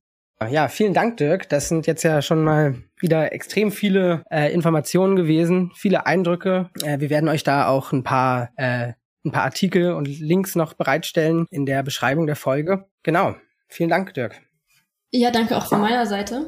Ja, 0.50 0.68
vielen 0.68 0.94
Dank, 0.94 1.18
Dirk. 1.18 1.48
Das 1.48 1.68
sind 1.68 1.86
jetzt 1.86 2.02
ja 2.02 2.20
schon 2.20 2.42
mal 2.42 2.74
wieder 2.98 3.32
extrem 3.32 3.70
viele 3.70 4.24
äh, 4.30 4.52
Informationen 4.52 5.16
gewesen, 5.16 5.70
viele 5.74 6.06
Eindrücke. 6.06 6.70
Äh, 6.82 7.00
wir 7.00 7.10
werden 7.10 7.28
euch 7.28 7.44
da 7.44 7.68
auch 7.68 7.92
ein 7.92 8.02
paar, 8.02 8.50
äh, 8.56 8.92
ein 9.24 9.30
paar 9.30 9.44
Artikel 9.44 9.92
und 9.92 10.08
Links 10.08 10.56
noch 10.56 10.74
bereitstellen 10.74 11.46
in 11.50 11.66
der 11.66 11.82
Beschreibung 11.82 12.26
der 12.26 12.36
Folge. 12.36 12.86
Genau. 13.02 13.34
Vielen 13.68 13.90
Dank, 13.90 14.14
Dirk. 14.14 14.40
Ja, 15.12 15.30
danke 15.30 15.56
auch 15.56 15.66
von 15.66 15.80
meiner 15.80 16.06
Seite. 16.06 16.46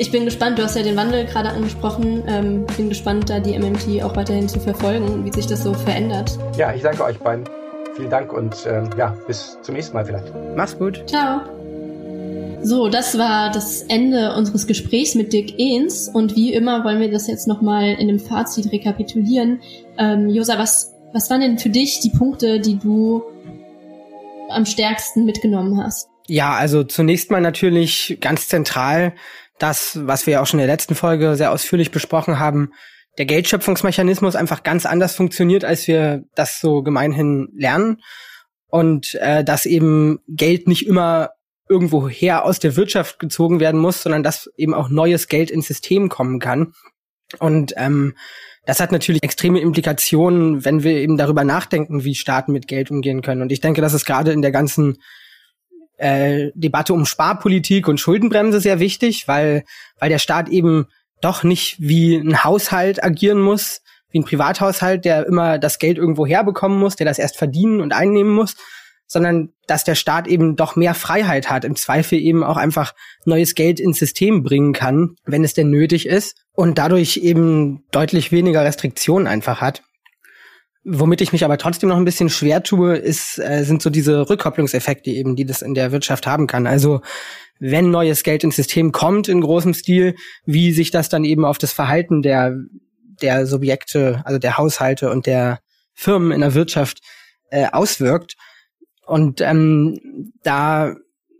Ich 0.00 0.12
bin 0.12 0.24
gespannt, 0.24 0.58
du 0.58 0.62
hast 0.62 0.76
ja 0.76 0.84
den 0.84 0.96
Wandel 0.96 1.24
gerade 1.24 1.48
angesprochen. 1.48 2.22
Ähm, 2.28 2.66
bin 2.76 2.88
gespannt, 2.88 3.28
da 3.28 3.40
die 3.40 3.58
MMT 3.58 4.00
auch 4.04 4.14
weiterhin 4.14 4.48
zu 4.48 4.60
verfolgen, 4.60 5.24
wie 5.24 5.32
sich 5.32 5.48
das 5.48 5.64
so 5.64 5.74
verändert. 5.74 6.38
Ja, 6.56 6.72
ich 6.72 6.82
danke 6.82 7.02
euch 7.02 7.18
beiden. 7.18 7.44
Vielen 7.96 8.10
Dank 8.10 8.32
und 8.32 8.54
ähm, 8.68 8.88
ja, 8.96 9.16
bis 9.26 9.58
zum 9.60 9.74
nächsten 9.74 9.94
Mal 9.94 10.04
vielleicht. 10.04 10.32
Mach's 10.54 10.78
gut. 10.78 11.02
Ciao. 11.08 11.40
So, 12.62 12.88
das 12.88 13.18
war 13.18 13.50
das 13.50 13.82
Ende 13.82 14.34
unseres 14.36 14.68
Gesprächs 14.68 15.16
mit 15.16 15.32
Dick 15.32 15.58
Ehns 15.58 16.08
und 16.08 16.36
wie 16.36 16.52
immer 16.52 16.84
wollen 16.84 17.00
wir 17.00 17.10
das 17.10 17.26
jetzt 17.26 17.48
nochmal 17.48 17.94
in 17.94 18.08
einem 18.08 18.20
Fazit 18.20 18.70
rekapitulieren. 18.70 19.60
Ähm, 19.96 20.28
Josa, 20.28 20.58
was, 20.58 20.94
was 21.12 21.28
waren 21.28 21.40
denn 21.40 21.58
für 21.58 21.70
dich 21.70 21.98
die 22.00 22.10
Punkte, 22.10 22.60
die 22.60 22.78
du 22.78 23.22
am 24.48 24.64
stärksten 24.64 25.24
mitgenommen 25.24 25.82
hast? 25.82 26.08
Ja, 26.28 26.52
also 26.52 26.84
zunächst 26.84 27.30
mal 27.30 27.40
natürlich 27.40 28.18
ganz 28.20 28.48
zentral 28.48 29.14
das, 29.58 29.98
was 30.04 30.26
wir 30.26 30.34
ja 30.34 30.42
auch 30.42 30.46
schon 30.46 30.60
in 30.60 30.66
der 30.66 30.74
letzten 30.74 30.94
Folge 30.94 31.34
sehr 31.36 31.50
ausführlich 31.50 31.90
besprochen 31.90 32.38
haben, 32.38 32.72
der 33.16 33.24
Geldschöpfungsmechanismus 33.24 34.36
einfach 34.36 34.62
ganz 34.62 34.86
anders 34.86 35.14
funktioniert, 35.14 35.64
als 35.64 35.88
wir 35.88 36.24
das 36.34 36.60
so 36.60 36.82
gemeinhin 36.82 37.48
lernen. 37.56 38.02
Und 38.68 39.14
äh, 39.14 39.42
dass 39.42 39.64
eben 39.64 40.18
Geld 40.28 40.68
nicht 40.68 40.86
immer 40.86 41.30
irgendwoher 41.68 42.44
aus 42.44 42.58
der 42.58 42.76
Wirtschaft 42.76 43.18
gezogen 43.18 43.58
werden 43.58 43.80
muss, 43.80 44.02
sondern 44.02 44.22
dass 44.22 44.50
eben 44.56 44.74
auch 44.74 44.90
neues 44.90 45.28
Geld 45.28 45.50
ins 45.50 45.66
System 45.66 46.10
kommen 46.10 46.38
kann. 46.38 46.74
Und 47.38 47.72
ähm, 47.76 48.14
das 48.66 48.80
hat 48.80 48.92
natürlich 48.92 49.22
extreme 49.22 49.60
Implikationen, 49.60 50.66
wenn 50.66 50.82
wir 50.82 50.92
eben 50.92 51.16
darüber 51.16 51.44
nachdenken, 51.44 52.04
wie 52.04 52.14
Staaten 52.14 52.52
mit 52.52 52.68
Geld 52.68 52.90
umgehen 52.90 53.22
können. 53.22 53.40
Und 53.40 53.50
ich 53.50 53.60
denke, 53.60 53.80
das 53.80 53.94
ist 53.94 54.04
gerade 54.04 54.32
in 54.32 54.42
der 54.42 54.52
ganzen 54.52 54.98
äh, 55.98 56.50
Debatte 56.54 56.94
um 56.94 57.04
Sparpolitik 57.04 57.86
und 57.88 58.00
Schuldenbremse 58.00 58.60
sehr 58.60 58.80
wichtig, 58.80 59.28
weil, 59.28 59.64
weil 59.98 60.08
der 60.08 60.18
Staat 60.18 60.48
eben 60.48 60.86
doch 61.20 61.42
nicht 61.42 61.76
wie 61.78 62.16
ein 62.16 62.44
Haushalt 62.44 63.02
agieren 63.02 63.40
muss, 63.40 63.82
wie 64.10 64.20
ein 64.20 64.24
Privathaushalt, 64.24 65.04
der 65.04 65.26
immer 65.26 65.58
das 65.58 65.78
Geld 65.78 65.98
irgendwo 65.98 66.26
herbekommen 66.26 66.78
muss, 66.78 66.96
der 66.96 67.06
das 67.06 67.18
erst 67.18 67.36
verdienen 67.36 67.80
und 67.80 67.92
einnehmen 67.92 68.32
muss, 68.32 68.56
sondern 69.06 69.50
dass 69.66 69.84
der 69.84 69.94
Staat 69.94 70.28
eben 70.28 70.54
doch 70.54 70.76
mehr 70.76 70.94
Freiheit 70.94 71.50
hat, 71.50 71.64
im 71.64 71.76
Zweifel 71.76 72.18
eben 72.18 72.44
auch 72.44 72.56
einfach 72.56 72.94
neues 73.24 73.54
Geld 73.54 73.80
ins 73.80 73.98
System 73.98 74.42
bringen 74.42 74.72
kann, 74.72 75.16
wenn 75.24 75.44
es 75.44 75.54
denn 75.54 75.70
nötig 75.70 76.06
ist 76.06 76.36
und 76.52 76.78
dadurch 76.78 77.16
eben 77.18 77.84
deutlich 77.90 78.32
weniger 78.32 78.64
Restriktionen 78.64 79.26
einfach 79.26 79.60
hat. 79.60 79.82
Womit 80.90 81.20
ich 81.20 81.32
mich 81.32 81.44
aber 81.44 81.58
trotzdem 81.58 81.90
noch 81.90 81.98
ein 81.98 82.04
bisschen 82.04 82.30
schwer 82.30 82.62
tue, 82.62 82.96
ist, 82.96 83.38
äh, 83.38 83.62
sind 83.64 83.82
so 83.82 83.90
diese 83.90 84.28
Rückkopplungseffekte 84.30 85.10
eben, 85.10 85.36
die 85.36 85.44
das 85.44 85.60
in 85.60 85.74
der 85.74 85.92
Wirtschaft 85.92 86.26
haben 86.26 86.46
kann. 86.46 86.66
Also 86.66 87.02
wenn 87.58 87.90
neues 87.90 88.22
Geld 88.22 88.42
ins 88.42 88.56
System 88.56 88.92
kommt 88.92 89.28
in 89.28 89.42
großem 89.42 89.74
Stil, 89.74 90.14
wie 90.46 90.72
sich 90.72 90.90
das 90.90 91.08
dann 91.08 91.24
eben 91.24 91.44
auf 91.44 91.58
das 91.58 91.72
Verhalten 91.72 92.22
der, 92.22 92.56
der 93.20 93.46
Subjekte, 93.46 94.22
also 94.24 94.38
der 94.38 94.56
Haushalte 94.56 95.10
und 95.10 95.26
der 95.26 95.60
Firmen 95.92 96.32
in 96.32 96.40
der 96.40 96.54
Wirtschaft 96.54 97.00
äh, 97.50 97.66
auswirkt. 97.70 98.36
Und 99.04 99.40
ähm, 99.40 100.32
da 100.42 100.94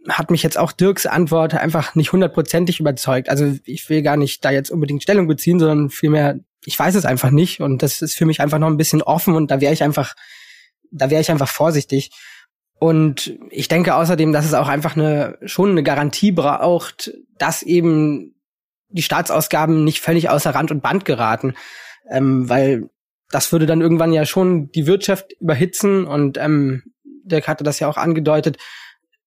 hat 0.09 0.31
mich 0.31 0.43
jetzt 0.43 0.59
auch 0.59 0.73
Dirks 0.73 1.07
Antwort 1.07 1.55
einfach 1.55 1.95
nicht 1.95 2.13
hundertprozentig 2.13 2.81
überzeugt. 2.81 3.29
Also 3.29 3.57
ich 3.65 3.89
will 3.89 4.03
gar 4.03 4.17
nicht 4.17 4.45
da 4.45 4.51
jetzt 4.51 4.71
unbedingt 4.71 5.03
Stellung 5.03 5.27
beziehen, 5.27 5.59
sondern 5.59 5.91
vielmehr, 5.91 6.39
ich 6.65 6.79
weiß 6.79 6.95
es 6.95 7.05
einfach 7.05 7.31
nicht 7.31 7.61
und 7.61 7.83
das 7.83 8.03
ist 8.03 8.15
für 8.15 8.27
mich 8.27 8.41
einfach 8.41 8.59
noch 8.59 8.69
ein 8.69 8.77
bisschen 8.77 9.03
offen 9.03 9.35
und 9.35 9.51
da 9.51 9.61
wäre 9.61 9.73
ich 9.73 9.83
einfach, 9.83 10.15
da 10.91 11.11
wäre 11.11 11.21
ich 11.21 11.31
einfach 11.31 11.49
vorsichtig. 11.49 12.11
Und 12.81 13.39
ich 13.51 13.69
denke 13.69 13.97
außerdem, 13.97 14.33
dass 14.33 14.47
es 14.47 14.55
auch 14.55 14.69
einfach 14.69 14.97
eine, 14.97 15.37
schon 15.45 15.71
eine 15.71 15.83
Garantie 15.83 16.33
braucht, 16.33 17.13
dass 17.37 17.63
eben 17.63 18.35
die 18.89 19.03
Staatsausgaben 19.03 19.85
nicht 19.85 20.01
völlig 20.01 20.31
außer 20.31 20.55
Rand 20.55 20.71
und 20.71 20.83
Band 20.83 21.05
geraten, 21.05 21.55
ähm, 22.09 22.49
weil 22.49 22.89
das 23.31 23.53
würde 23.53 23.67
dann 23.67 23.83
irgendwann 23.83 24.13
ja 24.13 24.25
schon 24.25 24.71
die 24.71 24.87
Wirtschaft 24.87 25.33
überhitzen 25.41 26.07
und 26.07 26.39
ähm, 26.39 26.83
Dirk 27.25 27.47
hatte 27.47 27.65
das 27.65 27.79
ja 27.79 27.89
auch 27.89 27.99
angedeutet, 27.99 28.57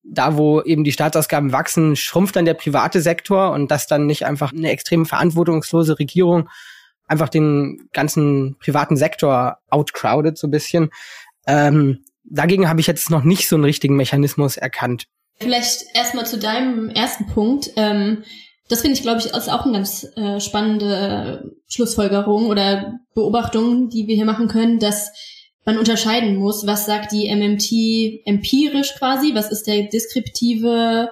da 0.04 0.38
wo 0.38 0.62
eben 0.62 0.84
die 0.84 0.92
Staatsausgaben 0.92 1.52
wachsen, 1.52 1.96
schrumpft 1.96 2.36
dann 2.36 2.46
der 2.46 2.54
private 2.54 3.02
Sektor 3.02 3.52
und 3.52 3.70
das 3.70 3.88
dann 3.88 4.08
nicht 4.08 4.26
einfach 4.26 4.52
eine 4.52 4.72
extrem 4.72 5.06
verantwortungslose 5.06 6.00
Regierung 6.00 6.50
einfach 7.12 7.30
den 7.30 7.90
ganzen 7.92 8.56
privaten 8.58 8.96
Sektor 8.96 9.58
outcrowded 9.70 10.38
so 10.38 10.48
ein 10.48 10.52
bisschen. 10.52 10.90
Ähm, 11.46 12.06
dagegen 12.24 12.70
habe 12.70 12.80
ich 12.80 12.88
jetzt 12.88 13.10
noch 13.10 13.24
nicht 13.24 13.50
so 13.50 13.58
einen 13.58 13.66
richtigen 13.66 13.98
Mechanismus 13.98 14.56
erkannt. 14.56 15.08
Vielleicht 15.40 15.86
erstmal 15.94 16.26
zu 16.26 16.40
deinem 16.40 16.90
ersten 16.90 17.28
Punkt. 17.28 17.72
Ähm, 17.76 18.24
das 18.70 18.82
finde 18.82 18.96
ich, 18.96 19.02
glaube 19.02 19.20
ich, 19.20 19.26
ist 19.26 19.50
auch 19.50 19.66
eine 19.66 19.74
ganz 19.74 20.08
äh, 20.16 20.40
spannende 20.40 21.52
Schlussfolgerung 21.68 22.46
oder 22.46 23.00
Beobachtung, 23.14 23.90
die 23.90 24.08
wir 24.08 24.16
hier 24.16 24.26
machen 24.26 24.48
können, 24.48 24.80
dass 24.80 25.12
man 25.66 25.78
unterscheiden 25.78 26.38
muss, 26.38 26.66
was 26.66 26.86
sagt 26.86 27.12
die 27.12 27.34
MMT 27.34 28.26
empirisch 28.26 28.96
quasi, 28.96 29.36
was 29.36 29.52
ist 29.52 29.68
der 29.68 29.84
deskriptive 29.84 31.12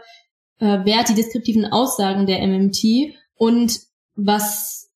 äh, 0.60 0.86
Wert, 0.86 1.10
die 1.10 1.16
deskriptiven 1.16 1.66
Aussagen 1.66 2.26
der 2.26 2.46
MMT 2.46 3.14
und 3.36 3.80
was 4.16 4.90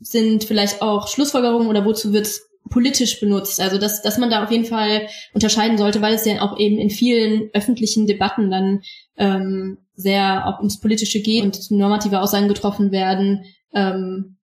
sind 0.00 0.44
vielleicht 0.44 0.82
auch 0.82 1.08
Schlussfolgerungen 1.08 1.68
oder 1.68 1.84
wozu 1.84 2.12
wird 2.12 2.26
es 2.26 2.48
politisch 2.70 3.20
benutzt. 3.20 3.60
Also 3.60 3.78
dass, 3.78 4.02
dass 4.02 4.18
man 4.18 4.30
da 4.30 4.42
auf 4.42 4.50
jeden 4.50 4.64
Fall 4.64 5.08
unterscheiden 5.32 5.78
sollte, 5.78 6.00
weil 6.00 6.14
es 6.14 6.24
ja 6.24 6.40
auch 6.40 6.58
eben 6.58 6.78
in 6.78 6.90
vielen 6.90 7.50
öffentlichen 7.52 8.06
Debatten 8.06 8.50
dann 8.50 8.82
ähm, 9.16 9.78
sehr 9.94 10.46
auch 10.46 10.58
ums 10.58 10.80
Politische 10.80 11.20
geht 11.20 11.44
und 11.44 11.70
normative 11.70 12.20
Aussagen 12.20 12.48
getroffen 12.48 12.90
werden, 12.90 13.44
ähm, 13.74 14.38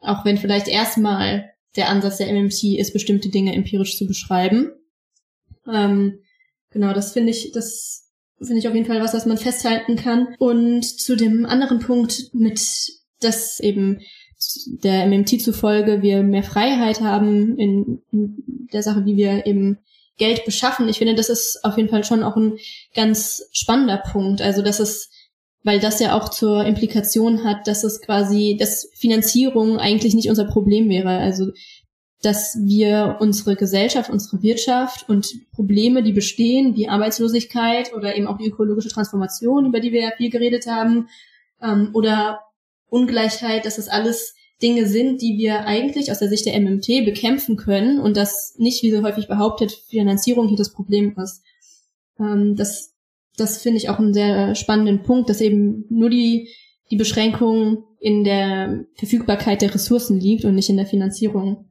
auch 0.00 0.24
wenn 0.24 0.38
vielleicht 0.38 0.68
erstmal 0.68 1.50
der 1.76 1.88
Ansatz 1.88 2.18
der 2.18 2.32
MMT 2.32 2.78
ist, 2.78 2.92
bestimmte 2.92 3.28
Dinge 3.28 3.54
empirisch 3.54 3.96
zu 3.96 4.06
beschreiben. 4.06 4.70
Ähm, 5.70 6.20
genau, 6.70 6.92
das 6.92 7.12
finde 7.12 7.30
ich, 7.30 7.52
das 7.52 8.10
finde 8.38 8.58
ich 8.58 8.68
auf 8.68 8.74
jeden 8.74 8.86
Fall 8.86 9.00
was, 9.00 9.14
was 9.14 9.26
man 9.26 9.38
festhalten 9.38 9.96
kann. 9.96 10.34
Und 10.38 10.84
zu 10.84 11.16
dem 11.16 11.46
anderen 11.46 11.78
Punkt 11.78 12.30
mit, 12.32 12.60
dass 13.20 13.60
eben 13.60 14.00
der 14.66 15.06
MMT 15.06 15.40
zufolge 15.40 16.02
wir 16.02 16.22
mehr 16.22 16.42
Freiheit 16.42 17.00
haben 17.00 17.58
in, 17.58 18.02
in 18.12 18.44
der 18.72 18.82
Sache, 18.82 19.04
wie 19.04 19.16
wir 19.16 19.46
eben 19.46 19.78
Geld 20.16 20.44
beschaffen. 20.44 20.88
Ich 20.88 20.98
finde, 20.98 21.14
das 21.14 21.28
ist 21.28 21.60
auf 21.64 21.76
jeden 21.76 21.88
Fall 21.88 22.04
schon 22.04 22.22
auch 22.22 22.36
ein 22.36 22.58
ganz 22.94 23.48
spannender 23.52 23.98
Punkt. 23.98 24.42
Also, 24.42 24.62
dass 24.62 24.80
es, 24.80 25.10
weil 25.64 25.80
das 25.80 25.98
ja 25.98 26.16
auch 26.16 26.28
zur 26.28 26.64
Implikation 26.64 27.42
hat, 27.42 27.66
dass 27.66 27.82
es 27.82 28.00
quasi, 28.00 28.56
dass 28.58 28.88
Finanzierung 28.94 29.78
eigentlich 29.78 30.14
nicht 30.14 30.28
unser 30.28 30.44
Problem 30.44 30.88
wäre. 30.88 31.08
Also, 31.08 31.50
dass 32.22 32.56
wir 32.62 33.16
unsere 33.20 33.56
Gesellschaft, 33.56 34.10
unsere 34.10 34.42
Wirtschaft 34.42 35.08
und 35.08 35.26
Probleme, 35.52 36.02
die 36.02 36.12
bestehen, 36.12 36.76
wie 36.76 36.88
Arbeitslosigkeit 36.88 37.92
oder 37.94 38.16
eben 38.16 38.26
auch 38.26 38.38
die 38.38 38.46
ökologische 38.46 38.88
Transformation, 38.88 39.66
über 39.66 39.80
die 39.80 39.92
wir 39.92 40.02
ja 40.02 40.10
viel 40.16 40.30
geredet 40.30 40.66
haben, 40.66 41.08
ähm, 41.62 41.90
oder 41.94 42.40
Ungleichheit, 42.88 43.66
dass 43.66 43.76
das 43.76 43.88
alles 43.88 44.34
Dinge 44.62 44.86
sind, 44.86 45.20
die 45.20 45.36
wir 45.36 45.66
eigentlich 45.66 46.10
aus 46.10 46.18
der 46.18 46.28
Sicht 46.28 46.46
der 46.46 46.58
MMT 46.60 47.04
bekämpfen 47.04 47.56
können 47.56 48.00
und 48.00 48.16
dass 48.16 48.54
nicht, 48.56 48.82
wie 48.82 48.90
so 48.90 49.02
häufig 49.02 49.28
behauptet, 49.28 49.72
Finanzierung 49.88 50.48
hier 50.48 50.56
das 50.56 50.72
Problem 50.72 51.16
ist. 51.18 51.42
Ähm, 52.18 52.54
das 52.54 52.93
das 53.36 53.62
finde 53.62 53.78
ich 53.78 53.88
auch 53.88 53.98
einen 53.98 54.14
sehr 54.14 54.54
spannenden 54.54 55.02
Punkt, 55.02 55.28
dass 55.28 55.40
eben 55.40 55.84
nur 55.90 56.10
die, 56.10 56.48
die 56.90 56.96
Beschränkung 56.96 57.84
in 58.00 58.24
der 58.24 58.84
Verfügbarkeit 58.96 59.62
der 59.62 59.74
Ressourcen 59.74 60.20
liegt 60.20 60.44
und 60.44 60.54
nicht 60.54 60.70
in 60.70 60.76
der 60.76 60.86
Finanzierung. 60.86 61.70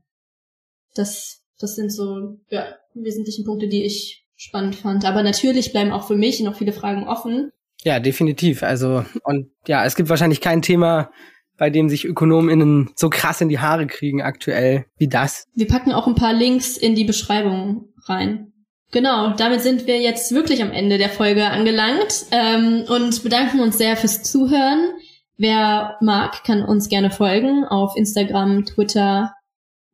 Das, 0.96 1.44
das 1.60 1.76
sind 1.76 1.92
so 1.92 2.40
ja, 2.50 2.66
wesentlichen 2.94 3.46
Punkte, 3.46 3.68
die 3.68 3.84
ich 3.84 4.26
spannend 4.36 4.76
fand. 4.76 5.06
Aber 5.06 5.24
natürlich 5.24 5.72
bleiben 5.72 5.92
auch 5.92 6.08
für 6.08 6.16
mich 6.16 6.42
noch 6.42 6.58
viele 6.58 6.74
Fragen 6.74 7.08
offen. 7.08 7.52
Ja, 7.84 8.00
definitiv. 8.00 8.64
Also, 8.64 9.06
und 9.24 9.52
ja, 9.68 9.86
es 9.86 9.96
gibt 9.96 10.10
wahrscheinlich 10.10 10.42
kein 10.42 10.62
Thema, 10.62 11.12
bei 11.58 11.70
dem 11.70 11.90
sich 11.90 12.06
ÖkonomInnen 12.06 12.92
so 12.96 13.10
krass 13.10 13.42
in 13.42 13.50
die 13.50 13.60
Haare 13.60 13.88
kriegen 13.88 14.22
aktuell 14.22 14.86
wie 14.98 15.08
das. 15.08 15.46
Wir 15.54 15.68
packen 15.68 15.92
auch 15.92 16.08
ein 16.08 16.16
paar 16.16 16.34
Links 16.34 16.78
in 16.78 16.96
die 16.96 17.04
Beschreibung 17.04 17.90
rein. 18.06 18.53
Genau, 18.94 19.32
damit 19.32 19.62
sind 19.62 19.88
wir 19.88 20.00
jetzt 20.00 20.34
wirklich 20.36 20.62
am 20.62 20.72
Ende 20.72 21.00
der 21.00 21.10
Folge 21.10 21.48
angelangt 21.48 22.28
ähm, 22.30 22.86
und 22.88 23.24
bedanken 23.24 23.60
uns 23.60 23.80
sehr 23.80 23.98
fürs 23.98 24.22
Zuhören. 24.22 24.92
Wer 25.36 25.98
mag, 26.00 26.44
kann 26.44 26.64
uns 26.64 26.90
gerne 26.90 27.10
folgen 27.10 27.66
auf 27.66 27.98
Instagram, 27.98 28.66
Twitter 28.66 29.34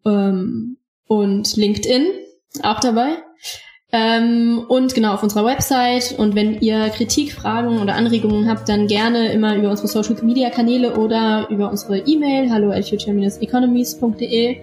ähm, 0.05 0.77
und 1.07 1.55
LinkedIn 1.55 2.07
auch 2.61 2.81
dabei. 2.81 3.23
Ähm, 3.93 4.65
und 4.67 4.93
genau 4.93 5.13
auf 5.13 5.23
unserer 5.23 5.45
Website. 5.45 6.19
Und 6.19 6.35
wenn 6.35 6.59
ihr 6.59 6.89
Kritik, 6.89 7.31
Fragen 7.31 7.79
oder 7.79 7.95
Anregungen 7.95 8.49
habt, 8.49 8.67
dann 8.67 8.87
gerne 8.87 9.31
immer 9.31 9.55
über 9.55 9.69
unsere 9.69 9.87
Social 9.87 10.21
Media 10.23 10.49
Kanäle 10.49 10.97
oder 10.97 11.47
über 11.49 11.71
unsere 11.71 11.99
E-Mail 11.99 12.51
hallo 12.51 12.71
at 12.71 12.89
future-economies.de. 12.89 14.57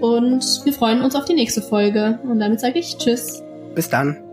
Und 0.00 0.64
wir 0.64 0.72
freuen 0.72 1.00
uns 1.00 1.14
auf 1.14 1.26
die 1.26 1.34
nächste 1.34 1.62
Folge. 1.62 2.18
Und 2.24 2.40
damit 2.40 2.58
sage 2.58 2.80
ich 2.80 2.98
Tschüss. 2.98 3.44
Bis 3.78 3.88
dann. 3.88 4.27